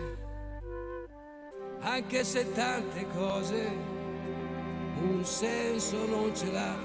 anche 1.79 2.25
se 2.25 2.51
tante 2.51 3.07
cose 3.15 3.71
un 5.01 5.23
senso 5.23 6.05
non 6.05 6.35
ce 6.35 6.51
l'ha. 6.51 6.84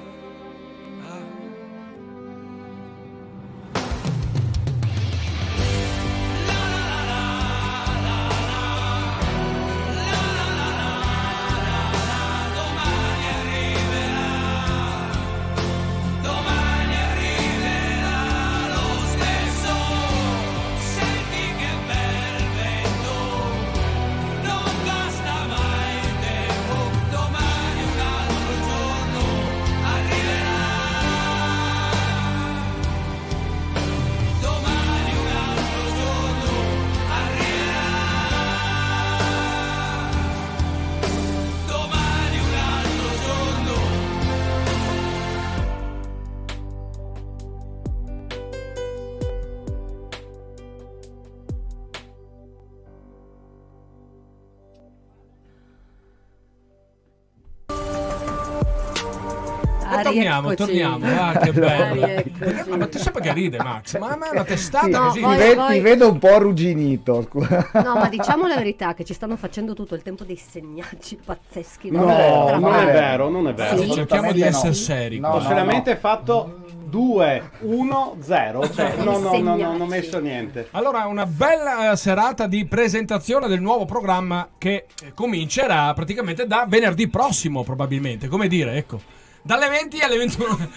Torniamo, 60.12 60.54
torniamo. 60.54 61.06
Ah, 61.06 61.32
che 61.38 61.52
bello. 61.52 62.04
Rieccoci. 62.06 62.70
Ma, 62.70 62.86
tu 62.86 62.98
sai 62.98 63.12
perché 63.12 63.32
ride, 63.32 63.58
Max? 63.58 63.98
Ma 63.98 64.08
a 64.10 64.16
me 64.16 64.26
è 64.28 64.30
una 64.32 64.44
testata 64.44 64.86
Sì, 64.86 64.92
così. 64.92 65.18
ti, 65.18 65.24
voi- 65.24 65.36
ve- 65.36 65.54
voi- 65.54 65.72
ti 65.74 65.80
vedo 65.80 66.10
un 66.10 66.18
po' 66.18 66.34
arrugginito. 66.34 67.28
No, 67.90 67.94
ma 67.94 68.08
diciamo 68.08 68.46
la 68.46 68.56
verità 68.56 68.94
che 68.94 69.04
ci 69.04 69.14
stanno 69.14 69.36
facendo 69.36 69.74
tutto 69.74 69.94
il 69.94 70.02
tempo 70.02 70.24
dei 70.24 70.36
segnacci 70.36 71.18
pazzeschi. 71.24 71.90
No, 71.90 72.04
Tra 72.46 72.58
non 72.58 72.74
è 72.74 72.84
vero, 72.86 73.28
non 73.28 73.48
è 73.48 73.54
vero. 73.54 73.76
Sì. 73.78 73.92
Cerchiamo 73.92 74.32
di 74.32 74.40
no. 74.40 74.46
essere 74.46 74.74
seri. 74.74 75.18
No, 75.18 75.30
Ho 75.30 75.38
no, 75.38 75.42
solamente 75.42 75.96
fatto 75.96 76.58
2, 76.88 77.50
1, 77.60 78.16
0. 78.20 78.70
Cioè, 78.70 78.94
no, 78.98 79.18
no, 79.18 79.18
no, 79.18 79.18
no, 79.18 79.28
non 79.28 79.30
ho 79.30 79.60
Segnacci. 79.60 79.88
messo 79.88 80.18
niente. 80.20 80.68
Allora, 80.72 81.06
una 81.06 81.26
bella 81.26 81.92
eh, 81.92 81.96
serata 81.96 82.46
di 82.46 82.66
presentazione 82.66 83.46
del 83.48 83.60
nuovo 83.60 83.84
programma 83.84 84.48
che 84.58 84.86
eh, 85.02 85.12
comincerà 85.14 85.92
praticamente 85.94 86.46
da 86.46 86.64
venerdì 86.68 87.08
prossimo, 87.08 87.62
probabilmente. 87.62 88.28
Come 88.28 88.48
dire, 88.48 88.74
ecco. 88.76 89.00
Dalle 89.42 89.68
20 89.68 90.00
alle 90.00 90.16
21. 90.16 90.68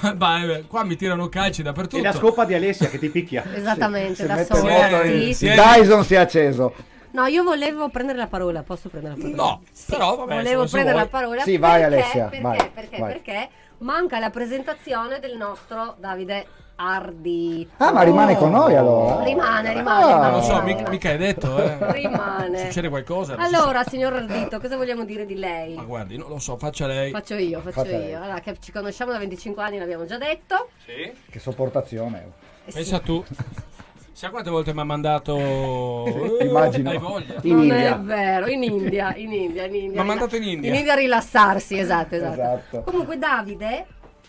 Ma- 0.00 0.14
ma, 0.18 0.42
eh, 0.44 0.64
qua 0.66 0.84
mi 0.84 0.96
tirano 0.96 1.28
calci 1.28 1.60
E 1.60 1.64
la 1.64 1.70
dappertutto. 1.72 2.12
scopa 2.16 2.44
di 2.46 2.54
Alessia 2.54 2.88
che 2.88 2.98
ti 2.98 3.08
picchia. 3.10 3.44
Esattamente, 3.54 4.14
Se 4.14 4.26
da 4.26 4.36
moto, 4.36 5.02
Sì, 5.04 5.10
il 5.10 5.34
sì. 5.34 5.46
sì. 5.48 5.52
Dyson 5.54 6.04
si 6.04 6.14
è 6.14 6.18
acceso. 6.18 6.74
No, 7.12 7.26
io 7.26 7.42
volevo 7.42 7.88
prendere 7.88 8.18
la 8.18 8.26
parola, 8.26 8.62
posso 8.62 8.88
prendere 8.88 9.16
la 9.16 9.22
parola? 9.22 9.42
No, 9.42 9.62
però 9.86 10.16
vabbè, 10.16 10.34
Volevo 10.36 10.66
prendere 10.66 10.96
la 10.96 11.06
parola. 11.06 11.42
Sì, 11.42 11.58
vai, 11.58 11.80
perché, 11.80 11.84
Alessia, 11.96 12.24
Perché, 12.24 12.40
vai, 12.40 12.70
perché, 12.72 12.98
vai. 12.98 13.12
perché 13.12 13.48
manca 13.78 14.18
la 14.18 14.30
presentazione 14.30 15.20
del 15.20 15.36
nostro 15.36 15.96
Davide 15.98 16.46
Ardi. 16.76 17.68
Ah, 17.76 17.92
ma 17.92 18.02
rimane 18.02 18.36
con 18.36 18.50
noi 18.50 18.74
allora? 18.74 19.22
Rimane, 19.22 19.74
rimane. 19.74 20.04
Ah. 20.04 20.06
rimane, 20.06 20.30
Non 20.30 20.32
lo 20.32 20.42
so, 20.42 20.60
rimane, 20.64 20.90
mica, 20.90 21.10
hai 21.10 21.18
detto, 21.18 21.62
eh. 21.62 21.92
Rimane. 21.92 22.58
Succede 22.58 22.88
qualcosa? 22.88 23.36
Allora, 23.36 23.84
signor 23.84 24.14
Ardito, 24.14 24.58
cosa 24.58 24.76
vogliamo 24.76 25.04
dire 25.04 25.26
di 25.26 25.36
lei? 25.36 25.74
Ma 25.74 25.84
guardi, 25.84 26.16
non 26.16 26.28
lo 26.28 26.38
so, 26.38 26.56
faccia 26.56 26.86
lei. 26.86 27.10
Faccio 27.10 27.34
io, 27.34 27.60
faccio 27.60 27.82
lei. 27.82 28.10
io. 28.10 28.22
Allora, 28.22 28.40
che 28.40 28.56
ci 28.58 28.72
conosciamo 28.72 29.12
da 29.12 29.18
25 29.18 29.62
anni, 29.62 29.78
l'abbiamo 29.78 30.06
già 30.06 30.16
detto. 30.16 30.70
Sì. 30.84 31.12
Che 31.30 31.38
sopportazione. 31.38 32.32
Eh 32.64 32.72
Pensa 32.72 33.00
tu. 33.00 33.22
Sai 34.12 34.30
quante 34.30 34.50
volte 34.50 34.74
mi 34.74 34.80
ha 34.80 34.84
mandato. 34.84 35.36
Immagino. 36.40 36.90
Hai 36.90 36.98
voglia. 36.98 37.34
In 37.42 37.54
non 37.54 37.62
India. 37.64 37.94
è 37.96 37.98
vero, 38.00 38.46
in 38.46 38.62
India, 38.62 39.14
in 39.16 39.32
India, 39.32 39.64
in 39.64 39.74
India. 39.74 39.90
Mi 39.92 39.98
ha 39.98 40.02
mandato 40.04 40.36
in 40.36 40.42
India. 40.44 40.70
In 40.70 40.76
India 40.76 40.92
a 40.92 40.96
rilassarsi, 40.96 41.78
esatto, 41.78 42.14
esatto. 42.14 42.32
Esatto. 42.34 42.82
Comunque 42.82 43.16
Davide 43.18 43.86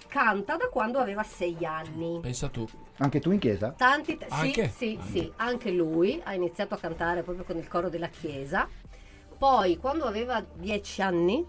canta 0.07 0.55
da 0.55 0.67
quando 0.69 0.99
aveva 0.99 1.23
6 1.23 1.57
anni. 1.65 2.19
Pensa 2.21 2.47
tu. 2.47 2.65
Anche 2.99 3.19
tu 3.19 3.31
in 3.31 3.39
chiesa? 3.39 3.73
Tanti 3.75 4.17
te- 4.17 4.27
sì, 4.29 4.35
Anche? 4.35 4.71
sì, 4.75 4.99
sì, 5.11 5.31
anche 5.37 5.71
lui 5.71 6.21
ha 6.23 6.33
iniziato 6.33 6.75
a 6.75 6.77
cantare 6.77 7.23
proprio 7.23 7.43
con 7.43 7.57
il 7.57 7.67
coro 7.67 7.89
della 7.89 8.07
chiesa. 8.07 8.67
Poi, 9.37 9.77
quando 9.77 10.05
aveva 10.05 10.43
10 10.53 11.01
anni, 11.01 11.45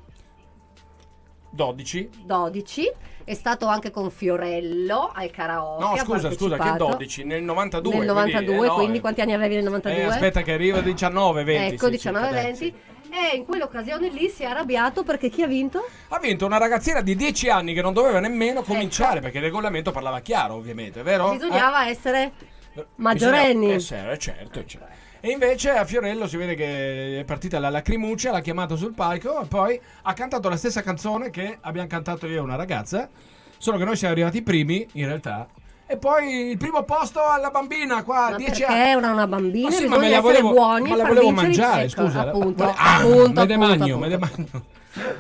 12. 1.55 2.11
12, 2.25 2.93
è 3.25 3.35
stato 3.35 3.67
anche 3.67 3.91
con 3.91 4.11
Fiorello 4.11 5.11
al 5.15 5.31
karaoke. 5.31 5.85
No, 5.85 5.97
scusa, 5.97 6.31
scusa, 6.33 6.57
che 6.57 6.63
partecipato 6.63 6.87
12? 6.87 7.25
Nel 7.25 7.43
92. 7.43 7.97
Nel 7.97 8.07
92, 8.07 8.45
quindi, 8.45 8.65
eh, 8.65 8.67
no, 8.69 8.75
quindi 8.75 8.99
eh. 8.99 9.01
quanti 9.01 9.21
anni 9.21 9.33
avevi 9.33 9.55
nel 9.55 9.65
92? 9.65 10.03
Eh, 10.03 10.07
aspetta 10.07 10.43
che 10.43 10.53
arriva 10.53 10.81
19, 10.81 11.45
20. 11.45 11.75
ecco, 11.75 11.85
sì, 11.87 11.91
19 11.93 12.55
sì, 12.55 12.71
20. 12.71 12.75
E 13.33 13.37
in 13.37 13.45
quell'occasione 13.45 14.09
lì 14.09 14.29
si 14.29 14.43
è 14.43 14.47
arrabbiato 14.47 15.05
perché 15.05 15.29
chi 15.29 15.43
ha 15.43 15.47
vinto? 15.47 15.87
Ha 16.09 16.19
vinto 16.19 16.47
una 16.47 16.59
ragazzina 16.59 17.01
di 17.01 17.15
10 17.15 17.49
anni 17.49 17.73
che 17.73 17.81
non 17.81 17.93
doveva 17.93 18.19
nemmeno 18.19 18.63
cominciare 18.63 19.21
perché 19.21 19.39
il 19.39 19.45
regolamento 19.45 19.93
parlava 19.93 20.19
chiaro, 20.19 20.55
ovviamente, 20.55 21.03
vero? 21.03 21.31
Bisognava 21.31 21.87
essere 21.87 22.33
Eh, 22.75 22.85
maggiorenni. 22.97 23.75
bisogna- 23.75 24.11
eh, 24.11 24.19
certo, 24.19 24.65
certo. 24.65 25.03
E 25.25 25.31
invece 25.31 25.71
a 25.71 25.87
Fiorello 25.87 26.27
si 26.29 26.37
vede 26.37 26.55
che 26.55 27.21
è 27.21 27.25
partita 27.25 27.59
la 27.59 27.71
lacrimuccia, 27.71 28.31
l'ha 28.31 28.43
chiamato 28.43 28.77
sul 28.77 28.93
palco 28.93 29.41
e 29.41 29.47
poi 29.47 29.81
ha 30.03 30.13
cantato 30.13 30.51
la 30.51 30.57
stessa 30.59 30.83
canzone 30.83 31.31
che 31.31 31.57
abbiamo 31.63 31.89
cantato 31.89 32.27
io 32.27 32.37
e 32.37 32.41
una 32.41 32.57
ragazza. 32.57 33.09
Solo 33.57 33.79
che 33.79 33.85
noi 33.85 33.97
siamo 33.97 34.13
arrivati 34.13 34.43
primi, 34.43 34.87
in 34.93 35.07
realtà. 35.07 35.49
E 35.87 35.97
poi 35.97 36.51
il 36.51 36.59
primo 36.59 36.83
posto 36.83 37.23
alla 37.25 37.49
bambina 37.49 38.03
qua, 38.03 38.33
Ma 38.33 38.37
10 38.37 38.51
perché 38.51 38.65
anni. 38.67 38.91
era 38.91 39.13
una 39.13 39.27
bambina, 39.27 39.69
Ma 39.71 39.75
sì, 39.75 39.87
ma 39.87 39.97
me 39.97 40.11
la 40.11 40.21
volevo, 40.21 40.51
buoni 40.51 40.91
ma 40.91 40.97
la 40.97 41.05
volevo 41.07 41.31
mangiare, 41.31 41.85
ecco, 41.85 42.03
scusa. 42.05 42.21
appunto, 42.21 42.65
ah, 42.65 42.97
appunto, 42.99 43.41
me 43.41 43.47
ne 43.47 43.57
magno, 43.57 43.97
me 43.97 44.09
ne 44.09 44.19
magno. 44.19 44.65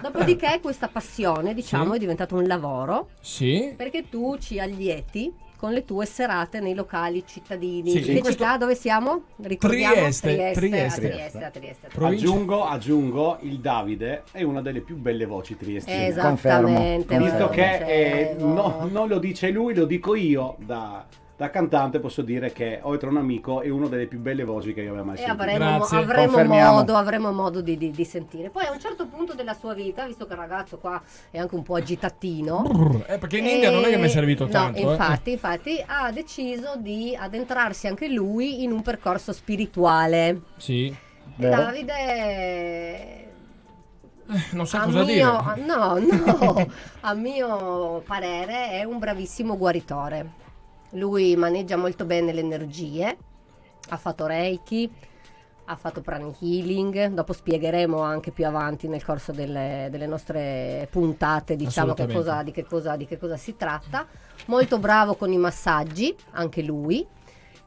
Dopodiché 0.02 0.60
questa 0.60 0.88
passione, 0.88 1.54
diciamo, 1.54 1.92
Sì. 1.92 1.96
è 1.96 1.98
diventato 1.98 2.34
un 2.36 2.46
lavoro 2.46 3.08
Sì. 3.22 3.72
perché 3.74 4.10
tu 4.10 4.36
ci 4.38 4.60
allieti 4.60 5.32
con 5.64 5.72
le 5.72 5.86
tue 5.86 6.04
serate 6.04 6.60
nei 6.60 6.74
locali 6.74 7.24
cittadini. 7.26 7.88
Sì, 7.90 8.02
che 8.02 8.22
città 8.22 8.58
dove 8.58 8.74
siamo? 8.74 9.22
Ricordiamo? 9.36 9.94
Trieste, 9.94 10.34
Trieste, 10.52 10.60
Trieste. 10.60 11.06
a 11.06 11.10
Trieste, 11.10 11.44
a 11.44 11.50
Trieste. 11.50 11.88
Provincia- 11.88 12.26
Aggiungo, 12.26 12.64
aggiungo, 12.66 13.38
il 13.40 13.60
Davide 13.60 14.24
è 14.30 14.42
una 14.42 14.60
delle 14.60 14.80
più 14.80 14.96
belle 14.96 15.24
voci 15.24 15.56
triestine. 15.56 16.08
Esattamente. 16.08 17.16
Visto 17.16 17.38
lo 17.38 17.48
che 17.48 17.76
eh, 17.78 18.34
no- 18.38 18.86
non 18.90 19.08
lo 19.08 19.18
dice 19.18 19.48
lui, 19.48 19.74
lo 19.74 19.86
dico 19.86 20.14
io 20.14 20.56
da, 20.58 21.06
da 21.36 21.50
cantante 21.50 21.98
posso 21.98 22.22
dire 22.22 22.52
che 22.52 22.78
oltre 22.82 23.08
a 23.08 23.10
un 23.10 23.16
amico 23.16 23.60
è 23.60 23.68
una 23.68 23.88
delle 23.88 24.06
più 24.06 24.20
belle 24.20 24.44
voci 24.44 24.72
che 24.72 24.82
io 24.82 24.90
abbia 24.92 25.02
mai 25.02 25.14
E 25.16 25.18
sentito. 25.18 25.42
avremo, 25.42 25.58
Grazie. 25.78 25.96
avremo 25.98 26.26
Confermiamo. 26.32 26.72
modo, 26.74 26.94
avremo 26.94 27.32
modo 27.32 27.60
di, 27.60 27.76
di- 27.76 27.90
di 27.90 28.04
sentire. 28.04 28.50
Poi 28.50 28.64
a 28.66 28.70
un 28.70 28.78
certo 28.78 29.06
punto 29.08 29.34
della 29.34 29.54
sua 29.54 29.74
vita, 29.74 30.06
visto 30.06 30.26
che 30.26 30.32
il 30.34 30.38
ragazzo 30.38 30.78
qua 30.78 31.02
è 31.30 31.38
anche 31.38 31.54
un 31.56 31.64
po' 31.64 31.74
agitatino, 31.74 33.02
Eh, 33.08 33.18
perché 33.18 33.38
in 33.38 33.46
India 33.46 33.70
non 33.72 33.82
è 33.84 33.88
che 33.88 33.96
mi 33.96 34.04
è 34.04 34.08
servito 34.08 34.44
no, 34.44 34.50
tanto. 34.50 34.78
eh. 34.78 34.82
infatti, 34.82 35.30
infatti 35.32 35.84
ha 35.84 36.12
deciso 36.12 36.74
di 36.78 37.16
addentrarsi 37.18 37.88
anche 37.88 38.06
lui 38.08 38.62
in 38.62 38.70
un 38.70 38.82
percorso 38.82 39.32
spirituale. 39.32 40.40
Sì. 40.56 40.86
E 40.86 40.96
Vero? 41.36 41.62
Davide 41.62 43.28
Non 44.52 44.66
so 44.68 44.76
a 44.76 44.80
cosa 44.84 45.02
mio, 45.02 45.04
dire. 45.04 45.22
No, 45.66 45.98
no, 45.98 46.66
a 47.00 47.14
mio 47.14 48.02
parere 48.06 48.70
è 48.70 48.84
un 48.84 48.98
bravissimo 49.00 49.56
guaritore. 49.58 50.42
Lui 50.94 51.36
maneggia 51.36 51.76
molto 51.76 52.04
bene 52.04 52.32
le 52.32 52.40
energie, 52.40 53.16
ha 53.88 53.96
fatto 53.96 54.26
Reiki, 54.26 54.90
ha 55.66 55.76
fatto 55.76 56.02
pranic 56.02 56.42
healing, 56.42 57.06
dopo 57.08 57.32
spiegheremo 57.32 57.98
anche 58.00 58.30
più 58.30 58.46
avanti 58.46 58.86
nel 58.86 59.04
corso 59.04 59.32
delle, 59.32 59.88
delle 59.90 60.06
nostre 60.06 60.86
puntate 60.90 61.56
diciamo 61.56 61.94
che 61.94 62.06
cosa, 62.06 62.42
di, 62.42 62.50
che 62.50 62.64
cosa, 62.64 62.96
di 62.96 63.06
che 63.06 63.18
cosa 63.18 63.36
si 63.36 63.56
tratta. 63.56 64.06
Molto 64.46 64.78
bravo 64.78 65.14
con 65.14 65.32
i 65.32 65.38
massaggi, 65.38 66.14
anche 66.32 66.62
lui. 66.62 67.06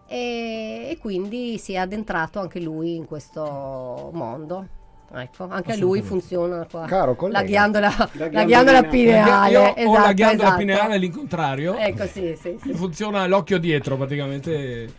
E, 0.09 0.87
e 0.89 0.97
quindi 0.99 1.57
si 1.57 1.73
è 1.73 1.77
addentrato 1.77 2.39
anche 2.39 2.59
lui 2.59 2.95
in 2.95 3.05
questo 3.05 4.09
mondo. 4.13 4.76
Ecco, 5.13 5.47
anche 5.49 5.71
a 5.71 5.75
lui 5.77 6.01
funziona 6.01 6.67
qua. 6.69 6.85
Caro 6.85 7.15
collega. 7.15 7.39
la 7.39 7.45
ghiandola, 7.45 7.87
La 7.97 7.97
la 7.97 8.27
ghiandola 8.27 8.43
ghiandola 8.45 8.83
pineale. 8.83 9.21
pineale. 9.23 9.51
Io 9.51 9.61
ho 9.61 9.73
esatto, 9.75 10.05
la 10.05 10.13
ghiandola 10.13 10.43
esatto. 10.47 10.57
pineale 10.59 10.93
all'incontrario. 10.95 11.77
Ecco, 11.77 12.05
sì, 12.07 12.37
sì, 12.41 12.57
sì. 12.61 12.73
Funziona 12.73 13.25
l'occhio 13.27 13.57
dietro 13.57 13.95
praticamente. 13.97 14.93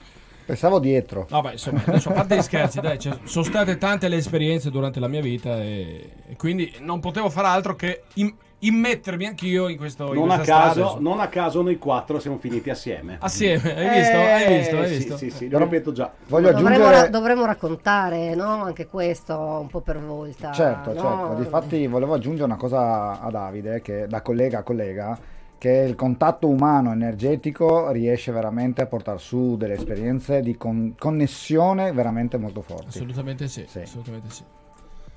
Pensavo 0.46 0.78
dietro. 0.78 1.26
Vabbè, 1.28 1.52
insomma, 1.52 1.82
adesso 1.86 2.08
a 2.08 2.12
parte 2.12 2.36
gli 2.36 2.40
scherzi, 2.42 2.80
dai, 2.80 2.98
cioè, 2.98 3.18
sono 3.24 3.44
state 3.44 3.76
tante 3.76 4.08
le 4.08 4.16
esperienze 4.16 4.70
durante 4.70 4.98
la 4.98 5.06
mia 5.08 5.20
vita 5.20 5.62
e, 5.62 6.10
e 6.26 6.36
quindi 6.36 6.74
non 6.80 7.00
potevo 7.00 7.28
fare 7.28 7.48
altro 7.48 7.76
che 7.76 8.04
im- 8.14 8.34
immettermi 8.60 9.26
anch'io 9.26 9.68
in 9.68 9.76
questo 9.76 10.12
in 10.12 10.18
Non 10.20 10.30
a, 10.30 10.38
caso, 10.38 10.96
non 11.00 11.20
a 11.20 11.28
caso 11.28 11.62
noi 11.62 11.78
quattro 11.78 12.18
siamo 12.18 12.38
finiti 12.38 12.70
assieme. 12.70 13.16
Assieme, 13.20 13.76
hai 13.76 13.98
visto? 13.98 14.16
Hai 14.16 14.56
visto? 14.58 14.76
Hai 14.78 14.84
Eh, 14.84 14.88
visto? 14.96 15.16
Sì, 15.16 15.30
sì, 15.30 15.36
sì, 15.36 15.48
lo 15.48 15.58
ripeto 15.58 15.92
già. 15.92 16.10
Voglio 16.26 16.50
Dovremmo, 16.50 16.68
aggiungere... 16.68 17.00
ra- 17.02 17.08
dovremmo 17.08 17.44
raccontare 17.44 18.34
no? 18.34 18.62
anche 18.64 18.86
questo 18.86 19.38
un 19.38 19.68
po' 19.68 19.80
per 19.80 19.98
volta. 20.00 20.50
Certo, 20.52 20.92
no? 20.92 21.00
certo. 21.00 21.34
Difatti 21.42 21.86
volevo 21.86 22.14
aggiungere 22.14 22.44
una 22.44 22.56
cosa 22.56 23.20
a 23.20 23.30
Davide, 23.30 23.80
che 23.80 24.06
da 24.08 24.22
collega 24.22 24.58
a 24.58 24.62
collega, 24.62 25.18
che 25.56 25.70
il 25.70 25.94
contatto 25.94 26.48
umano 26.48 26.92
energetico 26.92 27.90
riesce 27.90 28.32
veramente 28.32 28.82
a 28.82 28.86
portare 28.86 29.18
su 29.18 29.56
delle 29.56 29.74
esperienze 29.74 30.40
di 30.40 30.56
con- 30.56 30.94
connessione 30.98 31.92
veramente 31.92 32.38
molto 32.38 32.60
forti. 32.62 32.88
Assolutamente 32.88 33.48
sì, 33.48 33.64
Sì. 33.68 33.80
assolutamente 33.80 34.30
sì. 34.30 34.42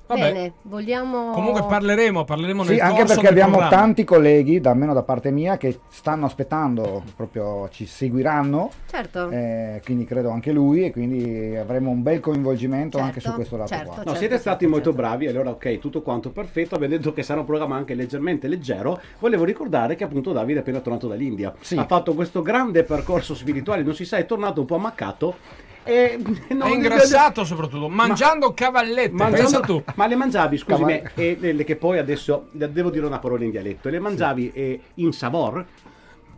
Vabbè, 0.04 0.20
Bene, 0.20 0.52
vogliamo... 0.62 1.30
comunque 1.30 1.64
parleremo, 1.64 2.24
parleremo 2.24 2.64
nel 2.64 2.74
Sì, 2.74 2.80
anche 2.80 2.98
corso 2.98 3.14
perché 3.14 3.22
del 3.22 3.30
abbiamo 3.32 3.56
programma. 3.58 3.76
tanti 3.82 4.04
colleghi, 4.04 4.60
da 4.60 4.70
almeno 4.70 4.92
da 4.92 5.02
parte 5.02 5.30
mia, 5.30 5.56
che 5.56 5.80
stanno 5.88 6.26
aspettando, 6.26 7.02
proprio 7.16 7.68
ci 7.70 7.86
seguiranno, 7.86 8.70
Certo. 8.90 9.30
eh, 9.30 9.80
quindi 9.84 10.04
credo 10.04 10.30
anche 10.30 10.52
lui, 10.52 10.84
e 10.84 10.92
quindi 10.92 11.56
avremo 11.56 11.90
un 11.90 12.02
bel 12.02 12.20
coinvolgimento 12.20 12.98
anche 12.98 13.20
su 13.20 13.26
Certo, 13.26 13.36
questo 13.36 13.56
lato 13.56 13.68
certo. 13.68 13.86
qua. 13.86 13.96
No, 13.98 14.02
certo, 14.04 14.18
siete 14.18 14.38
stati 14.38 14.64
certo, 14.64 14.74
molto 14.74 14.90
certo. 14.90 15.06
bravi, 15.06 15.26
allora 15.28 15.50
ok, 15.50 15.78
tutto 15.78 16.02
quanto 16.02 16.30
perfetto, 16.30 16.74
abbiamo 16.74 16.94
detto 16.96 17.12
che 17.12 17.22
sarà 17.22 17.40
un 17.40 17.46
programma 17.46 17.76
anche 17.76 17.94
leggermente 17.94 18.48
leggero, 18.48 19.00
volevo 19.18 19.44
ricordare 19.44 19.94
che 19.94 20.04
appunto 20.04 20.32
Davide 20.32 20.58
è 20.58 20.62
appena 20.62 20.80
tornato 20.80 21.08
dall'India, 21.08 21.54
Sì. 21.60 21.76
ha 21.78 21.86
fatto 21.86 22.12
questo 22.14 22.42
grande 22.42 22.82
percorso 22.84 23.34
spirituale, 23.34 23.82
non 23.82 23.94
si 23.94 24.04
sa, 24.04 24.18
è 24.18 24.26
tornato 24.26 24.60
un 24.60 24.66
po' 24.66 24.74
ammaccato 24.74 25.36
e... 25.84 26.18
È 26.48 26.68
ingrassato 26.68 27.44
soprattutto, 27.44 27.88
mangiando 27.88 28.52
cavallette, 28.54 29.12
Mangiando- 29.12 29.42
pensa 29.42 29.60
tu. 29.60 29.82
Ma 29.94 30.06
le 30.06 30.16
mangiavi, 30.16 30.56
scusami, 30.58 30.96
Caval- 31.02 31.10
e, 31.16 31.38
e- 31.40 31.52
le- 31.52 31.64
che 31.64 31.76
poi 31.76 31.98
adesso 31.98 32.46
devo 32.52 32.90
dire 32.90 33.06
una 33.06 33.18
parola 33.18 33.44
in 33.44 33.50
dialetto, 33.50 33.88
le 33.88 33.98
mangiavi 33.98 34.50
eh, 34.52 34.80
in 34.94 35.12
savor? 35.12 35.64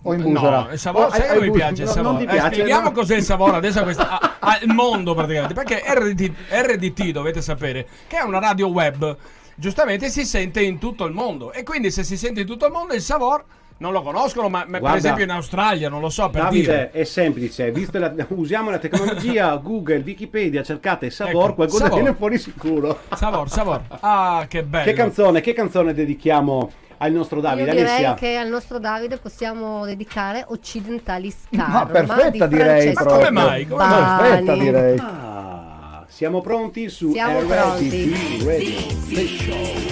O 0.07 0.12
in 0.12 0.20
busera. 0.22 0.64
No, 0.64 0.72
il 0.72 0.78
Savora, 0.78 1.07
Oh, 1.07 1.11
sai 1.11 1.22
che 1.22 1.34
non 1.34 1.42
mi 1.45 1.51
piace 1.51 1.82
il 1.82 1.88
no, 1.88 1.95
Savora? 1.95 2.09
non 2.12 2.18
ti 2.18 2.24
Eh, 2.24 2.28
piace, 2.34 2.53
spieghiamo 2.53 2.82
no? 2.82 2.92
cos'è 2.92 3.16
il 3.16 3.22
Savora 3.22 3.57
adesso 3.57 3.82
questa- 3.82 4.20
a- 4.20 4.36
al 4.40 4.66
mondo 4.66 5.14
praticamente, 5.14 5.55
perché 5.55 5.82
RDT, 5.86 6.32
RDT 6.51 7.11
dovete 7.11 7.40
sapere 7.40 7.88
che 8.07 8.18
è 8.18 8.22
una 8.22 8.38
radio 8.38 8.68
web 8.68 9.16
giustamente 9.57 10.11
si 10.11 10.26
sente 10.26 10.61
in 10.61 10.78
tutto 10.78 11.07
il 11.07 11.12
mondo. 11.14 11.53
E 11.53 11.62
quindi 11.62 11.90
se 11.90 12.03
si 12.05 12.18
sente 12.18 12.40
in 12.40 12.47
tutto 12.47 12.66
il 12.66 12.72
mondo 12.72 12.92
il 12.92 13.01
Savor 13.01 13.45
non 13.85 13.93
lo 13.93 14.01
conoscono, 14.01 14.49
ma, 14.49 14.64
ma 14.66 14.80
per 14.80 14.95
esempio 14.95 15.24
in 15.24 15.30
Australia, 15.30 15.91
non 15.91 16.01
lo 16.01 16.09
so, 16.09 16.30
per 16.30 16.45
Davide, 16.45 16.62
dire. 16.62 16.91
è 16.91 17.05
semplice, 17.05 17.70
visto 17.70 17.99
la- 17.99 18.14
usiamo 18.28 18.70
la 18.70 18.78
tecnologia, 18.78 19.55
Google, 19.62 19.99
Wikipedia, 19.99 20.62
cercate 20.62 21.11
Savor, 21.11 21.45
Ecco, 21.49 21.55
qualcosa 21.55 21.85
Savor. 21.85 22.01
viene 22.01 22.16
fuori 22.16 22.39
sicuro. 22.39 23.01
Savor, 23.14 23.51
Savor. 23.51 23.82
Ah, 24.01 24.47
che 24.49 24.62
bello. 24.62 24.85
Che 24.85 24.93
canzone, 24.95 25.41
che 25.43 25.53
canzone 25.53 25.93
dedichiamo 25.93 26.70
al 26.97 27.12
nostro 27.12 27.41
Davide? 27.43 27.66
Io 27.68 27.74
direi 27.76 27.89
Alessia? 27.91 28.14
che 28.14 28.37
al 28.37 28.49
nostro 28.49 28.78
Davide 28.78 29.18
possiamo 29.18 29.85
dedicare 29.85 30.45
Occidentali 30.49 31.30
Scarma 31.30 31.72
Ma 31.80 31.87
perfetta 31.87 32.47
di 32.47 32.57
direi 32.57 32.93
Francesco. 32.95 33.05
Ma 33.05 33.11
come 33.16 33.30
mai? 33.30 33.66
Come. 33.68 33.85
Perfetta 33.85 34.55
direi. 34.55 34.99
Ah, 34.99 36.05
siamo 36.09 36.41
pronti 36.41 36.89
su 36.89 37.11
Siamo 37.12 37.41
RTV 37.41 37.49
pronti. 37.55 38.45
Radio 38.47 38.78
Station. 39.05 39.82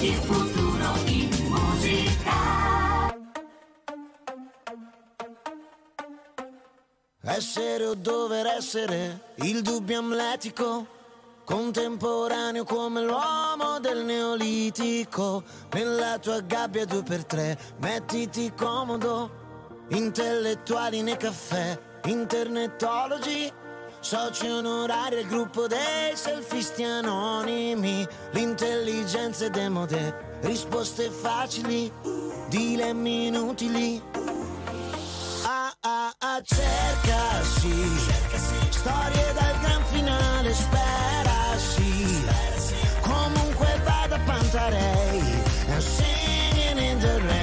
Il 0.00 0.63
Essere 7.26 7.86
o 7.86 7.94
dover 7.94 8.44
essere, 8.44 9.32
il 9.36 9.62
dubbio 9.62 10.00
amletico, 10.00 10.86
contemporaneo 11.44 12.64
come 12.64 13.00
l'uomo 13.00 13.80
del 13.80 14.04
neolitico. 14.04 15.42
Nella 15.72 16.18
tua 16.18 16.40
gabbia 16.40 16.84
due 16.84 17.02
per 17.02 17.24
tre, 17.24 17.58
mettiti 17.78 18.52
comodo, 18.54 19.30
intellettuali 19.88 21.00
nei 21.00 21.16
caffè, 21.16 21.80
internetologi. 22.04 23.50
Soci 24.00 24.46
onorari 24.46 25.16
al 25.16 25.24
gruppo 25.24 25.66
dei 25.66 26.14
selfisti 26.14 26.82
anonimi, 26.82 28.06
l'intelligenza 28.32 29.46
è 29.46 29.50
demode, 29.50 30.38
risposte 30.42 31.08
facili, 31.08 31.90
dilemmi 32.48 33.28
inutili. 33.28 34.02
Ah 35.86 36.10
ah 36.18 36.40
cercasi 36.40 37.76
Storie 38.70 39.32
dal 39.36 39.54
gran 39.60 39.82
finale 39.92 40.54
sperasi 40.54 42.24
Comunque 43.02 43.68
vada 43.84 44.18
Pantarei. 44.24 45.20
And 45.68 45.82
singing 45.82 46.78
in 46.78 46.98
the 47.00 47.20
rain 47.28 47.33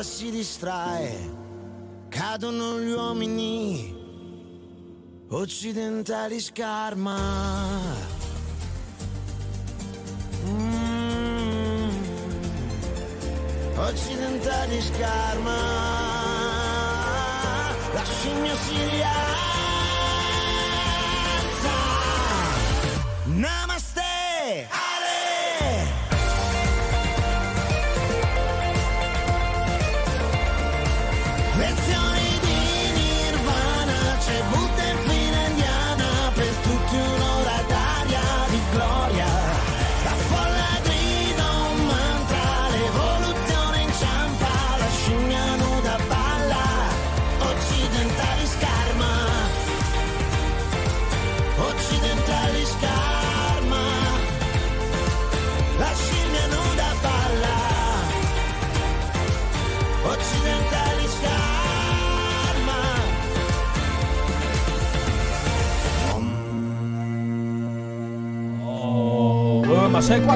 vita 0.00 0.02
si 0.02 0.30
distrae. 0.30 1.38
Cadono 2.08 2.80
gli 2.80 2.90
uomini 2.90 3.98
Occidentali 5.28 6.40
scarma. 6.40 7.16
Mm. 10.44 11.90
Occidentali 13.76 14.80
scarma. 14.80 15.56
La 17.92 18.04
scimmia 18.04 18.56
si 18.56 18.88
rialza 18.88 19.49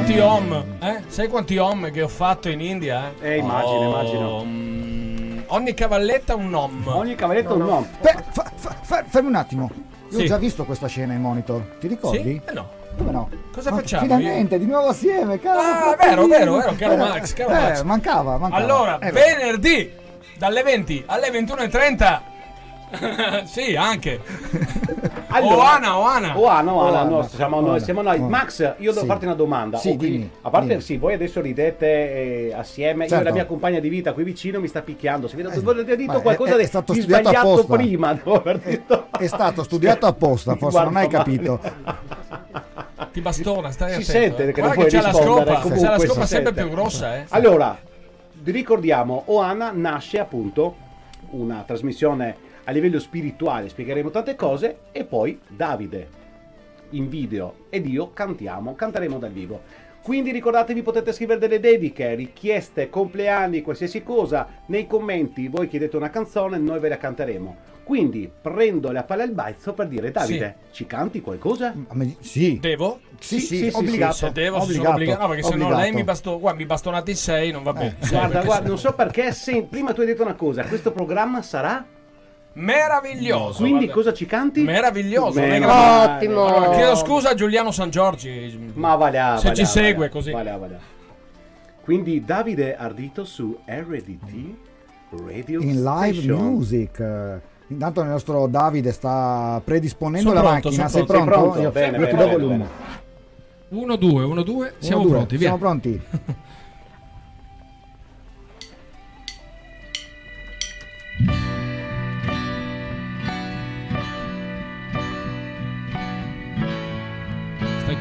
quanti 0.05 0.19
om? 0.21 0.65
Eh? 0.81 1.03
Sai 1.07 1.29
quanti 1.29 1.57
om 1.57 1.91
che 1.91 2.03
ho 2.03 2.09
fatto 2.09 2.49
in 2.51 2.61
India? 2.61 3.13
Eh, 3.21 3.33
Eh, 3.33 3.37
immagino, 3.39 3.83
immagino. 3.89 4.45
mm, 4.45 5.39
ogni 5.47 5.73
cavalletta 5.75 6.35
un 6.35 6.53
om. 6.55 6.83
Ogni 6.87 7.15
cavalletto 7.15 7.55
un 7.55 7.61
nome. 7.65 7.87
Fe- 8.01 8.23
fa- 8.31 8.53
fa- 8.55 8.77
fa- 8.83 9.05
fermi 9.07 9.29
un 9.29 9.35
attimo. 9.37 9.71
Io 10.11 10.19
Sì. 10.19 10.25
ho 10.25 10.27
già 10.27 10.37
visto 10.37 10.65
questa 10.65 10.89
scena 10.89 11.15
in 11.15 11.21
monitor. 11.23 11.63
Ti 11.81 11.87
ricordi? 11.89 12.23
Sì? 12.23 12.41
Eh 12.45 12.53
no. 12.53 12.69
Come 12.99 13.11
no? 13.11 13.29
Cosa 13.53 13.71
Ma 13.71 13.77
facciamo? 13.79 14.03
Finalmente, 14.03 14.59
di 14.59 14.67
nuovo 14.67 14.89
assieme, 14.89 15.41
caro 15.41 15.59
Ah, 15.59 15.97
fratellino. 15.97 16.27
vero, 16.27 16.27
vero, 16.27 16.57
vero, 16.59 16.75
caro 16.79 16.97
Max, 16.97 17.33
caro 17.33 17.51
eh, 17.51 17.53
Max. 17.61 17.83
Mancava, 17.83 18.39
mancava. 18.39 18.63
Allora, 18.63 18.99
Eh, 18.99 19.11
venerdì 19.11 19.91
dalle 20.37 20.63
20 20.63 21.03
alle 21.07 21.31
21.30. 21.31 22.21
sì, 23.47 23.75
anche. 23.75 24.21
Oana, 25.43 25.99
Oana. 25.99 26.39
Oana, 26.39 26.73
Oana, 26.73 26.73
Oana. 26.73 27.03
no, 27.05 27.23
siamo 27.23 27.61
noi. 27.61 27.81
Siamo 27.81 28.03
noi. 28.03 28.19
Oana. 28.19 28.29
Max, 28.29 28.61
io 28.79 28.91
devo 28.91 29.01
Sì. 29.01 29.07
farti 29.07 29.25
una 29.25 29.35
domanda. 29.35 29.79
Sì, 29.79 29.97
quindi, 29.97 30.11
dimmi, 30.11 30.31
a 30.43 30.51
parte 30.51 30.69
dimmi. 30.69 30.81
sì, 30.81 30.97
voi 30.97 31.15
adesso 31.15 31.41
ridete 31.41 31.87
eh, 32.49 32.55
assieme. 32.55 33.05
Io 33.05 33.07
e 33.07 33.09
Certo. 33.09 33.25
la 33.25 33.33
mia 33.33 33.47
compagna 33.47 33.81
di 33.81 33.89
vita 33.89 34.13
qui 34.13 34.23
vicino 34.25 34.61
mi 34.61 34.69
sta 34.69 34.83
picchiando. 34.83 35.27
Se 35.29 35.37
vi 35.37 35.43
Eh, 35.43 35.47
avete 35.47 35.97
detto 35.97 36.21
qualcosa 36.21 36.57
è- 36.57 36.59
è 36.61 36.67
stato 36.67 36.93
di 36.93 37.01
studiato 37.01 37.29
sbagliato 37.29 37.53
apposta. 37.53 37.75
prima, 37.77 38.13
detto. 38.65 39.07
È 39.19 39.27
stato 39.27 39.63
studiato 39.63 40.07
apposta, 40.07 40.57
forse 40.57 40.83
non 40.85 40.97
hai 40.97 41.09
capito. 41.09 41.61
Ti 43.13 43.21
bastona, 43.21 43.71
stai 43.71 44.03
Si 44.03 44.11
attento. 44.11 44.37
sente 44.37 44.49
eh. 44.49 44.53
che 44.53 44.61
non 44.61 44.73
Guarda 44.75 44.75
puoi 44.75 44.89
c'è 44.89 45.01
la 45.01 45.13
scopa, 45.13 45.55
comunque 45.61 45.79
c'è 45.87 45.91
la 45.91 45.99
si 45.99 46.07
scopa 46.07 46.27
sempre 46.27 46.53
più 46.53 46.69
grossa, 46.69 47.17
eh. 47.17 47.25
Allora, 47.31 47.79
ricordiamo, 48.45 49.23
Oana 49.27 49.71
nasce 49.73 50.19
appunto 50.19 50.77
una 51.31 51.63
trasmissione 51.67 52.37
a 52.65 52.71
livello 52.71 52.99
spirituale, 52.99 53.69
spiegheremo 53.69 54.11
tante 54.11 54.35
cose, 54.37 54.79
e 54.93 55.05
poi 55.05 55.39
Davide 55.49 56.23
in 56.91 57.09
video 57.09 57.67
ed 57.71 57.87
io 57.87 58.13
cantiamo, 58.13 58.75
canteremo 58.75 59.19
dal 59.19 59.33
vivo. 59.33 59.61
Quindi 60.03 60.33
ricordatevi 60.33 60.83
potete 60.83 61.13
scrivere 61.13 61.39
delle 61.41 61.61
dediche, 61.61 62.15
richieste, 62.15 62.91
compleanni, 62.91 63.63
qualsiasi 63.63 64.03
cosa 64.03 64.47
nei 64.67 64.87
commenti, 64.87 65.49
voi 65.49 65.67
chiedete 65.67 65.97
una 65.97 66.11
canzone, 66.11 66.59
noi 66.59 66.79
ve 66.79 66.91
la 66.91 66.99
canteremo. 66.99 67.57
Quindi 67.85 68.31
prendo 68.41 68.93
la 68.93 69.03
palla 69.03 69.23
al 69.25 69.33
balzo 69.33 69.73
per 69.73 69.89
dire 69.89 70.11
Davide, 70.11 70.57
ci 70.73 70.87
canti 70.87 71.21
qualcosa? 71.23 71.75
Sì. 72.21 72.59
Devo? 72.59 73.01
Sì, 73.19 73.41
sì, 73.41 73.71
obbligato. 73.73 74.13
Se 74.15 74.33
devo, 74.33 74.61
se 74.61 74.73
sono 74.73 74.91
Obbligato, 74.91 74.95
obbligato. 74.95 75.21
No, 75.23 75.29
perché 75.29 75.43
se 75.43 75.49
no 75.49 75.55
obbligato. 75.55 75.81
lei 75.83 75.93
mi, 75.93 76.05
basto, 76.05 76.39
guarda, 76.39 76.59
mi 76.59 76.67
bastonate 76.67 77.11
in 77.11 77.17
sei, 77.17 77.51
non 77.51 77.63
va 77.63 77.73
bene. 77.73 77.97
Sì, 78.01 78.11
Guarda, 78.11 78.43
guarda, 78.43 78.69
non 78.69 78.79
so 78.79 78.93
perché, 78.93 79.33
se- 79.33 79.67
prima 79.69 79.93
tu 79.95 80.01
hai 80.01 80.07
detto 80.07 80.23
una 80.23 80.35
cosa, 80.35 80.65
questo 80.65 80.93
programma 80.93 81.41
sarà 81.43 81.85
Meraviglioso. 82.55 83.59
Quindi 83.59 83.85
guarda. 83.87 83.93
cosa 83.95 84.13
ci 84.13 84.27
canti? 84.27 84.63
Meraviglioso. 84.63 85.39
Male. 85.41 85.65
Ottimo. 85.65 86.45
Allora, 86.47 86.75
chiedo 86.75 86.95
scusa 86.97 87.31
a 87.31 87.35
Giuliano 87.35 87.71
San 87.71 87.91
Giorgi. 87.91 88.71
Ma 88.75 88.95
va 88.97 89.11
là, 89.11 89.37
Se 89.39 89.49
va 89.49 89.55
ci 89.55 89.65
segue 89.67 89.95
va 89.95 90.05
là, 90.05 90.11
così. 90.11 90.31
va 90.31 90.43
là, 90.43 90.57
va 90.57 90.67
là. 90.69 90.77
Quindi 91.83 92.25
Davide 92.25 92.77
Ardito 92.77 93.25
su 93.25 93.59
RDT 93.67 94.33
Radio 95.27 95.61
in 95.61 95.83
live 95.83 96.15
Station. 96.21 96.39
music. 96.43 97.41
Intanto 97.69 98.01
il 98.03 98.09
nostro 98.09 98.47
Davide 98.47 98.93
sta 98.93 99.61
predisponendo 99.65 100.29
Sono 100.29 100.41
la 100.43 100.49
pronto, 100.49 100.69
macchina. 100.69 100.89
Sei 100.89 101.05
pronto. 101.05 101.25
pronto? 101.31 101.53
Sei 101.55 101.63
pronto? 101.63 101.79
Io, 101.79 101.91
Bene, 101.91 101.99
io 101.99 102.07
ti 102.07 102.15
bene, 102.15 102.23
do 102.23 102.37
bene, 102.37 102.47
volume. 102.47 102.69
1, 103.69 103.97
2, 103.97 104.25
1, 104.25 104.43
2, 104.43 104.75
siamo 104.79 105.01
Uno, 105.01 105.09
due, 105.09 105.17
pronti, 105.17 105.37
via. 105.37 105.47
Siamo 105.49 105.59
pronti. 105.59 106.01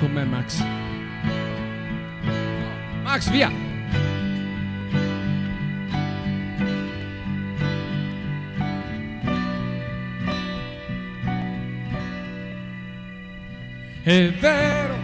con 0.03 0.11
me, 0.11 0.25
Max. 0.25 0.61
Max, 3.03 3.29
via! 3.29 3.49
È 14.03 14.31
vero, 14.31 14.95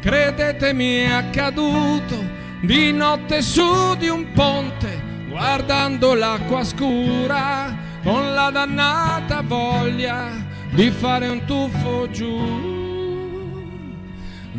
credetemi 0.00 0.94
è 0.94 1.12
accaduto 1.12 2.16
di 2.62 2.92
notte 2.92 3.42
su 3.42 3.94
di 3.96 4.08
un 4.08 4.32
ponte, 4.32 5.00
guardando 5.28 6.14
l'acqua 6.14 6.64
scura, 6.64 7.76
con 8.02 8.34
la 8.34 8.50
dannata 8.50 9.42
voglia 9.42 10.32
di 10.70 10.90
fare 10.90 11.28
un 11.28 11.44
tuffo 11.44 12.10
giù. 12.10 12.89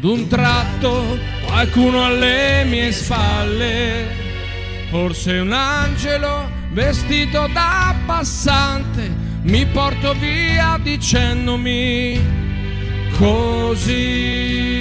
D'un 0.02 0.28
tratto 0.28 1.18
qualcuno 1.46 2.04
alle 2.04 2.64
mie 2.66 2.92
spalle, 2.92 4.08
forse 4.90 5.38
un 5.38 5.52
angelo 5.54 6.50
vestito 6.72 7.48
da 7.54 7.94
passante, 8.08 9.16
mi 9.44 9.64
porto 9.68 10.14
via 10.14 10.80
dicendomi 10.82 12.20
così 13.16 14.80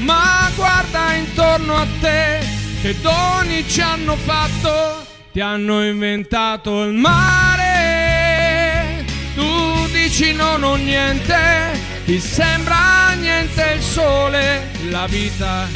Ma 0.00 0.50
guarda 0.54 1.14
intorno 1.14 1.76
a 1.76 1.86
te, 2.00 2.40
che 2.82 2.94
doni 3.00 3.66
ci 3.66 3.80
hanno 3.80 4.14
fatto, 4.16 5.06
ti 5.32 5.40
hanno 5.40 5.82
inventato 5.82 6.84
il 6.84 6.92
mare. 6.92 9.06
Tu 9.34 9.88
dici 9.90 10.34
non 10.34 10.62
ho 10.62 10.74
niente, 10.76 11.80
ti 12.04 12.20
sembra 12.20 13.14
niente 13.18 13.72
il 13.76 13.82
sole, 13.82 14.68
la 14.90 15.06
vita, 15.06 15.66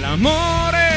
l'amore. 0.00 0.95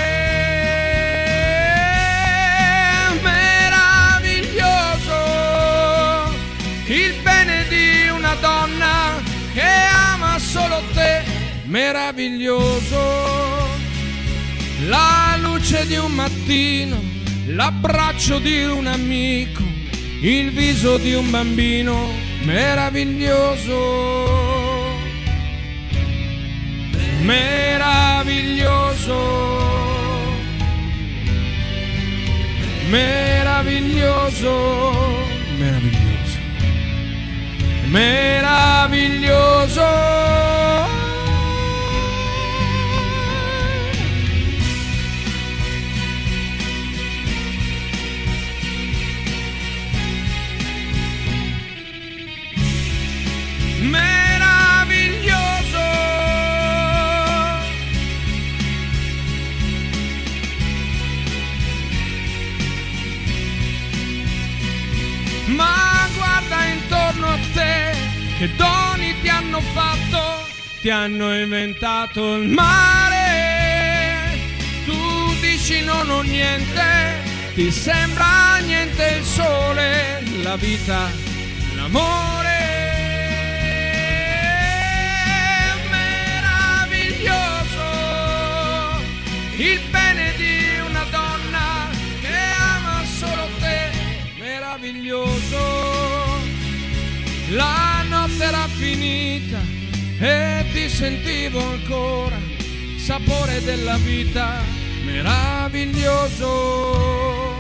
Meraviglioso. 11.70 12.98
La 14.88 15.38
luce 15.40 15.88
di 15.88 15.96
un 15.96 16.12
mattino, 16.12 17.02
l'abbraccio 17.48 18.38
di 18.40 18.64
un 18.64 18.86
amico, 18.88 19.64
il 20.22 20.52
viso 20.52 20.98
di 20.98 21.14
un 21.14 21.30
bambino, 21.30 22.12
meraviglioso. 22.44 24.98
Meraviglioso. 27.22 29.18
Meraviglioso. 32.90 35.28
Meraviglioso. 35.58 36.38
Meraviglioso. 37.90 40.59
Che 68.40 68.50
doni 68.56 69.20
ti 69.20 69.28
hanno 69.28 69.60
fatto, 69.60 70.48
ti 70.80 70.90
hanno 70.90 71.38
inventato 71.38 72.36
il 72.36 72.48
mare. 72.48 74.40
Tu 74.86 75.34
dici 75.42 75.84
non 75.84 76.10
ho 76.10 76.22
niente, 76.22 77.18
ti 77.54 77.70
sembra 77.70 78.56
niente 78.66 79.18
il 79.20 79.26
sole, 79.26 80.24
la 80.42 80.56
vita, 80.56 81.12
l'amore. 81.76 82.48
Meraviglioso, 85.90 87.82
il 89.58 89.82
bene 89.92 90.34
di 90.38 90.80
una 90.88 91.04
donna 91.12 91.90
che 92.22 92.38
ama 92.58 93.04
solo 93.04 93.50
te, 93.60 93.90
meraviglioso. 94.38 96.48
La 97.50 97.89
finita 99.00 99.64
e 100.20 100.66
ti 100.74 100.90
sentivo 100.90 101.66
ancora, 101.66 102.36
sapore 102.98 103.64
della 103.64 103.96
vita, 103.96 104.62
meraviglioso. 105.06 107.56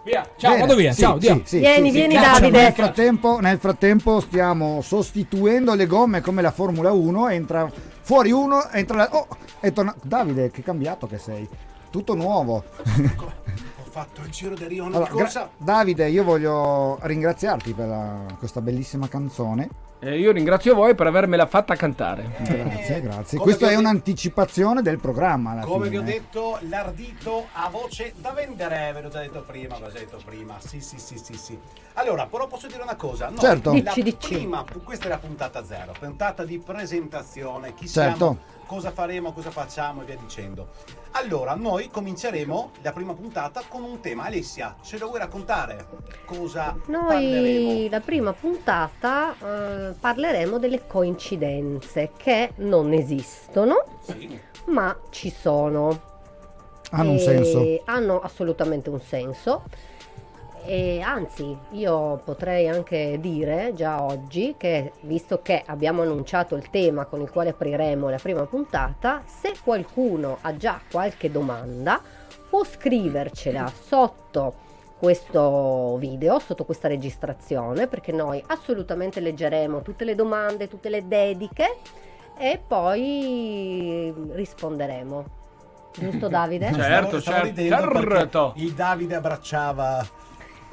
Via, 0.03 0.27
ciao, 0.35 0.51
Bene, 0.51 0.61
vado 0.65 0.75
via. 0.75 0.91
sì, 0.93 1.01
ciao, 1.01 1.19
sì, 1.19 1.41
sì, 1.45 1.59
Vieni, 1.59 1.91
vieni, 1.91 2.15
Davide. 2.15 2.49
Nel 2.61 2.73
frattempo, 2.73 3.39
nel 3.39 3.57
frattempo 3.59 4.19
stiamo 4.19 4.81
sostituendo 4.81 5.73
le 5.75 5.85
gomme 5.85 6.21
come 6.21 6.41
la 6.41 6.51
Formula 6.51 6.91
1. 6.91 7.29
Entra 7.29 7.69
fuori 8.01 8.31
uno, 8.31 8.67
entra 8.71 8.97
la. 8.97 9.09
Oh, 9.11 9.27
è 9.59 9.71
torna- 9.71 9.95
Davide, 10.01 10.49
che 10.49 10.63
cambiato 10.63 11.05
che 11.05 11.17
sei. 11.19 11.47
Tutto 11.91 12.15
nuovo. 12.15 12.63
Fatto 13.95 14.19
il 14.23 14.29
giro 14.29 14.55
del 14.55 14.67
Rio 14.67 14.83
Allora, 14.87 15.09
gra- 15.09 15.49
Davide, 15.55 16.09
io 16.09 16.25
voglio 16.25 16.99
ringraziarti 17.01 17.71
per 17.71 17.87
la- 17.87 18.25
questa 18.37 18.59
bellissima 18.59 19.07
canzone. 19.07 19.69
Eh, 19.99 20.19
io 20.19 20.33
ringrazio 20.33 20.75
voi 20.75 20.95
per 20.95 21.07
avermela 21.07 21.45
fatta 21.45 21.75
cantare. 21.75 22.29
Grazie, 22.41 22.99
grazie. 22.99 23.37
come 23.37 23.43
Questa 23.53 23.67
vi 23.69 23.73
è 23.73 23.77
un'anticipazione 23.77 24.81
del 24.81 24.99
programma. 24.99 25.51
Alla 25.51 25.61
Come 25.61 25.87
vi 25.87 25.97
fine. 25.97 26.01
ho 26.01 26.13
detto, 26.13 26.59
l'ardito 26.67 27.47
ha 27.53 27.69
voce 27.69 28.11
da 28.17 28.31
vendere, 28.31 28.91
ve 28.93 29.01
l'ho 29.01 29.07
già 29.07 29.19
detto 29.21 29.41
prima, 29.47 29.75
ve 29.75 29.85
l'ho 29.85 29.91
già 29.93 29.99
detto 29.99 30.19
prima. 30.25 30.55
Sì, 30.59 30.81
sì, 30.81 30.99
sì, 30.99 31.17
sì, 31.17 31.33
sì. 31.35 31.57
Allora, 31.93 32.27
però 32.27 32.47
posso 32.47 32.67
dire 32.67 32.81
una 32.81 32.95
cosa? 32.97 33.29
Noi, 33.29 33.39
Certo. 33.39 33.71
la 33.71 33.79
Dici, 33.79 34.03
dici. 34.03 34.33
prima, 34.35 34.65
questa 34.83 35.05
è 35.05 35.07
la 35.07 35.19
puntata 35.19 35.63
zero, 35.63 35.93
puntata 35.97 36.43
di 36.43 36.59
presentazione, 36.59 37.73
chi 37.73 37.87
Certo. 37.87 38.17
siamo, 38.17 38.37
cosa 38.65 38.91
faremo, 38.91 39.31
cosa 39.33 39.51
facciamo 39.51 40.01
e 40.01 40.05
via 40.05 40.17
dicendo. 40.17 40.69
Allora, 41.11 41.55
noi 41.55 41.89
cominceremo 41.89 42.71
la 42.81 42.91
prima 42.91 43.13
puntata 43.13 43.63
con 43.67 43.83
un 43.83 43.99
tema. 44.01 44.25
Alessia, 44.25 44.75
ce 44.81 44.97
lo 44.97 45.07
vuoi 45.07 45.19
raccontare? 45.19 45.87
Cosa 46.25 46.75
parleremo? 46.85 47.71
Noi 47.71 47.89
la 47.89 47.99
prima 48.01 48.33
puntata 48.33 49.33
eh, 49.33 49.93
parleremo 49.99 50.59
delle 50.59 50.85
coincidenze 50.87 52.11
che 52.17 52.51
non 52.57 52.91
esistono, 52.91 54.01
ma 54.65 54.97
ci 55.09 55.29
sono. 55.29 56.13
Hanno 56.91 57.11
un 57.11 57.19
senso. 57.19 57.81
Hanno 57.85 58.19
assolutamente 58.19 58.89
un 58.89 58.99
senso. 58.99 59.63
E 60.67 60.99
anzi, 60.99 61.55
io 61.71 62.19
potrei 62.25 62.67
anche 62.67 63.19
dire 63.19 63.73
già 63.75 64.01
oggi 64.01 64.55
che, 64.57 64.93
visto 65.01 65.41
che 65.43 65.61
abbiamo 65.63 66.01
annunciato 66.01 66.55
il 66.55 66.71
tema 66.71 67.05
con 67.05 67.21
il 67.21 67.29
quale 67.29 67.49
apriremo 67.49 68.09
la 68.09 68.17
prima 68.17 68.45
puntata, 68.45 69.21
se 69.25 69.53
qualcuno 69.63 70.39
ha 70.41 70.57
già 70.57 70.81
qualche 70.89 71.29
domanda, 71.29 72.01
può 72.49 72.63
scrivercela 72.63 73.71
sotto 73.79 74.63
questo 74.97 75.97
video, 75.97 76.39
sotto 76.39 76.65
questa 76.65 76.87
registrazione, 76.87 77.85
perché 77.85 78.11
noi 78.11 78.43
assolutamente 78.47 79.19
leggeremo 79.19 79.83
tutte 79.83 80.03
le 80.03 80.15
domande, 80.15 80.67
tutte 80.67 80.89
le 80.89 81.07
dediche 81.07 81.77
e 82.37 82.59
poi 82.65 84.11
risponderemo. 84.31 85.25
Giusto 85.93 86.27
Davide? 86.29 86.73
Certo, 86.73 87.19
Stavo- 87.19 87.53
stavo 87.53 87.61
certo, 87.61 88.09
certo. 88.09 88.53
Il 88.55 88.73
Davide 88.73 89.15
abbracciava 89.15 90.23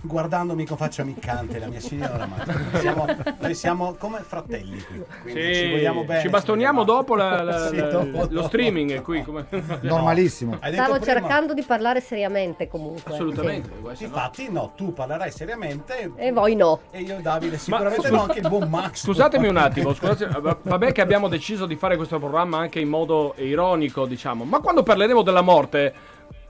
guardandomi 0.04 0.66
con 0.66 0.76
faccia 0.76 1.02
ammiccante 1.02 1.58
la 1.58 1.66
mia 1.68 1.80
signora, 1.80 2.26
ma 2.26 2.78
siamo, 2.78 3.06
noi 3.38 3.54
siamo 3.54 3.94
come 3.94 4.18
fratelli 4.26 4.82
qui. 4.82 5.02
Quindi 5.22 5.54
Sì, 5.54 5.54
ci 5.60 5.70
vogliamo 5.70 6.04
bene. 6.04 6.20
ci 6.20 6.28
bastoniamo 6.28 6.82
dopo 6.84 7.14
la- 7.14 7.42
la- 7.42 7.68
Sì, 7.68 7.76
dopo- 7.76 8.04
lo 8.18 8.26
dopo. 8.26 8.46
streaming 8.48 9.00
qui. 9.02 9.22
Come... 9.22 9.46
Normalissimo. 9.82 10.56
Stavo 10.60 10.98
prima- 10.98 10.98
cercando 11.00 11.54
di 11.54 11.62
parlare 11.62 12.00
seriamente 12.00 12.68
comunque. 12.68 13.12
Assolutamente. 13.12 13.70
sì. 13.94 14.04
Infatti, 14.04 14.50
no, 14.50 14.72
tu 14.76 14.92
parlerai 14.92 15.30
seriamente 15.30 16.10
E 16.16 16.32
voi 16.32 16.56
no. 16.56 16.80
e 16.90 17.00
io 17.02 17.18
e 17.18 17.20
Davide 17.22 17.56
sicuramente 17.58 18.02
scu- 18.08 18.12
no, 18.12 18.22
anche 18.22 18.40
il 18.40 18.48
buon 18.48 18.68
Max. 18.68 19.04
Scusatemi 19.04 19.46
un 19.46 19.56
attimo, 19.56 19.94
scusate, 19.94 20.26
va- 20.40 20.58
vabbè 20.60 20.92
che 20.92 21.00
abbiamo 21.00 21.28
deciso 21.28 21.66
di 21.66 21.76
fare 21.76 21.96
questo 21.96 22.18
programma 22.18 22.58
anche 22.58 22.80
in 22.80 22.88
modo 22.88 23.34
ironico, 23.36 24.04
diciamo, 24.06 24.44
ma 24.44 24.58
quando 24.60 24.82
parleremo 24.82 25.22
della 25.22 25.42
morte, 25.42 25.94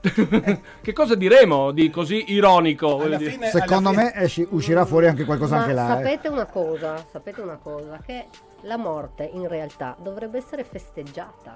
che 0.81 0.93
cosa 0.93 1.15
diremo 1.15 1.71
di 1.71 1.89
così 1.89 2.31
ironico? 2.33 3.01
dire? 3.17 3.49
Secondo 3.49 3.91
me 3.93 4.13
esci- 4.15 4.45
uscirà 4.49 4.85
fuori 4.85 5.07
anche 5.07 5.23
qualcosa 5.23 5.55
Ma 5.55 5.61
anche 5.61 5.73
là. 5.73 5.85
eh. 5.99 6.03
sapete 6.03 6.27
una 6.27 6.45
cosa, 6.45 7.05
sapete 7.09 7.39
una 7.41 7.57
cosa, 7.61 7.99
che 8.05 8.25
la 8.61 8.77
morte 8.77 9.29
in 9.31 9.47
realtà 9.47 9.95
dovrebbe 9.97 10.37
essere 10.37 10.63
festeggiata. 10.63 11.55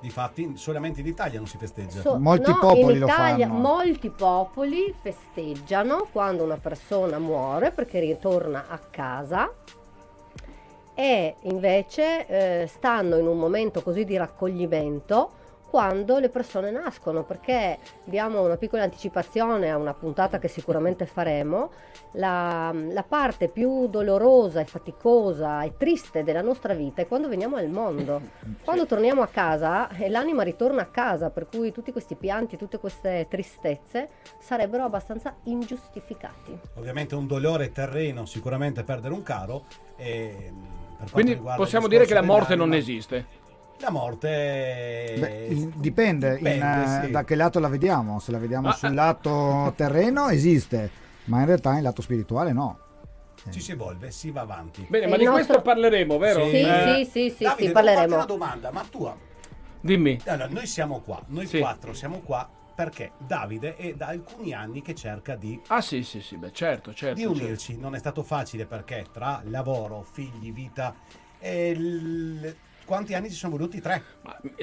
Difatti, 0.00 0.56
solamente 0.56 1.00
in 1.00 1.06
Italia 1.06 1.38
non 1.38 1.46
si 1.46 1.58
festeggia. 1.58 2.00
So- 2.00 2.18
Molti 2.18 2.50
no, 2.50 2.58
popoli 2.58 2.94
in 2.94 2.98
lo 3.00 3.06
Italia 3.06 3.46
fanno. 3.46 3.60
molti 3.60 4.10
popoli 4.10 4.94
festeggiano 5.00 6.08
quando 6.10 6.42
una 6.42 6.56
persona 6.56 7.18
muore 7.18 7.70
perché 7.70 8.00
ritorna 8.00 8.64
a 8.68 8.78
casa 8.78 9.52
e 10.94 11.36
invece 11.42 12.26
eh, 12.26 12.66
stanno 12.66 13.16
in 13.16 13.26
un 13.26 13.38
momento 13.38 13.82
così 13.82 14.04
di 14.04 14.16
raccoglimento 14.16 15.38
quando 15.70 16.18
le 16.18 16.28
persone 16.28 16.70
nascono 16.70 17.22
perché 17.22 17.78
diamo 18.04 18.42
una 18.42 18.56
piccola 18.56 18.82
anticipazione 18.82 19.70
a 19.70 19.76
una 19.76 19.94
puntata 19.94 20.38
che 20.38 20.48
sicuramente 20.48 21.06
faremo 21.06 21.70
la, 22.12 22.74
la 22.74 23.04
parte 23.04 23.48
più 23.48 23.86
dolorosa 23.86 24.60
e 24.60 24.64
faticosa 24.64 25.62
e 25.62 25.76
triste 25.76 26.24
della 26.24 26.42
nostra 26.42 26.74
vita 26.74 27.02
è 27.02 27.06
quando 27.06 27.28
veniamo 27.28 27.56
al 27.56 27.68
mondo 27.68 28.20
quando 28.64 28.86
torniamo 28.86 29.22
a 29.22 29.28
casa 29.28 29.88
e 29.90 30.08
l'anima 30.08 30.42
ritorna 30.42 30.82
a 30.82 30.86
casa 30.86 31.30
per 31.30 31.46
cui 31.46 31.72
tutti 31.72 31.92
questi 31.92 32.16
pianti 32.16 32.56
tutte 32.56 32.78
queste 32.78 33.26
tristezze 33.30 34.08
sarebbero 34.40 34.84
abbastanza 34.84 35.36
ingiustificati 35.44 36.58
Ovviamente 36.74 37.14
un 37.14 37.26
dolore 37.26 37.72
terreno, 37.72 38.24
sicuramente 38.26 38.82
perdere 38.82 39.14
un 39.14 39.22
caro. 39.22 39.64
E, 39.96 40.52
per 40.98 41.10
quanto 41.10 41.12
Quindi 41.12 41.36
possiamo 41.56 41.88
dire 41.88 42.04
che 42.04 42.14
la 42.14 42.22
morte 42.22 42.56
non 42.56 42.74
esiste. 42.74 43.38
La 43.80 43.90
morte 43.90 45.16
Beh, 45.18 45.46
il- 45.48 45.68
dipende, 45.76 46.28
in, 46.32 46.34
Dipende, 46.36 46.82
eh, 46.82 47.04
sì. 47.06 47.10
da 47.10 47.24
che 47.24 47.34
lato 47.34 47.58
la 47.60 47.68
vediamo. 47.68 48.18
Se 48.18 48.30
la 48.30 48.38
vediamo 48.38 48.68
Ah, 48.68 48.72
sul 48.72 48.92
lato 48.94 49.72
terreno 49.74 50.28
esiste, 50.28 50.90
ma 51.24 51.40
in 51.40 51.46
realtà 51.46 51.74
in 51.76 51.82
lato 51.82 52.02
spirituale 52.02 52.52
no. 52.52 52.78
ci 53.50 53.60
si 53.60 53.72
evolve, 53.72 54.10
si 54.10 54.30
va 54.30 54.42
avanti. 54.42 54.84
Bene, 54.88 55.06
E 55.06 55.08
ma 55.08 55.14
il 55.14 55.20
di 55.20 55.24
nostro- 55.26 55.44
questo 55.46 55.62
parleremo, 55.62 56.18
vero? 56.18 56.46
sì 56.48 56.56
Eh, 56.60 57.04
sì 57.04 57.10
sì 57.10 57.34
sì, 57.36 57.44
Davide, 57.44 57.66
sì 57.68 57.72
parleremo 57.72 58.14
una 58.14 58.24
domanda, 58.26 58.70
ma 58.70 58.82
tu 58.82 59.10
Dimmi. 59.80 60.20
allora, 60.26 60.48
noi 60.48 60.66
siamo 60.66 61.00
qua, 61.00 61.22
noi 61.28 61.46
Sì. 61.46 61.58
quattro 61.58 61.94
siamo 61.94 62.18
qua 62.20 62.46
perché 62.74 63.12
Davide 63.16 63.76
è 63.76 63.94
da 63.94 64.08
alcuni 64.08 64.52
anni 64.52 64.82
che 64.82 64.94
cerca 64.94 65.36
di, 65.36 65.58
Ah 65.68 65.80
sì, 65.80 66.02
sì, 66.02 66.20
sì, 66.20 66.36
beh, 66.36 66.52
certo, 66.52 66.92
certo. 66.92 67.14
di 67.14 67.22
certo. 67.22 67.38
unirci. 67.42 67.78
Non 67.78 67.94
è 67.94 67.98
stato 67.98 68.22
facile 68.22 68.66
perché 68.66 69.06
tra 69.10 69.40
lavoro, 69.44 70.02
figli, 70.02 70.52
vita 70.52 70.94
e 71.38 71.70
il- 71.70 72.56
quanti 72.90 73.14
anni 73.14 73.28
ci 73.30 73.36
sono 73.36 73.56
voluti? 73.56 73.80
Tre. 73.80 74.02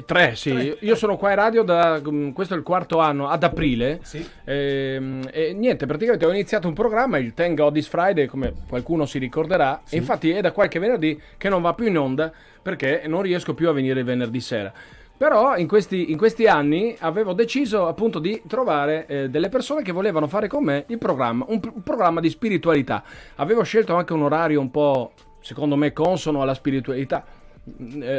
Tre, 0.06 0.36
sì. 0.36 0.52
Tre. 0.52 0.78
Io 0.82 0.96
sono 0.96 1.16
qua 1.16 1.30
in 1.30 1.36
radio 1.38 1.64
da 1.64 2.02
mm, 2.06 2.32
questo 2.32 2.56
è 2.56 2.58
il 2.58 2.64
quarto 2.64 3.00
anno, 3.00 3.30
ad 3.30 3.42
aprile. 3.42 4.00
Sì. 4.04 4.28
Ehm, 4.44 5.30
E, 5.32 5.54
niente, 5.54 5.86
praticamente 5.86 6.26
ho 6.26 6.32
iniziato 6.32 6.68
un 6.68 6.74
programma, 6.74 7.18
il 7.20 7.34
Thank 7.34 7.58
God 7.58 7.78
is 7.78 7.88
Friday, 7.88 8.26
come 8.26 8.54
qualcuno 8.68 9.06
si 9.06 9.18
ricorderà. 9.18 9.82
E 9.90 9.96
infatti 9.96 10.32
è 10.32 10.42
da 10.42 10.52
qualche 10.52 10.78
venerdì 10.78 11.18
che 11.38 11.48
non 11.48 11.62
va 11.62 11.74
più 11.74 11.88
in 11.88 11.98
onda 11.98 12.30
perché 12.62 13.04
non 13.08 13.22
riesco 13.22 13.54
più 13.54 13.70
a 13.70 13.72
venire 13.72 14.02
il 14.02 14.06
venerdì 14.06 14.42
sera. 14.42 14.74
Però 15.18 15.56
in 15.56 15.68
questi, 15.68 16.12
in 16.12 16.18
questi 16.18 16.48
anni 16.48 16.98
avevo 17.00 17.32
deciso 17.32 17.88
appunto 17.88 18.20
di 18.20 18.42
trovare 18.46 19.06
eh, 19.08 19.30
delle 19.30 19.48
persone 19.48 19.84
che 19.84 19.94
volevano 19.94 20.28
fare 20.28 20.50
con 20.50 20.66
me 20.66 20.84
il 20.90 20.98
programma, 20.98 21.46
un, 21.48 21.62
un 21.74 21.82
programma 21.82 22.20
di 22.20 22.30
spiritualità. 22.30 23.04
Avevo 23.36 23.64
scelto 23.64 23.96
anche 23.96 24.12
un 24.12 24.24
orario 24.24 24.60
un 24.60 24.70
po', 24.70 25.14
secondo 25.40 25.78
me, 25.78 25.94
consono 25.94 26.42
alla 26.42 26.54
spiritualità, 26.54 27.24
eh, 27.24 27.47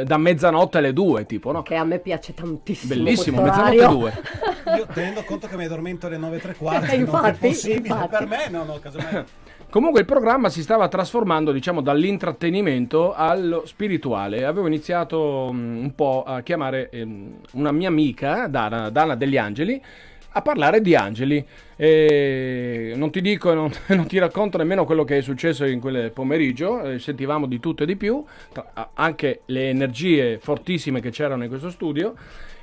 da 0.05 0.17
mezzanotte 0.17 0.77
alle 0.77 0.93
due, 0.93 1.25
tipo, 1.25 1.51
no? 1.51 1.63
che 1.63 1.75
a 1.75 1.83
me 1.83 1.99
piace 1.99 2.33
tantissimo 2.35 2.93
Bellissimo, 2.93 3.41
mezzanotte 3.41 3.83
orario. 3.83 3.97
due. 3.97 4.13
Io 4.77 4.85
tenendo 4.93 5.23
conto 5.23 5.47
che 5.47 5.57
mi 5.57 5.65
addormento 5.65 6.05
alle 6.05 6.17
9 6.17 6.35
e 6.35 6.39
tre 6.39 6.55
quarti, 6.55 6.85
non 6.85 6.89
è 6.89 6.99
Infatti, 6.99 7.47
possibile 7.47 7.87
infatti. 7.87 8.09
per 8.09 8.27
me, 8.27 8.49
no, 8.49 8.63
no, 8.63 8.79
casomai. 8.79 9.23
Comunque 9.69 9.99
il 9.99 10.05
programma 10.07 10.49
si 10.49 10.63
stava 10.63 10.87
trasformando, 10.87 11.51
diciamo, 11.51 11.81
dall'intrattenimento 11.81 13.13
allo 13.13 13.67
spirituale. 13.67 14.43
Avevo 14.45 14.65
iniziato 14.65 15.51
mm, 15.53 15.77
un 15.83 15.93
po' 15.93 16.23
a 16.25 16.41
chiamare 16.41 16.89
ehm, 16.89 17.35
una 17.53 17.71
mia 17.71 17.87
amica, 17.87 18.47
Dana, 18.47 18.89
Dana 18.89 19.15
degli 19.15 19.37
Angeli, 19.37 19.79
a 20.31 20.41
parlare 20.41 20.81
di 20.81 20.95
angeli. 20.95 21.43
E 21.75 22.93
non 22.95 23.11
ti 23.11 23.21
dico, 23.21 23.53
non, 23.53 23.71
non 23.87 24.07
ti 24.07 24.17
racconto 24.17 24.57
nemmeno 24.57 24.85
quello 24.85 25.03
che 25.03 25.17
è 25.17 25.21
successo 25.21 25.65
in 25.65 25.79
quel 25.79 26.11
pomeriggio, 26.11 26.81
eh, 26.81 26.99
sentivamo 26.99 27.45
di 27.45 27.59
tutto 27.59 27.83
e 27.83 27.85
di 27.85 27.95
più, 27.95 28.23
anche 28.93 29.41
le 29.45 29.69
energie 29.69 30.39
fortissime 30.39 31.01
che 31.01 31.09
c'erano 31.09 31.43
in 31.43 31.49
questo 31.49 31.69
studio. 31.69 32.15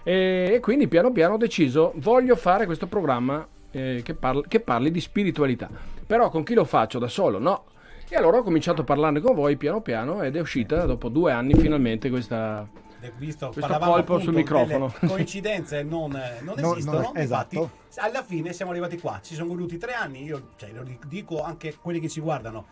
E, 0.03 0.59
quindi 0.63 0.87
piano 0.87 1.11
piano 1.11 1.35
ho 1.35 1.39
deciso, 1.39 1.93
voglio 1.97 2.37
fare 2.37 2.67
questo 2.67 2.87
programma 2.87 3.47
eh, 3.73 4.03
che, 4.05 4.15
parli, 4.15 4.43
che 4.47 4.61
parli 4.61 4.91
di 4.91 5.01
spiritualità. 5.01 5.69
Però 6.07 6.31
con 6.31 6.45
chi 6.45 6.55
lo 6.55 6.65
faccio? 6.65 6.99
Da 6.99 7.09
solo? 7.09 7.39
No. 7.39 7.65
E 8.09 8.15
allora 8.15 8.39
ho 8.39 8.43
cominciato 8.45 8.83
a 8.83 8.85
parlarne 8.85 9.21
con 9.21 9.35
voi 9.35 9.57
piano 9.57 9.81
piano 9.81 10.23
ed 10.23 10.37
è 10.37 10.41
uscita 10.41 10.87
dopo 10.87 11.09
due 11.09 11.33
anni 11.33 11.55
finalmente 11.55 12.09
questa, 12.09 12.65
e 13.07 13.13
visto, 13.17 13.47
Questo 13.47 13.61
parlavamo 13.61 13.93
colpo 13.93 14.19
sul 14.21 14.35
microfono. 14.35 14.93
coincidenze 15.07 15.83
non, 15.83 16.11
non 16.43 16.55
No, 16.59 16.73
esistono, 16.75 17.01
no, 17.01 17.13
infatti 17.21 17.57
esatto. 17.57 17.71
alla 17.97 18.23
fine 18.23 18.53
siamo 18.53 18.71
arrivati 18.73 18.99
qua, 18.99 19.21
ci 19.23 19.35
sono 19.35 19.49
voluti 19.49 19.79
tre 19.79 19.93
anni, 19.95 20.23
io 20.25 20.49
cioè, 20.57 20.71
lo 20.71 20.85
dico 21.07 21.43
anche 21.43 21.69
a 21.69 21.73
quelli 21.81 22.01
che 22.01 22.09
ci 22.09 22.21
guardano, 22.21 22.67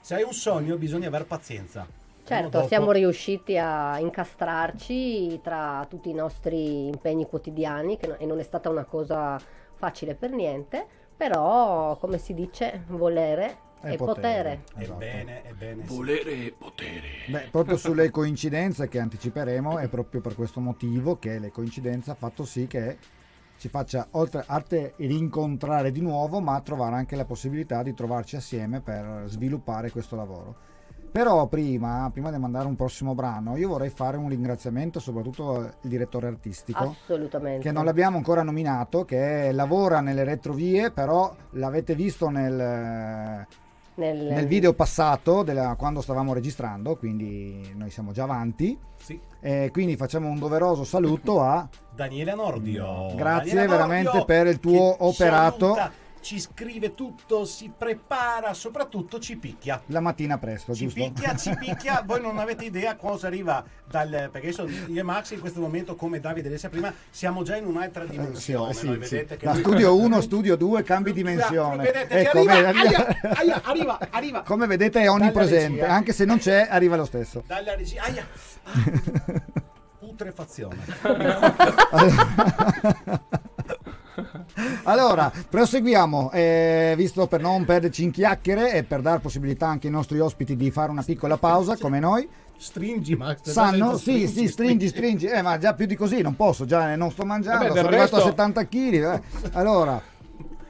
se 0.00 0.14
hai 0.14 0.22
un 0.22 0.32
sogno 0.32 0.76
bisogna 0.76 1.08
avere 1.08 1.24
pazienza. 1.24 1.86
Certo, 2.22 2.48
Dopo- 2.50 2.68
siamo 2.68 2.92
riusciti 2.92 3.56
a 3.58 3.98
incastrarci 3.98 5.40
tra 5.42 5.84
tutti 5.88 6.10
i 6.10 6.14
nostri 6.14 6.86
impegni 6.86 7.26
quotidiani 7.26 7.96
che 7.96 8.06
no- 8.06 8.16
e 8.18 8.26
non 8.26 8.38
è 8.38 8.42
stata 8.42 8.68
una 8.68 8.84
cosa 8.84 9.38
facile 9.74 10.14
per 10.14 10.30
niente, 10.30 10.86
però 11.16 11.96
come 11.96 12.18
si 12.18 12.34
dice, 12.34 12.84
volere 12.88 13.68
È 13.80 13.92
e 13.92 13.96
potere. 13.96 14.60
potere. 14.66 14.82
Esatto. 14.82 15.00
Ebbene, 15.00 15.44
ebbene. 15.48 15.86
sì. 15.86 15.94
Volere 15.94 16.30
e 16.32 16.54
potere. 16.56 17.08
Beh, 17.28 17.48
proprio 17.50 17.76
sulle 17.76 18.10
coincidenze 18.10 18.88
che 18.88 18.98
anticiperemo 19.00 19.78
è 19.78 19.88
proprio 19.88 20.20
per 20.20 20.34
questo 20.34 20.60
motivo 20.60 21.18
che 21.18 21.38
le 21.38 21.50
coincidenze 21.50 22.10
ha 22.10 22.14
fatto 22.14 22.44
sì 22.44 22.66
che 22.66 22.98
ci 23.56 23.68
faccia 23.68 24.08
oltre 24.12 24.42
arte 24.46 24.94
rincontrare 24.96 25.92
di 25.92 26.00
nuovo, 26.00 26.40
ma 26.40 26.60
trovare 26.60 26.96
anche 26.96 27.14
la 27.14 27.26
possibilità 27.26 27.82
di 27.82 27.92
trovarci 27.92 28.36
assieme 28.36 28.80
per 28.80 29.24
sviluppare 29.26 29.90
questo 29.90 30.16
lavoro. 30.16 30.68
Però 31.10 31.46
prima, 31.48 32.08
prima 32.12 32.30
di 32.30 32.38
mandare 32.38 32.68
un 32.68 32.76
prossimo 32.76 33.14
brano, 33.14 33.56
io 33.56 33.68
vorrei 33.68 33.90
fare 33.90 34.16
un 34.16 34.28
ringraziamento 34.28 35.00
soprattutto 35.00 35.56
al 35.56 35.74
direttore 35.82 36.28
artistico 36.28 36.96
Assolutamente. 37.02 37.62
che 37.62 37.72
non 37.72 37.84
l'abbiamo 37.84 38.16
ancora 38.16 38.42
nominato, 38.42 39.04
che 39.04 39.50
lavora 39.50 40.00
nelle 40.00 40.22
retrovie, 40.22 40.92
però 40.92 41.34
l'avete 41.50 41.96
visto 41.96 42.28
nel, 42.28 43.44
nel, 44.00 44.16
nel 44.32 44.46
video 44.46 44.72
passato 44.72 45.42
della- 45.42 45.76
quando 45.78 46.00
stavamo 46.00 46.32
registrando, 46.32 46.96
quindi 46.96 47.72
noi 47.76 47.90
siamo 47.90 48.12
già 48.12 48.24
avanti. 48.24 48.76
Sì. 48.96 49.18
E 49.40 49.68
quindi 49.72 49.96
facciamo 49.96 50.28
un 50.28 50.38
doveroso 50.38 50.84
saluto 50.84 51.40
a 51.40 51.68
Daniele 51.94 52.34
Nordio. 52.34 53.14
Grazie 53.14 53.54
Daniele 53.54 53.68
veramente 53.68 54.04
Nordio, 54.04 54.24
per 54.24 54.46
il 54.46 54.58
tuo 54.60 54.96
operato. 55.06 55.66
aiuta, 55.66 55.92
ci 56.20 56.38
scrive 56.38 56.94
tutto, 56.94 57.44
si 57.44 57.72
prepara, 57.76 58.52
soprattutto 58.54 59.18
ci 59.18 59.36
picchia. 59.36 59.82
la 59.86 60.00
mattina 60.00 60.38
presto, 60.38 60.74
Ci 60.74 60.84
giusto? 60.88 61.02
picchia, 61.02 61.34
ci 61.36 61.54
picchia, 61.58 62.02
voi 62.06 62.20
non 62.20 62.38
avete 62.38 62.64
idea 62.66 62.94
cosa 62.96 63.26
arriva 63.28 63.64
dal... 63.88 64.28
perché 64.30 64.48
adesso 64.48 64.68
io 64.68 65.00
e 65.00 65.02
Max 65.02 65.30
in 65.32 65.40
questo 65.40 65.60
momento, 65.60 65.96
come 65.96 66.20
Davide 66.20 66.48
diceva 66.48 66.68
prima, 66.68 66.92
siamo 67.10 67.42
già 67.42 67.56
in 67.56 67.66
un'altra 67.66 68.04
Eh, 68.04 68.08
dimensione. 68.08 68.70
eh, 68.70 68.74
sì, 68.74 68.86
noi 68.86 69.04
sì. 69.04 69.16
vedete 69.16 69.36
Da 69.44 69.52
lui- 69.52 69.60
studio 69.62 69.96
1, 69.96 70.20
studio 70.20 70.56
2, 70.56 70.82
cambi 70.82 71.12
dimensione. 71.12 71.84
Vedete 71.84 72.06
che 72.08 72.20
Ecco, 72.20 72.38
arriva, 72.38 72.72
vedi- 72.72 72.94
aia, 72.94 73.06
aia, 73.36 73.60
arriva, 73.64 73.98
arriva. 74.10 74.42
Come 74.42 74.66
vedete 74.66 75.00
è 75.00 75.10
onnipresente, 75.10 75.80
regia. 75.80 75.92
anche 75.94 76.12
se 76.12 76.24
non 76.24 76.38
c'è 76.38 76.66
arriva 76.70 76.96
lo 76.96 77.04
stesso. 77.04 77.42
Dalla 77.46 77.74
regia, 77.74 78.02
aia. 78.02 78.26
Ah. 78.64 79.42
Putrefazione. 80.00 80.76
Allora, 84.84 85.32
proseguiamo, 85.48 86.30
eh, 86.32 86.94
visto 86.96 87.26
per 87.26 87.40
non 87.40 87.64
perderci 87.64 88.04
in 88.04 88.10
chiacchiere 88.10 88.72
e 88.74 88.82
per 88.84 89.00
dare 89.00 89.20
possibilità 89.20 89.66
anche 89.68 89.86
ai 89.86 89.92
nostri 89.92 90.18
ospiti 90.18 90.56
di 90.56 90.70
fare 90.70 90.90
una 90.90 91.02
piccola 91.02 91.36
pausa 91.36 91.76
come 91.76 91.98
noi. 91.98 92.28
Stringi, 92.56 93.16
Max. 93.16 93.50
Sanno? 93.50 93.96
Sì, 93.96 94.28
sì, 94.28 94.46
stringi, 94.46 94.88
stringi. 94.88 95.26
Eh, 95.26 95.40
ma 95.40 95.56
già 95.56 95.72
più 95.72 95.86
di 95.86 95.96
così 95.96 96.20
non 96.20 96.36
posso, 96.36 96.66
già 96.66 96.94
non 96.94 97.10
sto 97.10 97.24
mangiando, 97.24 97.68
Vabbè, 97.68 97.76
sono 97.76 97.88
del 97.88 97.98
arrivato 97.98 98.16
a 98.16 98.18
resto- 98.18 98.30
70 98.30 98.66
kg. 98.66 99.20
Allora, 99.52 100.02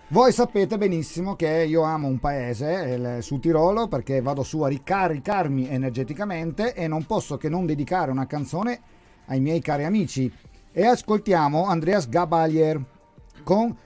voi 0.08 0.32
sapete 0.32 0.78
benissimo 0.78 1.34
che 1.34 1.64
io 1.68 1.82
amo 1.82 2.06
un 2.06 2.18
paese, 2.20 3.16
il 3.16 3.22
Sud 3.22 3.40
Tirolo, 3.40 3.88
perché 3.88 4.20
vado 4.20 4.42
su 4.44 4.60
a 4.60 4.68
ricaricarmi 4.68 5.68
energeticamente 5.68 6.74
e 6.74 6.86
non 6.86 7.04
posso 7.06 7.36
che 7.36 7.48
non 7.48 7.66
dedicare 7.66 8.10
una 8.12 8.26
canzone 8.26 8.80
ai 9.26 9.40
miei 9.40 9.60
cari 9.60 9.84
amici. 9.84 10.32
E 10.72 10.86
ascoltiamo 10.86 11.64
Andreas 11.66 12.08
Gabalier 12.08 12.80
con 13.44 13.76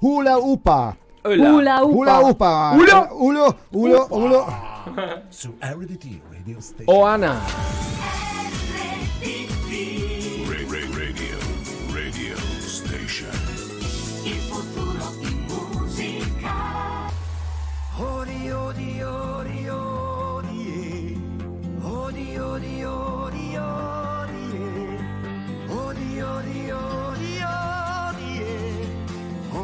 Hula 0.00 0.38
Upa. 0.38 0.96
Hula 1.24 1.82
Upa. 1.82 1.84
Hula 1.84 2.18
Upa. 2.20 2.72
Hula- 2.74 3.08
Ulo, 3.12 3.56
ulo, 3.72 4.06
ulo. 4.10 4.46
Su 5.30 5.54
RDT 5.60 6.20
Radio 6.30 6.60
Station. 6.60 6.86
Radio, 10.92 11.36
radio 11.92 12.36
station. 12.60 13.30
Il 14.24 14.38
futuro 14.50 15.12
in 15.22 15.46
musica. 15.46 17.10
Odi, 17.98 18.50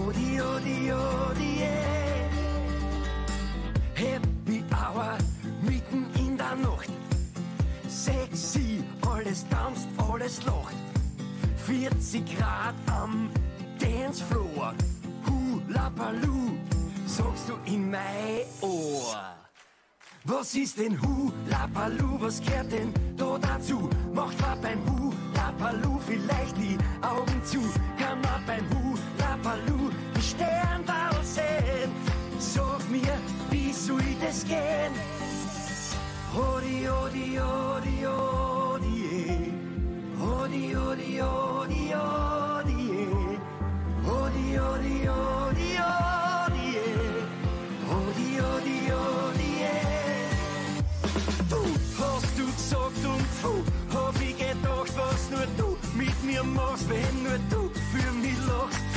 odi, 0.06 0.40
odi, 0.40 0.92
odi, 0.92 0.92
odi, 0.92 2.00
Happy 3.94 4.64
Hour 4.72 5.18
mitten 5.62 6.06
in 6.18 6.36
der 6.36 6.56
Nacht. 6.56 6.90
Sexy, 7.88 8.82
alles 9.06 9.46
tanzt, 9.48 9.88
alles 9.98 10.44
lacht. 10.44 10.76
40 11.66 12.24
Grad 12.36 12.74
am 12.86 13.30
Dancefloor. 13.78 14.74
Hula 15.26 15.90
Baloo, 15.90 16.56
sagst 17.06 17.48
du 17.48 17.54
in 17.66 17.90
mein 17.90 18.44
Ohr. 18.60 19.36
Was 20.24 20.54
ist 20.54 20.78
denn 20.78 21.00
Hula 21.00 21.66
Baloo, 21.72 22.20
was 22.20 22.40
gehört 22.40 22.72
denn 22.72 22.92
da 23.16 23.38
dazu? 23.38 23.88
Macht 24.14 24.40
man 24.40 24.60
beim 24.60 24.80
Hula 24.86 25.50
Baloo 25.58 25.98
vielleicht 26.06 26.56
die 26.56 26.76
Augen 27.02 27.44
zu? 27.44 27.60
Kann 27.98 28.09
das 34.20 34.44
gehen? 34.44 34.92
Odi, 36.36 36.88
odi, 36.88 37.40
odi, 37.40 38.06
odi, 38.06 38.96
eh. 39.12 39.52
odi, 40.22 40.76
odi, 40.76 41.20
odi, 41.20 41.94
odi, 41.94 42.80
eh. 43.02 43.38
odi, 44.06 44.58
odi, 44.58 45.08
odi, 45.08 45.68
odi, 45.88 46.66
eh. 46.76 47.12
odi, 47.98 48.28
odi, 48.52 48.78
odi. 48.92 49.50
Du 51.48 51.62
hast 51.98 52.38
du 52.38 52.46
gesagt 52.46 53.04
und 53.04 53.26
puh, 53.42 53.62
hab 53.94 54.14
ich 54.20 54.36
gedacht, 54.38 54.92
was 54.96 55.30
nur 55.30 55.46
du 55.56 55.76
mit 55.96 56.24
mir 56.24 56.44
machst, 56.44 56.88
wenn 56.88 57.22
nur 57.24 57.38
du 57.50 57.70
für 57.90 58.12
mich 58.12 58.38
lachst. 58.46 58.89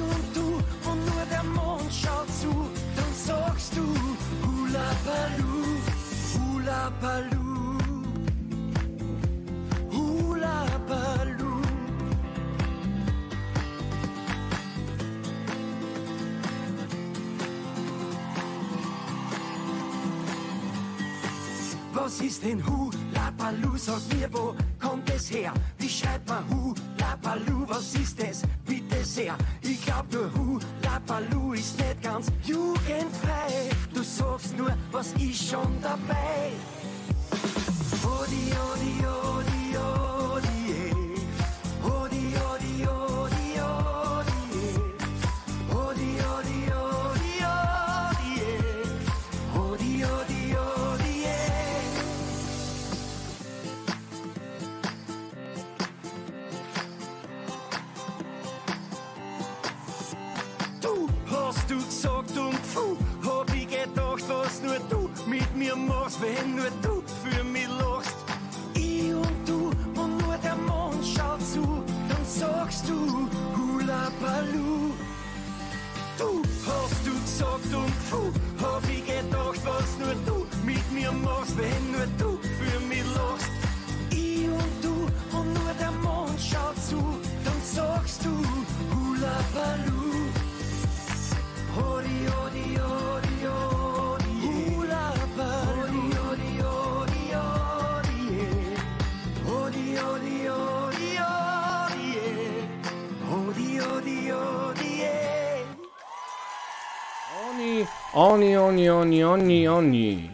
Und 0.00 0.36
du 0.36 0.62
und 0.90 1.04
nur 1.06 1.24
der 1.30 1.44
Mond 1.44 1.92
schaut 1.92 2.28
zu, 2.40 2.52
dann 2.96 3.12
sagst 3.14 3.72
du 3.76 3.84
Hula 4.46 4.90
Baloo, 5.04 5.78
Hula 6.34 6.90
Baloo, 7.00 7.78
Hula 9.90 10.66
Baloo. 10.88 11.60
Was 21.92 22.20
ist 22.20 22.42
denn 22.44 22.66
Hula 22.66 23.30
Baloo? 23.36 23.76
Sag 23.76 24.00
mir, 24.14 24.28
wo 24.32 24.54
kommt 24.80 25.08
es 25.10 25.30
her? 25.30 25.52
Wie 25.78 25.88
schreibt 25.88 26.28
man 26.28 26.44
Hula 26.48 27.16
Baloo? 27.22 27.64
Was 27.68 27.94
ist 27.94 28.18
es? 28.20 28.42
Bitte 28.66 28.79
sehr. 29.04 29.36
Ich 29.62 29.84
glaub 29.84 30.12
nur 30.12 30.30
Hula 30.34 30.98
Baloo 31.06 31.52
ist 31.52 31.78
nicht 31.78 32.02
ganz 32.02 32.26
jugendfrei. 32.44 33.70
Du 33.94 34.02
sagst 34.02 34.56
nur, 34.56 34.72
was 34.90 35.12
ist 35.14 35.50
schon 35.50 35.80
dabei? 35.82 36.52
Odi, 38.04 38.52
odi, 38.72 39.04
odi, 39.06 39.76
odi, 39.76 40.09
wenn 66.20 66.54
nur 66.56 66.70
du 66.82 67.02
für 67.22 67.42
mich 67.44 67.68
lachst. 67.68 68.16
Ich 68.74 69.12
und 69.14 69.48
du 69.48 69.70
und 70.00 70.18
nur 70.18 70.36
der 70.42 70.56
Mond 70.56 71.04
schaut 71.04 71.40
zu, 71.42 71.82
dann 72.08 72.24
sagst 72.24 72.88
du 72.88 73.28
Hula 73.56 74.10
Baloo. 74.20 74.92
Du 76.18 76.42
hast 76.66 77.06
du 77.06 77.12
gesagt 77.12 77.74
und 77.74 77.92
puh, 78.10 78.32
hab 78.62 78.82
ich 78.88 79.04
gedacht, 79.06 79.60
was 79.64 79.90
nur 79.98 80.14
du 80.26 80.46
mit 80.64 80.92
mir 80.92 81.12
machst, 81.12 81.56
wenn 81.56 81.92
nur 81.92 82.06
du 82.18 82.38
für 82.58 82.80
mich 82.88 83.04
lachst. 83.14 83.50
Wie 84.10 84.48
und 84.48 84.84
du 84.84 84.94
und 85.36 85.52
nur 85.54 85.72
der 85.80 85.92
Mond 86.02 86.38
schaut 86.38 86.76
zu, 86.88 87.00
dann 87.44 87.60
sagst 87.62 88.24
du 88.24 88.32
Hula 88.92 89.38
Baloo. 89.54 90.28
Hodi, 91.76 92.18
hodi, 92.34 92.78
hodi, 92.86 93.36
hodi, 93.46 94.74
Hula 94.74 95.14
Baloo. 95.36 95.79
Oni, 108.12 108.56
oni, 108.56 108.88
oni, 108.88 109.22
oni, 109.22 109.66
oni, 109.66 109.66
oni. 109.68 110.30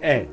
Eh. 0.00 0.28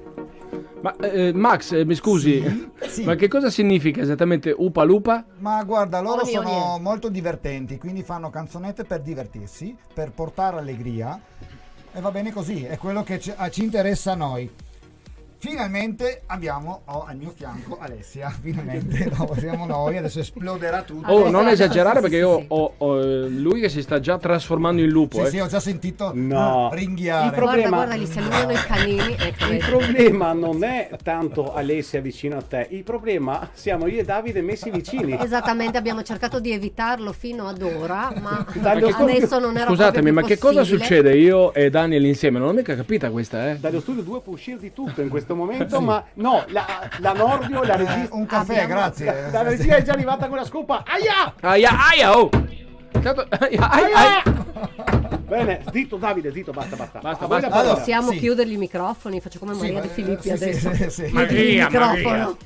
Ma 0.82 0.96
eh, 0.96 1.32
Max, 1.34 1.74
eh, 1.74 1.86
mi 1.86 1.94
scusi, 1.94 2.42
ma 3.06 3.16
che 3.16 3.28
cosa 3.28 3.52
significa 3.52 4.02
esattamente 4.02 4.54
Upa 4.58 4.84
Lupa? 4.84 5.24
Ma 5.38 5.62
guarda, 5.64 6.00
loro 6.00 6.22
Ogni, 6.22 6.32
sono 6.32 6.74
ogni. 6.74 6.82
molto 6.82 7.10
divertenti, 7.10 7.78
quindi 7.78 8.02
fanno 8.02 8.30
canzonette 8.30 8.86
per 8.86 9.02
divertirsi, 9.02 9.76
per 9.94 10.12
portare 10.12 10.58
allegria 10.58 11.20
e 11.92 12.02
va 12.02 12.10
bene 12.12 12.32
così, 12.32 12.64
è 12.64 12.78
quello 12.78 13.04
che 13.04 13.20
ci, 13.20 13.34
ci 13.52 13.64
interessa 13.64 14.14
a 14.14 14.16
noi. 14.16 14.50
Finalmente 15.42 16.24
abbiamo 16.26 16.82
ho 16.84 17.06
al 17.06 17.16
mio 17.16 17.32
fianco 17.34 17.78
Alessia, 17.80 18.30
finalmente 18.42 19.10
no, 19.18 19.34
siamo 19.38 19.66
noi, 19.66 19.96
adesso 19.96 20.20
esploderà 20.20 20.82
tutto. 20.82 21.10
Oh, 21.10 21.30
non 21.30 21.48
esagerare 21.48 21.96
sì, 21.96 22.02
perché 22.02 22.16
sì, 22.18 22.22
io 22.24 22.40
sì. 22.40 22.46
ho, 22.50 22.74
ho, 22.76 23.02
eh, 23.02 23.30
lui 23.30 23.62
che 23.62 23.70
si 23.70 23.82
sta 23.82 24.02
già 24.02 24.18
trasformando 24.18 24.82
in 24.82 24.90
lupo. 24.90 25.20
Sì, 25.20 25.24
eh. 25.24 25.30
sì, 25.30 25.40
ho 25.40 25.48
già 25.48 25.62
sentito 25.62 26.12
No. 26.14 26.70
ringhiare. 26.74 27.28
Il 27.28 27.32
problema- 27.32 27.86
Guarda, 27.86 27.96
guarda, 27.96 28.50
gli 28.50 28.52
i 28.52 28.66
canini. 28.68 29.16
Ecco, 29.18 29.44
Il 29.46 29.50
vedi. 29.50 29.64
problema 29.66 30.34
non 30.34 30.62
è 30.66 30.90
tanto 31.02 31.54
Alessia 31.54 32.02
vicino 32.02 32.36
a 32.36 32.42
te, 32.42 32.68
il 32.72 32.84
problema 32.84 33.50
siamo 33.54 33.88
io 33.88 34.02
e 34.02 34.04
Davide 34.04 34.42
messi 34.42 34.70
vicini. 34.70 35.18
Esattamente, 35.18 35.78
abbiamo 35.78 36.04
cercato 36.04 36.42
di 36.42 36.52
evitarlo 36.52 37.14
fino 37.14 37.48
ad 37.48 37.62
ora, 37.62 38.12
ma 38.22 38.46
Dallo 38.56 38.88
adesso 38.94 39.26
studio- 39.26 39.40
non 39.40 39.56
era 39.56 39.68
Scusatemi, 39.68 40.12
ma 40.12 40.22
che 40.22 40.38
cosa 40.38 40.66
succede 40.66 41.16
io 41.16 41.54
e 41.54 41.70
Daniel 41.70 42.04
insieme? 42.04 42.40
Non 42.40 42.50
l'ho 42.50 42.54
mica 42.56 42.76
capita 42.76 43.10
questa, 43.10 43.52
eh. 43.52 43.58
Dallo 43.58 43.80
studio 43.80 44.02
2 44.02 44.20
può 44.20 44.34
uscire 44.34 44.58
di 44.60 44.74
tutto 44.74 45.02
in 45.02 45.08
questo 45.08 45.28
momento, 45.36 45.80
ma 45.82 46.04
no, 46.16 46.44
la, 46.48 46.66
la 47.00 47.14
Nordio, 47.14 47.64
la 47.64 47.74
Eh, 47.74 47.78
regista, 47.78 48.16
un 48.16 48.26
caffè, 48.26 48.62
Abbiamo- 48.62 48.74
grazie. 48.82 49.30
la 49.32 49.42
regia 49.44 49.76
è 49.76 49.82
già 49.84 49.94
arrivata 49.94 50.28
con 50.28 50.38
la 50.38 50.46
scopa. 50.46 50.84
Aia! 50.86 51.34
Aia, 51.42 51.70
aia, 51.92 52.18
oh! 52.18 52.30
Aia, 52.94 53.70
aia, 53.70 53.96
aia. 53.96 54.24
Bene, 55.30 55.62
zitto 55.72 55.98
Davide, 55.98 56.32
zitto, 56.32 56.52
basta, 56.52 56.76
basta. 56.76 57.00
Basta, 57.00 57.22
la 57.24 57.28
basta. 57.28 57.50
parola. 57.50 57.74
Possiamo 57.76 58.12
Sì. 58.12 58.18
chiudergli 58.18 58.54
i 58.54 58.58
microfoni, 58.58 59.22
faccio 59.22 59.38
come 59.40 59.54
Sì, 59.54 59.60
Maria 59.60 59.74
ma- 59.76 59.82
De 59.82 59.88
Filippi 59.90 60.22
sì, 60.22 60.28
sì, 60.38 60.44
adesso. 60.44 60.74
sì, 60.74 60.90
sì. 60.90 61.12
Maria, 61.14 61.66
microfono. 61.70 62.38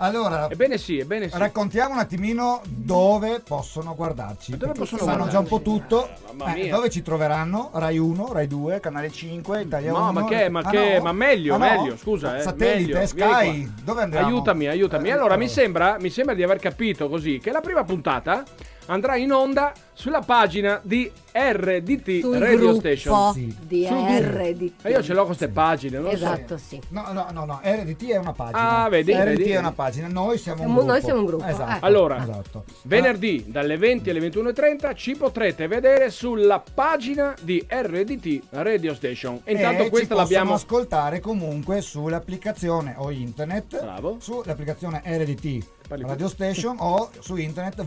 Allora, 0.00 0.48
Ebbene 0.48 0.78
sì, 0.78 0.98
ebbene 0.98 1.28
sì. 1.28 1.36
raccontiamo 1.38 1.94
un 1.94 1.98
attimino 1.98 2.60
dove 2.66 3.40
possono 3.40 3.94
guardarci. 3.96 4.56
Dove 4.56 4.72
possono 4.72 5.00
sanno 5.02 5.16
guardarci? 5.24 5.32
già 5.32 5.38
un 5.40 5.46
po' 5.46 5.60
tutto. 5.60 6.08
Eh, 6.08 6.52
mia. 6.62 6.74
dove 6.74 6.88
ci 6.88 7.02
troveranno? 7.02 7.70
Rai 7.74 7.98
1, 7.98 8.32
Rai 8.32 8.46
2, 8.46 8.78
Canale 8.78 9.10
5, 9.10 9.62
Italia 9.62 9.90
No, 9.90 10.02
1. 10.02 10.12
ma 10.12 10.24
che, 10.26 10.48
ma 10.48 10.60
Ah, 10.60 10.70
che, 10.70 10.96
no? 10.98 11.02
ma 11.02 11.12
meglio, 11.12 11.54
Ah, 11.54 11.58
no? 11.58 11.64
meglio, 11.64 11.96
scusa, 11.96 12.36
eh. 12.36 12.42
Satellite, 12.42 12.92
meglio. 12.92 13.06
Sky, 13.06 13.72
dove 13.82 14.02
andiamo? 14.02 14.26
Aiutami, 14.26 14.66
aiutami. 14.68 15.08
Eh, 15.08 15.12
Allora, 15.12 15.36
mi 15.36 15.46
eh. 15.46 15.48
sembra, 15.48 15.96
mi 15.98 16.10
sembra 16.10 16.34
di 16.34 16.44
aver 16.44 16.58
capito 16.60 17.08
così 17.08 17.40
che 17.42 17.50
la 17.50 17.60
prima 17.60 17.82
puntata 17.82 18.44
andrà 18.86 19.16
in 19.16 19.32
onda 19.32 19.72
sulla 19.98 20.20
pagina 20.20 20.78
di 20.84 21.10
RDT 21.32 22.20
Sul 22.20 22.36
Radio 22.38 22.74
Station. 22.74 23.32
Sì. 23.32 23.56
di 23.66 23.84
Sul 23.84 23.96
RDT. 23.98 24.86
E 24.86 24.90
io 24.90 25.02
ce 25.02 25.10
l'ho 25.12 25.18
con 25.18 25.26
queste 25.26 25.48
pagine, 25.48 25.96
non 25.98 26.04
lo 26.04 26.16
so. 26.16 26.24
Esatto, 26.24 26.56
sì. 26.56 26.80
No, 26.90 27.10
no, 27.12 27.26
no, 27.32 27.44
no, 27.44 27.60
RDT 27.64 28.06
è 28.10 28.16
una 28.16 28.32
pagina. 28.32 28.84
Ah, 28.84 28.88
vedi, 28.88 29.12
RDT 29.12 29.24
vedi. 29.24 29.50
è 29.50 29.58
una 29.58 29.72
pagina, 29.72 30.06
noi 30.06 30.38
siamo 30.38 30.60
un 30.60 30.66
Siamo- 30.66 30.74
gruppo. 30.78 30.92
noi 30.92 31.02
siamo 31.02 31.18
un 31.20 31.26
gruppo, 31.26 31.44
Esatto. 31.46 31.70
ecco. 31.76 31.84
Allora, 31.86 32.22
esatto. 32.22 32.64
Venerdì 32.82 33.44
dalle 33.48 33.76
20 33.76 34.10
alle 34.10 34.20
21.30 34.20 34.94
ci 34.94 35.16
potrete 35.16 35.66
vedere 35.66 36.10
sulla 36.10 36.62
pagina 36.72 37.34
di 37.40 37.64
RDT 37.68 38.42
Radio 38.50 38.94
Station. 38.94 39.40
E 39.42 39.52
intanto 39.54 39.82
e 39.82 39.90
questa 39.90 40.14
ci 40.14 40.20
l'abbiamo. 40.20 40.50
possono 40.52 40.70
ascoltare 40.76 41.18
comunque 41.20 41.80
sull'applicazione 41.80 42.94
o 42.98 43.10
internet 43.10 43.80
Bravo. 43.80 44.18
sull'applicazione 44.20 45.02
RDT. 45.04 45.66
Radio 45.90 46.28
Station 46.28 46.76
o 46.80 47.08
su 47.18 47.36
internet 47.36 47.82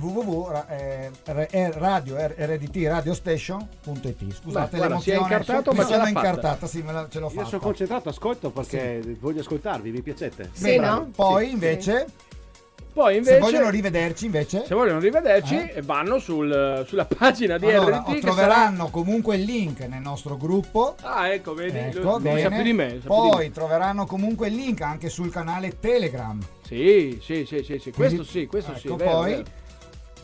www.rdtradiostation.it 2.06 4.34
scusate 4.34 4.70
Beh, 4.72 4.78
guarda, 4.78 5.00
si 5.00 5.12
è 5.12 5.14
l'emozione 5.14 5.20
incartato, 5.20 5.72
mi 5.72 5.78
ma 5.78 5.86
ce 5.86 5.94
sono 5.94 6.08
incartata 6.08 6.68
sì 6.68 6.82
me 6.82 6.92
la, 6.92 7.08
ce 7.10 7.20
l'ho 7.20 7.28
Io 7.28 7.32
fatta 7.34 7.48
sono 7.48 7.62
concentrato, 7.62 8.10
ascolto 8.10 8.50
perché 8.52 9.02
voglio 9.20 9.40
ascoltarvi, 9.42 9.92
mi 9.92 10.02
piacete. 10.02 10.50
Sì, 10.54 10.64
Bene, 10.64 10.88
no? 10.88 11.10
poi 11.16 11.46
Sì. 11.48 11.52
invece 11.54 12.06
Poi 12.94 13.14
se 13.14 13.18
invece, 13.20 13.40
vogliono 13.40 13.70
rivederci 13.70 14.26
invece 14.26 14.66
se 14.66 14.76
vogliono 14.76 15.00
rivederci, 15.00 15.56
Eh? 15.56 15.82
vanno 15.82 16.20
sul- 16.20 16.84
sulla 16.86 17.06
pagina 17.06 17.58
di 17.58 17.72
allora, 17.72 18.04
RDT. 18.06 18.20
troveranno 18.20 18.90
comunque 18.90 19.38
il 19.38 19.44
link 19.44 19.80
nel 19.82 20.02
nostro 20.02 20.36
gruppo 20.36 20.96
sarà- 21.00 21.16
Ah, 21.16 21.34
ecco, 21.34 21.54
vedi, 21.54 21.78
Ecco, 21.78 22.00
lui, 22.02 22.12
lui 22.12 22.22
bene. 22.22 22.42
sa 22.42 22.50
più 22.50 22.64
di 22.64 22.74
me. 22.74 22.90
sa 22.90 22.90
più 22.90 23.00
di 23.00 23.06
Poi 23.30 23.48
me. 23.48 23.52
troveranno 23.52 24.06
comunque 24.06 24.48
il 24.50 24.56
link 24.56 24.82
anche 24.82 25.08
sul 25.10 25.32
canale 25.32 25.80
Telegram. 25.80 26.38
Sì, 26.66 27.18
sì, 27.22 27.46
sì, 27.46 27.64
sì, 27.64 27.80
sì. 27.80 27.92
Quindi- 27.92 28.16
questo 28.18 28.24
sì, 28.24 28.46
questo 28.48 28.76
sì. 28.76 28.88
ecco, 28.88 28.96
vero, 28.98 29.12
poi 29.12 29.32
vero. 29.36 29.44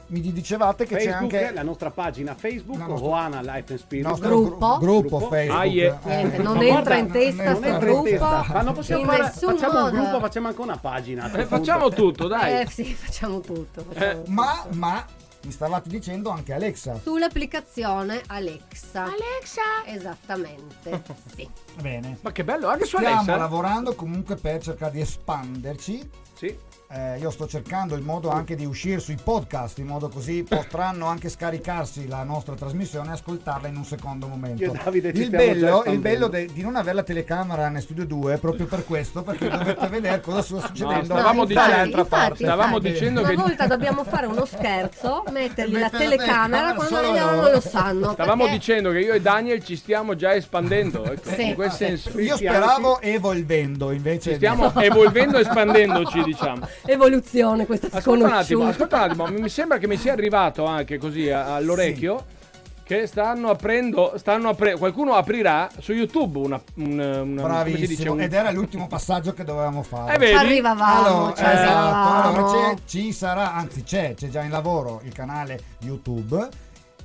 Mi 0.10 0.22
dicevate 0.32 0.86
che 0.86 0.96
Facebook, 0.96 1.30
c'è 1.32 1.38
anche 1.44 1.54
la 1.54 1.64
nostra 1.64 1.92
pagina 1.92 2.34
Facebook, 2.36 2.80
La 2.80 2.86
nostra- 2.88 3.08
Oana 3.08 3.42
Life 3.42 3.74
and 3.74 3.80
Spirit. 3.80 4.06
il 4.06 4.10
nostro 4.12 4.30
Gruppo. 4.30 4.58
gru- 4.58 4.80
gruppo 4.80 5.18
Gruppo. 5.18 5.30
Facebook. 5.30 5.60
Ah, 5.60 5.66
yeah. 5.66 6.00
Niente, 6.04 6.36
Eh, 6.36 6.42
non 6.42 6.62
entra 6.62 6.96
in 6.96 7.12
testa 7.12 7.44
non 7.44 7.64
entra 7.64 7.70
in 7.72 7.80
gruppo. 7.94 8.04
testa. 8.04 8.46
Ma 8.54 8.62
non 8.62 8.74
possiamo 8.74 9.02
in 9.02 9.08
fare, 9.08 9.24
facciamo 9.30 9.54
un 9.56 9.84
modo. 9.84 9.92
gruppo, 9.92 10.20
facciamo 10.20 10.48
anche 10.48 10.62
una 10.62 10.78
pagina. 10.78 11.32
Eh, 11.32 11.46
facciamo 11.46 11.90
tutto, 11.90 12.28
dai. 12.28 12.62
Eh 12.62 12.70
sì, 12.70 12.86
facciamo 12.94 13.40
tutto. 13.42 13.84
facciamo 13.90 14.14
tutto. 14.24 14.32
Ma, 14.32 14.66
ma 14.74 15.06
mi 15.44 15.52
stavate 15.52 15.88
dicendo 15.90 16.30
anche 16.30 16.54
Alexa. 16.54 17.00
Sull'applicazione 17.02 18.22
Alexa. 18.28 19.04
Alexa! 19.04 19.62
Esattamente, 19.86 21.04
sì. 21.36 21.48
Bene. 21.82 22.18
Ma 22.22 22.32
che 22.32 22.44
bello, 22.44 22.68
anche 22.68 22.86
su 22.86 22.98
Stiamo 22.98 23.16
Alexa. 23.16 23.36
lavorando 23.38 23.94
comunque 23.96 24.36
per 24.36 24.62
cercare 24.62 24.92
di 24.94 25.02
espanderci. 25.02 26.10
Sì. 26.34 26.58
Eh, 26.90 27.18
io 27.20 27.32
sto 27.32 27.48
cercando 27.48 27.96
il 27.96 28.02
modo 28.02 28.30
anche 28.30 28.56
di 28.56 28.66
uscire 28.66 29.02
sui 29.02 29.18
podcast, 29.22 29.78
in 29.80 29.88
modo 29.88 30.08
così 30.08 30.46
potranno 30.48 31.08
anche 31.08 31.28
scaricarsi 31.28 32.08
la 32.08 32.24
nostra 32.24 32.56
trasmissione 32.56 33.10
e 33.10 33.12
ascoltarla 33.12 33.68
in 33.68 33.76
un 33.76 33.84
secondo 33.84 34.26
momento. 34.28 34.64
Io 34.64 34.72
Davide 34.82 35.10
il 35.10 35.30
bello, 35.30 35.84
il 35.86 36.00
bello 36.00 36.28
de- 36.30 36.46
di 36.46 36.62
non 36.62 36.78
avere 36.78 36.96
la 36.96 37.04
telecamera 37.04 37.68
nel 37.68 37.82
studio 37.82 38.06
2 38.06 38.36
è 38.36 38.38
proprio 38.38 38.68
per 38.68 38.86
questo, 38.86 39.22
perché 39.22 39.50
dovete 39.50 39.86
vedere 39.90 40.22
cosa 40.22 40.42
sta 40.42 40.62
succedendo 40.66 41.04
stavamo 41.14 41.42
infatti, 41.42 41.68
dicendo- 41.68 41.98
infatti, 41.98 42.10
parte. 42.10 42.44
stavamo 42.46 42.76
infatti, 42.78 42.92
dicendo 42.94 43.20
una 43.20 43.30
che- 43.30 43.36
volta 43.36 43.68
dobbiamo 43.68 44.04
fare 44.06 44.26
uno 44.28 44.46
scherzo, 44.46 45.24
mettergli 45.30 45.78
la 45.78 45.90
telecamera 45.90 46.74
quando 46.74 47.02
loro 47.02 47.36
non 47.42 47.52
lo 47.52 47.60
sanno. 47.60 48.12
Stavamo 48.14 48.44
perché- 48.44 48.58
dicendo 48.60 48.92
che 48.92 49.00
io 49.00 49.14
e 49.14 49.20
Daniel 49.20 49.62
ci 49.62 49.76
stiamo 49.76 50.16
già 50.16 50.34
espandendo. 50.36 51.04
Ecco, 51.04 51.32
Sì. 51.32 51.48
in 51.50 51.56
quel 51.56 51.72
senso. 51.72 52.18
Io 52.18 52.38
speravo 52.38 53.02
evolvendo 53.02 53.92
invece. 53.92 54.30
Ci 54.30 54.36
stiamo 54.38 54.74
evolvendo 54.80 55.38
e 55.38 55.42
espandendoci, 55.42 56.24
diciamo. 56.24 56.66
Evoluzione 56.86 57.66
questa 57.66 57.88
Ascolta 57.92 58.26
un 58.26 58.32
attimo, 58.32 58.62
sconosciuta. 58.62 58.68
ascolta 58.70 58.96
un 58.98 59.02
attimo, 59.04 59.28
mi 59.28 59.42
mi 59.42 59.50
sembra 59.50 59.78
che 59.78 59.88
mi 59.88 59.98
sia 59.98 60.14
arrivato 60.14 60.66
anche 60.66 60.98
così 60.98 61.30
all'orecchio 61.30 62.36
che 62.84 63.06
stanno 63.06 63.50
aprendo, 63.50 64.14
stanno 64.18 64.48
apre- 64.50 64.78
qualcuno 64.78 65.14
aprirà 65.16 65.70
su 65.80 65.92
YouTube 65.92 66.40
una, 66.40 66.62
un- 66.76 66.98
una 66.98 67.42
come 67.64 67.66
si 67.66 67.72
dice, 67.72 67.78
Bravissimo, 67.86 68.14
un- 68.14 68.22
ed 68.22 68.32
era 68.34 68.52
l'ultimo 68.52 68.88
passaggio 68.88 69.34
che 69.34 69.44
dovevamo 69.44 69.84
fare. 69.84 70.16
Eh, 70.16 70.18
vedi? 70.18 70.32
Ci 70.38 70.46
arrivavamo, 70.46 71.06
Allora, 71.06 71.34
ci 71.34 71.44
esatto, 71.44 71.58
arrivavamo. 71.58 72.48
allora 72.50 72.76
ci 72.86 73.12
sarà, 73.12 73.54
anzi 73.54 73.84
c'è, 73.84 74.14
c'è 74.16 74.30
già 74.30 74.42
in 74.44 74.52
lavoro 74.52 75.02
il 75.04 75.12
canale 75.12 75.60
YouTube 75.80 76.48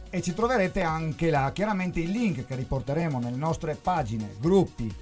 e 0.08 0.22
ci 0.22 0.34
troverete 0.34 0.82
anche 0.82 1.30
là 1.30 1.50
chiaramente 1.52 1.98
i 1.98 2.06
link 2.12 2.46
che 2.46 2.54
riporteremo 2.54 3.18
nelle 3.18 3.36
nostre 3.36 3.74
pagine, 3.74 4.34
gruppi 4.38 4.94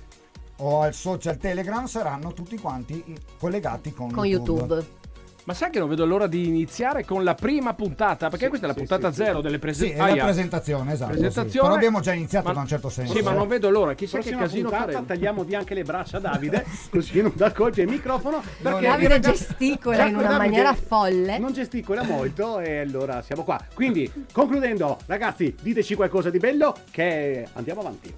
o 0.62 0.80
al 0.82 0.94
social 0.94 1.36
Telegram 1.36 1.84
saranno 1.86 2.32
tutti 2.32 2.58
quanti 2.58 3.02
collegati 3.38 3.92
con, 3.92 4.10
Con 4.10 4.24
YouTube. 4.26 4.98
Ma 5.42 5.54
sai 5.54 5.70
che 5.70 5.78
non 5.78 5.88
vedo 5.88 6.04
l'ora 6.04 6.26
di 6.26 6.46
iniziare 6.46 7.04
con 7.04 7.24
la 7.24 7.34
prima 7.34 7.72
puntata? 7.72 8.28
Perché 8.28 8.48
questa 8.48 8.66
è 8.66 8.68
la 8.68 8.74
sì, 8.74 8.80
puntata 8.80 9.10
sì, 9.10 9.16
sì. 9.16 9.24
zero 9.24 9.40
delle 9.40 9.54
Sì, 9.54 9.58
presentazioni. 9.60 10.12
è 10.12 10.16
la 10.16 10.24
presentazione, 10.24 10.92
esatto. 10.92 11.12
sì. 11.12 11.18
Presentazione. 11.18 11.66
Però 11.66 11.78
abbiamo 11.78 12.00
già 12.00 12.12
iniziato 12.12 12.52
da 12.52 12.60
un 12.60 12.66
certo 12.66 12.88
senso. 12.90 13.14
Sì, 13.14 13.22
ma 13.22 13.32
non 13.32 13.48
vedo 13.48 13.70
l'ora. 13.70 13.94
Chissà 13.94 14.18
che 14.18 14.24
Prossima 14.24 14.42
casino 14.42 14.68
puntata 14.68 14.90
faremo. 14.92 15.06
tagliamo 15.06 15.42
via 15.42 15.58
anche 15.58 15.74
le 15.74 15.82
braccia 15.82 16.18
a 16.18 16.20
Davide, 16.20 16.64
così 16.90 17.22
non 17.22 17.32
dà 17.34 17.52
colpi 17.52 17.80
al 17.80 17.88
microfono. 17.88 18.42
Perché 18.62 18.86
Davide 18.86 19.08
ragazzi- 19.08 19.44
gesticola 19.46 20.06
in 20.06 20.16
una 20.16 20.36
maniera 20.36 20.74
folle. 20.74 21.38
Non 21.38 21.52
gesticola 21.52 22.02
molto 22.04 22.60
e 22.60 22.78
allora 22.78 23.22
siamo 23.22 23.42
qua. 23.42 23.58
Quindi, 23.74 24.12
concludendo, 24.32 24.98
ragazzi, 25.06 25.56
diteci 25.60 25.94
qualcosa 25.94 26.28
di 26.30 26.38
bello 26.38 26.76
che 26.90 27.48
andiamo 27.54 27.80
avanti. 27.80 28.14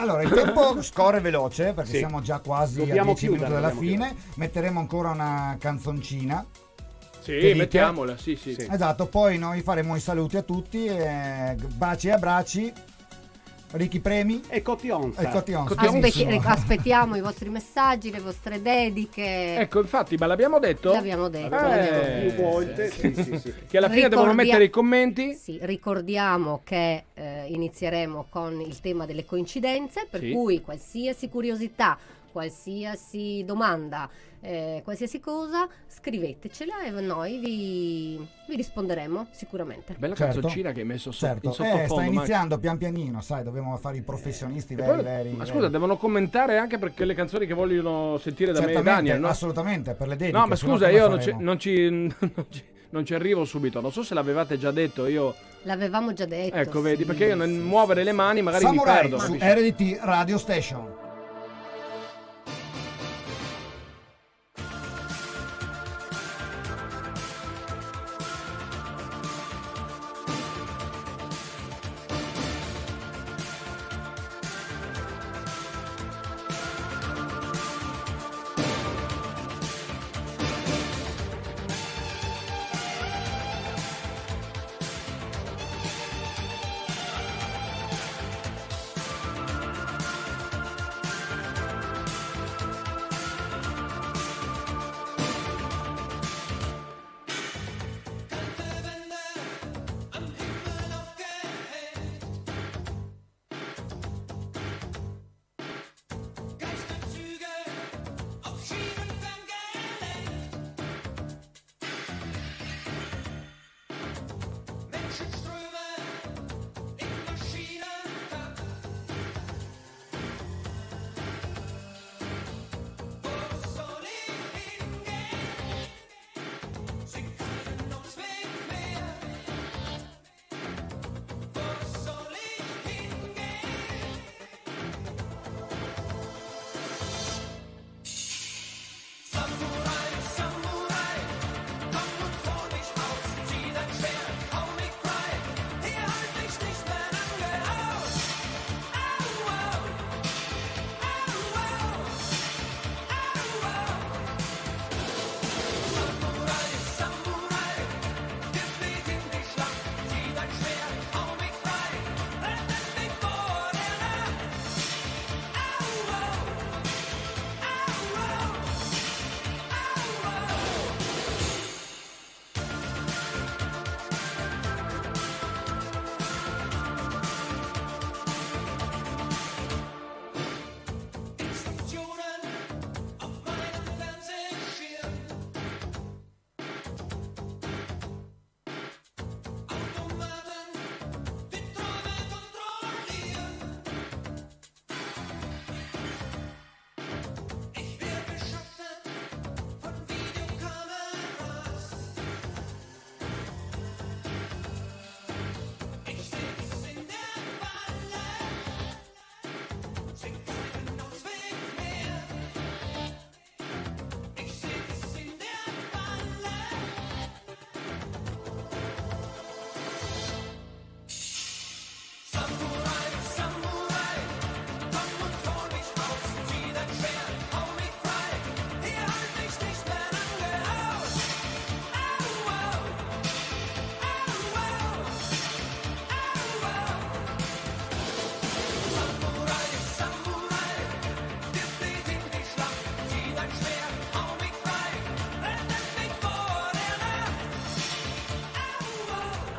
Allora, 0.00 0.22
il 0.22 0.30
tempo 0.30 0.80
scorre 0.82 1.20
veloce 1.20 1.72
perché 1.72 1.90
Sì. 1.92 1.98
siamo 1.98 2.20
già 2.22 2.38
quasi 2.40 2.78
Dobbiamo 2.78 3.10
a 3.10 3.14
10 3.14 3.26
minuti 3.28 3.44
chiudere, 3.44 3.60
dalla 3.62 3.74
fine. 3.74 4.14
Metteremo 4.36 4.78
ancora 4.80 5.10
una 5.10 5.56
canzoncina. 5.58 6.44
Sì, 7.20 7.52
mettiamola, 7.54 8.16
sì, 8.16 8.34
sì. 8.34 8.54
Sì. 8.54 8.66
Esatto, 8.70 9.06
poi 9.06 9.36
noi 9.36 9.60
faremo 9.60 9.94
i 9.94 10.00
saluti 10.00 10.38
a 10.38 10.42
tutti, 10.42 10.86
e 10.86 11.54
baci 11.74 12.08
e 12.08 12.12
abbracci. 12.12 12.72
Ricky 13.72 14.00
Premi 14.00 14.40
e 14.48 14.62
Cotillon. 14.62 15.14
E 15.16 15.28
Cotillon. 15.28 15.66
Aspetti- 15.76 16.22
ecco, 16.22 16.48
aspettiamo 16.48 17.16
i 17.16 17.20
vostri 17.20 17.48
messaggi, 17.50 18.10
le 18.10 18.20
vostre 18.20 18.60
dediche. 18.60 19.56
Ecco, 19.56 19.80
infatti, 19.80 20.16
ma 20.16 20.26
l'abbiamo 20.26 20.58
detto? 20.58 20.92
L'abbiamo 20.92 21.28
detto. 21.28 21.46
Eh, 21.46 21.50
l'abbiamo 21.60 22.00
detto. 22.00 22.34
più 22.34 22.42
volte. 22.42 22.90
Sì, 22.90 23.14
sì, 23.14 23.38
sì. 23.38 23.54
Che 23.68 23.76
alla 23.76 23.88
fine 23.88 24.08
devono 24.08 24.30
Ricordia- 24.30 24.34
mettere 24.52 24.64
i 24.64 24.70
commenti. 24.70 25.34
Sì, 25.34 25.58
ricordiamo 25.62 26.60
che 26.64 27.04
eh, 27.14 27.44
inizieremo 27.48 28.26
con 28.28 28.60
il 28.60 28.80
tema 28.80 29.06
delle 29.06 29.24
coincidenze, 29.24 30.06
per 30.10 30.20
Sì. 30.20 30.32
cui 30.32 30.60
qualsiasi 30.60 31.28
curiosità, 31.28 31.96
qualsiasi 32.30 33.42
domanda, 33.44 34.08
eh, 34.40 34.80
qualsiasi 34.84 35.20
cosa, 35.20 35.68
scrivetecela 35.86 36.82
e 36.84 36.90
noi 37.00 37.38
vi, 37.38 38.16
vi 38.48 38.56
risponderemo 38.56 39.28
sicuramente. 39.30 39.94
Bella 39.98 40.14
Certo. 40.14 40.34
canzoncina 40.40 40.72
che 40.72 40.80
hai 40.80 40.86
messo 40.86 41.10
so- 41.12 41.26
Certo, 41.26 41.46
in 41.46 41.50
eh, 41.52 41.54
sottofondo. 41.54 41.86
sta 41.86 42.00
Max. 42.02 42.12
iniziando 42.12 42.58
pian 42.58 42.78
pianino, 42.78 43.20
sai, 43.20 43.42
dobbiamo 43.42 43.76
fare 43.76 43.96
i 43.98 44.02
professionisti 44.02 44.72
E 44.72 44.76
veri, 44.76 44.88
poi- 44.94 45.02
veri. 45.04 45.30
ma 45.30 45.44
veri. 45.44 45.50
scusa, 45.50 45.68
devono 45.68 45.96
commentare 45.96 46.58
anche 46.58 46.78
perché 46.78 47.04
le 47.04 47.14
canzoni 47.14 47.46
che 47.46 47.54
vogliono 47.54 48.18
sentire 48.18 48.52
da 48.52 48.60
me 48.60 48.72
e 48.72 48.82
Daniel, 48.82 49.20
no? 49.20 49.28
assolutamente, 49.28 49.94
per 49.94 50.08
le 50.08 50.16
dediche. 50.16 50.36
No, 50.36 50.46
ma 50.46 50.56
scusa, 50.56 50.88
io 50.88 51.08
non 51.08 51.20
ci, 51.20 51.34
non, 51.38 51.58
ci, 51.58 51.88
non 51.90 52.46
ci- 52.48 52.64
non 52.90 53.04
ci 53.04 53.14
arrivo 53.14 53.44
subito. 53.44 53.80
Non 53.80 53.92
so 53.92 54.02
se 54.02 54.14
l'avevate 54.14 54.58
già 54.58 54.72
detto. 54.72 55.06
Io, 55.06 55.32
L'avevamo 55.62 56.12
già 56.12 56.24
detto. 56.24 56.56
ecco, 56.56 56.80
vedi, 56.80 57.02
sì, 57.02 57.04
perché 57.04 57.26
io 57.26 57.36
nel 57.36 57.48
sì, 57.48 57.54
muovere 57.58 58.02
le 58.02 58.10
mani 58.12 58.42
magari 58.42 58.64
Samurai 58.64 59.04
mi 59.04 59.10
perdo. 59.10 59.18
su? 59.24 59.36
RDT 59.38 59.98
Radio 60.02 60.38
Station. 60.38 60.92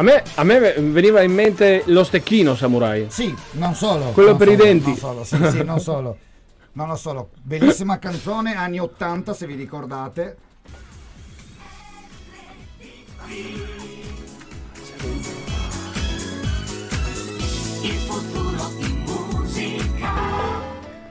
A 0.02 0.04
me, 0.04 0.24
a 0.34 0.44
me 0.44 0.58
veniva 0.80 1.22
in 1.22 1.32
mente 1.32 1.84
lo 1.86 2.04
stecchino 2.04 2.56
samurai. 2.56 3.06
Sì, 3.10 3.36
non 3.52 3.76
solo. 3.76 4.06
Quello 4.06 4.30
non 4.30 4.38
per 4.40 4.48
i 4.48 4.54
solo, 4.54 4.64
denti. 4.64 4.88
Non 4.88 4.98
solo, 4.98 5.24
sì, 5.24 5.38
sì, 5.52 5.64
non 5.64 5.80
solo. 5.80 6.18
Non 6.72 6.88
lo 6.88 6.96
solo. 6.96 7.30
Bellissima 7.40 8.00
canzone, 8.00 8.56
anni 8.56 8.80
80 8.80 9.32
se 9.36 9.46
vi 9.46 9.54
ricordate. 9.54 10.38
Il 17.84 17.98
futuro 18.08 18.72
in 18.80 19.04
musica. 19.06 20.14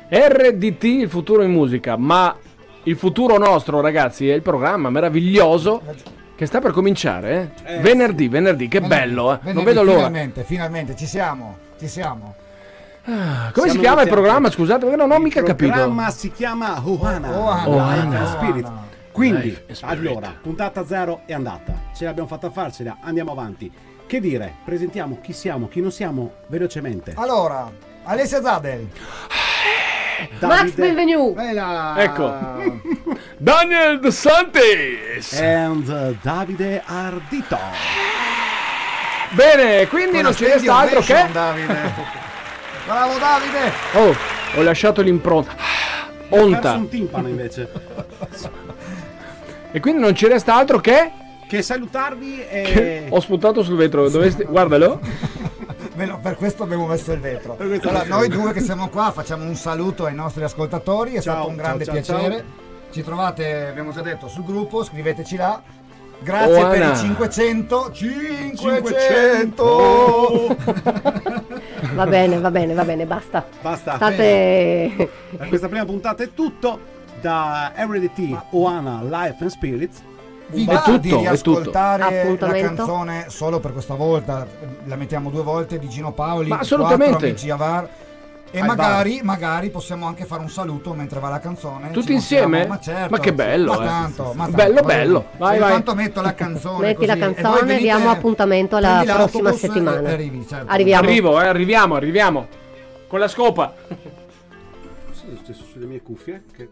RDT, 0.09 0.83
il 0.83 1.09
futuro 1.09 1.43
in 1.45 1.53
musica. 1.53 1.97
Ma 1.97 2.37
il 2.83 2.97
futuro 2.97 3.39
nostro, 3.39 3.81
ragazzi, 3.81 4.29
è 4.29 4.35
il 4.35 4.43
programma 4.43 4.91
meraviglioso 4.91 5.81
che 6.41 6.47
sta 6.47 6.59
per 6.59 6.71
cominciare. 6.73 7.53
eh? 7.65 7.75
Eh, 7.75 7.81
venerdì, 7.81 8.27
venerdì, 8.29 8.67
che 8.67 8.81
bello, 8.81 9.31
eh. 9.35 9.39
non 9.43 9.63
Venerdì, 9.63 9.65
vedo 9.67 9.83
l'ora. 9.83 9.97
Finalmente, 9.99 10.43
finalmente, 10.45 10.97
ci 10.97 11.05
siamo, 11.05 11.59
ci 11.79 11.87
siamo. 11.87 12.35
Ah, 13.05 13.51
Come 13.53 13.67
si 13.67 13.73
Siamo 13.73 13.81
chiama 13.81 14.01
il 14.01 14.09
programma? 14.09 14.49
Scusate, 14.51 14.87
perché 14.87 14.97
non 14.97 15.11
ho 15.11 15.19
mica 15.19 15.41
Il 15.41 15.45
capito. 15.45 15.71
programma 15.71 16.09
si 16.09 16.33
chiama 16.33 16.81
Ohana, 16.83 17.39
Ohana. 17.69 18.27
Spirit. 18.27 18.71
Quindi, 19.13 19.55
Life 19.67 19.85
allora, 19.85 20.35
puntata 20.41 20.87
zero 20.87 21.21
è 21.27 21.35
andata. 21.35 21.75
Ce 21.95 22.07
l'abbiamo 22.07 22.27
fatta 22.27 22.49
farcela, 22.49 22.97
andiamo 23.03 23.33
avanti. 23.33 23.71
Che 24.07 24.19
dire? 24.19 24.55
Presentiamo 24.65 25.19
chi 25.21 25.35
siamo, 25.35 25.69
chi 25.69 25.83
non 25.83 25.93
siamo, 25.93 26.33
velocemente. 26.47 27.13
Allora, 27.17 27.71
Alessia 28.05 28.41
Zadel. 28.41 28.89
Max 30.41 30.73
Benvenu. 30.73 31.35
Ecco. 31.97 32.35
Daniel 33.37 34.01
De 34.01 34.11
Santis. 34.11 35.41
And 35.41 35.89
uh, 35.89 36.17
Davide 36.23 36.83
Ardito. 36.85 37.59
Bene, 39.31 39.87
quindi 39.87 40.21
non 40.21 40.35
ci 40.35 40.45
resta 40.45 40.77
altro 40.77 41.01
che... 41.01 41.27
Davide. 41.33 41.93
Bravo 42.85 43.19
Davide! 43.19 43.73
Oh, 43.93 44.17
ho 44.57 44.63
lasciato 44.63 45.03
l'impronta. 45.03 45.53
Ho 46.31 46.37
perso 46.37 46.45
Onta. 46.45 46.73
un 46.73 46.89
timpano 46.89 47.29
invece. 47.29 47.69
E 49.71 49.79
quindi 49.79 50.01
non 50.01 50.17
ci 50.17 50.27
resta 50.27 50.57
altro 50.57 50.81
che. 50.81 51.13
Che 51.47 51.63
salutarvi 51.63 52.45
e. 52.49 52.63
che 52.63 53.07
ho 53.09 53.21
sputato 53.21 53.63
sul 53.63 53.77
vetro. 53.77 54.09
Dovresti... 54.09 54.45
Guardalo. 54.45 55.01
No, 56.07 56.19
per 56.21 56.37
questo 56.37 56.63
abbiamo 56.63 56.87
messo 56.87 57.13
il 57.13 57.21
vetro. 57.21 57.57
Allora, 57.59 58.05
noi 58.05 58.29
due 58.29 58.53
che 58.53 58.61
siamo 58.61 58.89
qua 58.89 59.11
facciamo 59.13 59.45
un 59.45 59.57
saluto 59.57 60.07
ai 60.07 60.15
nostri 60.15 60.43
ascoltatori, 60.45 61.15
è 61.15 61.21
Ciao, 61.21 61.35
stato 61.35 61.49
un 61.49 61.57
grande 61.57 61.85
ciao, 61.85 62.01
ciao, 62.03 62.17
piacere. 62.17 62.37
ciao. 62.39 62.69
Ci 62.93 63.05
trovate, 63.05 63.67
abbiamo 63.69 63.93
già 63.93 64.03
detto, 64.03 64.27
sul 64.29 64.45
gruppo, 64.45 64.83
scriveteci 64.83 65.37
là. 65.37 65.63
Grazie 66.23 66.63
Oh, 66.63 66.69
per 66.69 66.93
i 66.93 66.97
500. 66.97 67.93
500! 67.93 70.57
Va 71.95 72.07
bene, 72.07 72.39
va 72.39 72.51
bene, 72.51 72.75
va 72.75 72.85
bene, 72.85 73.07
basta. 73.07 73.47
Basta. 73.63 73.95
State... 73.97 75.09
Per 75.37 75.49
questa 75.49 75.69
prima 75.69 75.85
puntata 75.87 76.23
è 76.23 76.35
tutto. 76.35 76.99
Da 77.21 77.73
RDT 77.77 78.37
Oana 78.51 79.01
Life 79.03 79.37
and 79.41 79.51
Spirits. 79.51 80.03
Vi 80.51 80.65
È 80.65 80.67
va 80.67 80.81
tutto, 80.83 80.99
di 80.99 81.09
è 81.09 81.11
tutto. 81.13 81.21
riascoltare 81.21 82.37
la 82.39 82.53
canzone 82.61 83.27
solo 83.29 83.61
per 83.61 83.73
questa 83.73 83.95
volta? 83.95 84.47
La 84.85 84.97
mettiamo 84.97 85.31
due 85.31 85.43
volte 85.43 85.79
di 85.79 85.89
Gino 85.89 86.13
Paoli, 86.13 86.49
Ma 86.49 86.59
assolutamente. 86.59 87.27
amici 87.29 87.51
a 87.51 87.57
VAR. 87.57 87.89
E 88.53 88.65
magari, 88.65 89.21
magari 89.23 89.71
possiamo 89.71 90.07
anche 90.09 90.25
fare 90.25 90.43
un 90.43 90.51
saluto 90.51 90.93
mentre 90.93 91.21
va 91.21 91.29
la 91.29 91.39
canzone. 91.39 91.93
Tutti 91.93 92.13
insieme? 92.13 92.67
Ma, 92.67 92.81
certo, 92.81 93.11
Ma 93.11 93.21
che 93.21 93.33
bello, 93.33 93.75
Ma 93.75 93.83
eh. 93.85 93.87
tanto, 93.87 94.33
ma 94.35 94.49
Bello, 94.49 94.75
tanto, 94.75 94.87
bello. 94.89 95.25
Vai, 95.37 95.59
vai. 95.61 95.69
Intanto 95.69 95.95
metto 95.95 96.21
la 96.21 96.35
canzone. 96.35 96.87
Metti 96.89 97.07
la 97.07 97.13
così, 97.13 97.25
voi 97.27 97.35
canzone 97.35 97.59
e 97.61 97.65
venite- 97.67 97.83
diamo 97.83 98.11
appuntamento 98.11 98.79
l'autobus 98.81 99.15
prossima 99.15 99.53
settimana. 99.53 100.09
e 100.09 100.13
arrivi, 100.13 100.45
certo. 100.49 100.67
Arriviamo. 100.73 101.07
Arrivo, 101.07 101.41
eh, 101.41 101.47
arriviamo, 101.47 101.95
arriviamo. 101.95 102.47
Con 103.07 103.21
la 103.21 103.29
scopa. 103.29 103.73
Cosa 103.87 105.23
è 105.33 105.37
successo 105.37 105.63
sulle 105.71 105.87
mie 105.87 106.03
cuffie? 106.03 106.43
Che... 106.53 106.69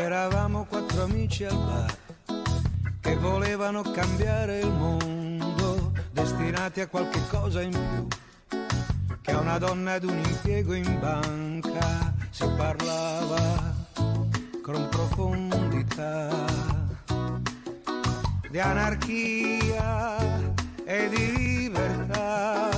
Eravamo 0.00 0.64
quattro 0.64 1.02
amici 1.02 1.44
al 1.44 1.56
bar 1.56 1.96
che 3.00 3.16
volevano 3.16 3.82
cambiare 3.82 4.60
il 4.60 4.70
mondo, 4.70 5.92
destinati 6.12 6.80
a 6.80 6.86
qualche 6.86 7.20
cosa 7.28 7.62
in 7.62 7.70
più. 7.70 8.06
Che 9.20 9.30
a 9.32 9.40
una 9.40 9.58
donna 9.58 9.96
ed 9.96 10.04
un 10.04 10.16
impiego 10.16 10.74
in 10.74 10.98
banca 11.00 12.14
si 12.30 12.46
parlava 12.56 13.74
con 14.62 14.88
profondità 14.88 16.28
di 18.50 18.60
anarchia 18.60 20.16
e 20.84 21.08
di 21.08 21.32
libertà. 21.36 22.77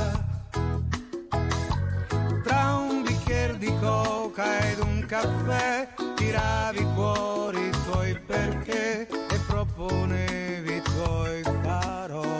Di 3.60 3.70
coca 3.78 4.70
ed 4.70 4.78
un 4.78 5.04
caffè 5.06 5.86
tiravi 6.14 6.86
fuori 6.94 7.66
i 7.66 7.70
tuoi 7.84 8.18
perché 8.18 9.06
e 9.06 9.38
proponevi 9.46 10.76
i 10.76 10.82
tuoi 10.82 11.42
farò. 11.62 12.38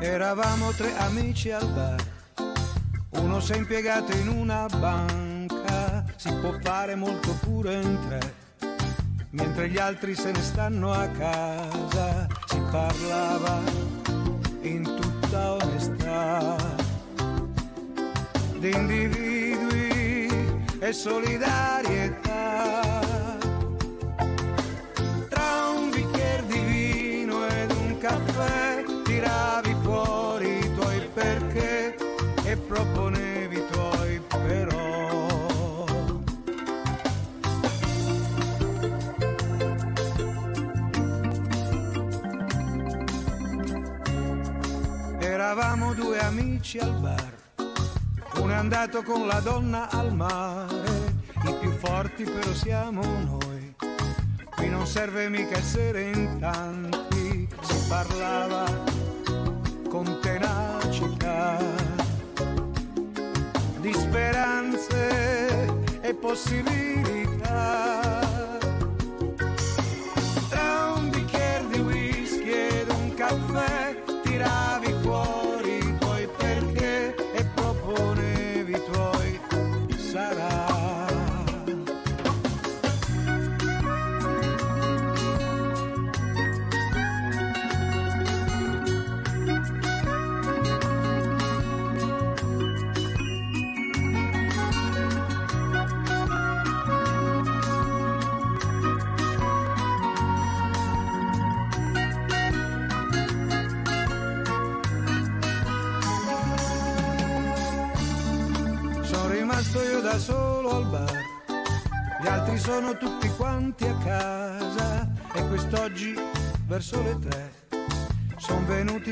Eravamo 0.00 0.70
tre 0.70 0.96
amici 0.96 1.50
al 1.50 1.68
bar, 1.68 2.02
uno 3.20 3.40
si 3.40 3.52
è 3.52 3.56
impiegato 3.56 4.16
in 4.16 4.28
una 4.28 4.66
banca, 4.78 6.06
si 6.16 6.32
può 6.40 6.54
fare 6.62 6.94
molto 6.94 7.32
pure 7.42 7.74
in 7.74 7.98
tre 8.08 8.46
mentre 9.30 9.68
gli 9.68 9.78
altri 9.78 10.14
se 10.14 10.30
ne 10.30 10.42
stanno 10.42 10.92
a 10.92 11.06
casa, 11.08 12.26
si 12.46 12.60
parlava 12.70 13.60
in 14.62 14.82
tutta 14.82 15.52
onestà 15.52 16.56
di 18.58 18.70
individui 18.70 20.28
e 20.78 20.92
solidarietà. 20.92 22.80
Tra 25.28 25.68
un 25.76 25.90
bicchiere 25.90 26.46
di 26.46 26.58
vino 26.60 27.46
ed 27.46 27.70
un 27.70 27.98
caffè 27.98 28.84
tiravi 29.04 29.76
fuori 29.82 30.58
i 30.58 30.74
tuoi 30.74 31.00
perché 31.12 31.96
e 32.44 32.56
proponevi 32.56 33.17
amici 46.68 46.78
al 46.78 46.92
bar, 47.00 47.32
uno 48.42 48.52
è 48.52 48.56
andato 48.56 49.02
con 49.02 49.26
la 49.26 49.40
donna 49.40 49.88
al 49.88 50.14
mare, 50.14 51.14
i 51.44 51.54
più 51.60 51.70
forti 51.70 52.24
però 52.24 52.52
siamo 52.52 53.00
noi, 53.02 53.74
qui 54.54 54.68
non 54.68 54.86
serve 54.86 55.30
mica 55.30 55.56
essere 55.56 56.10
in 56.10 56.38
tanti, 56.38 57.48
si 57.62 57.88
parlava 57.88 58.66
con 59.88 60.18
tenacità 60.20 61.56
di 63.80 63.92
speranze 63.94 65.66
e 66.02 66.14
possibilità. 66.14 67.87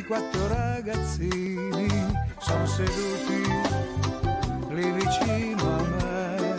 Quattro 0.07 0.47
ragazzini, 0.47 1.89
sono 2.39 2.67
seduti 2.67 3.43
lì 4.71 4.91
vicino 4.93 5.77
a 5.77 5.83
me, 5.83 6.55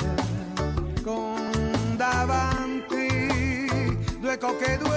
con 1.01 1.95
davanti 1.95 3.07
due 4.19 4.37
coche 4.37 4.73
e 4.73 4.77
due 4.77 4.96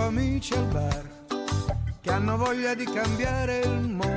amici 0.00 0.54
al 0.54 0.66
bar 0.66 1.04
che 2.00 2.10
hanno 2.10 2.36
voglia 2.36 2.74
di 2.74 2.84
cambiare 2.84 3.58
il 3.60 3.88
mondo. 3.88 4.15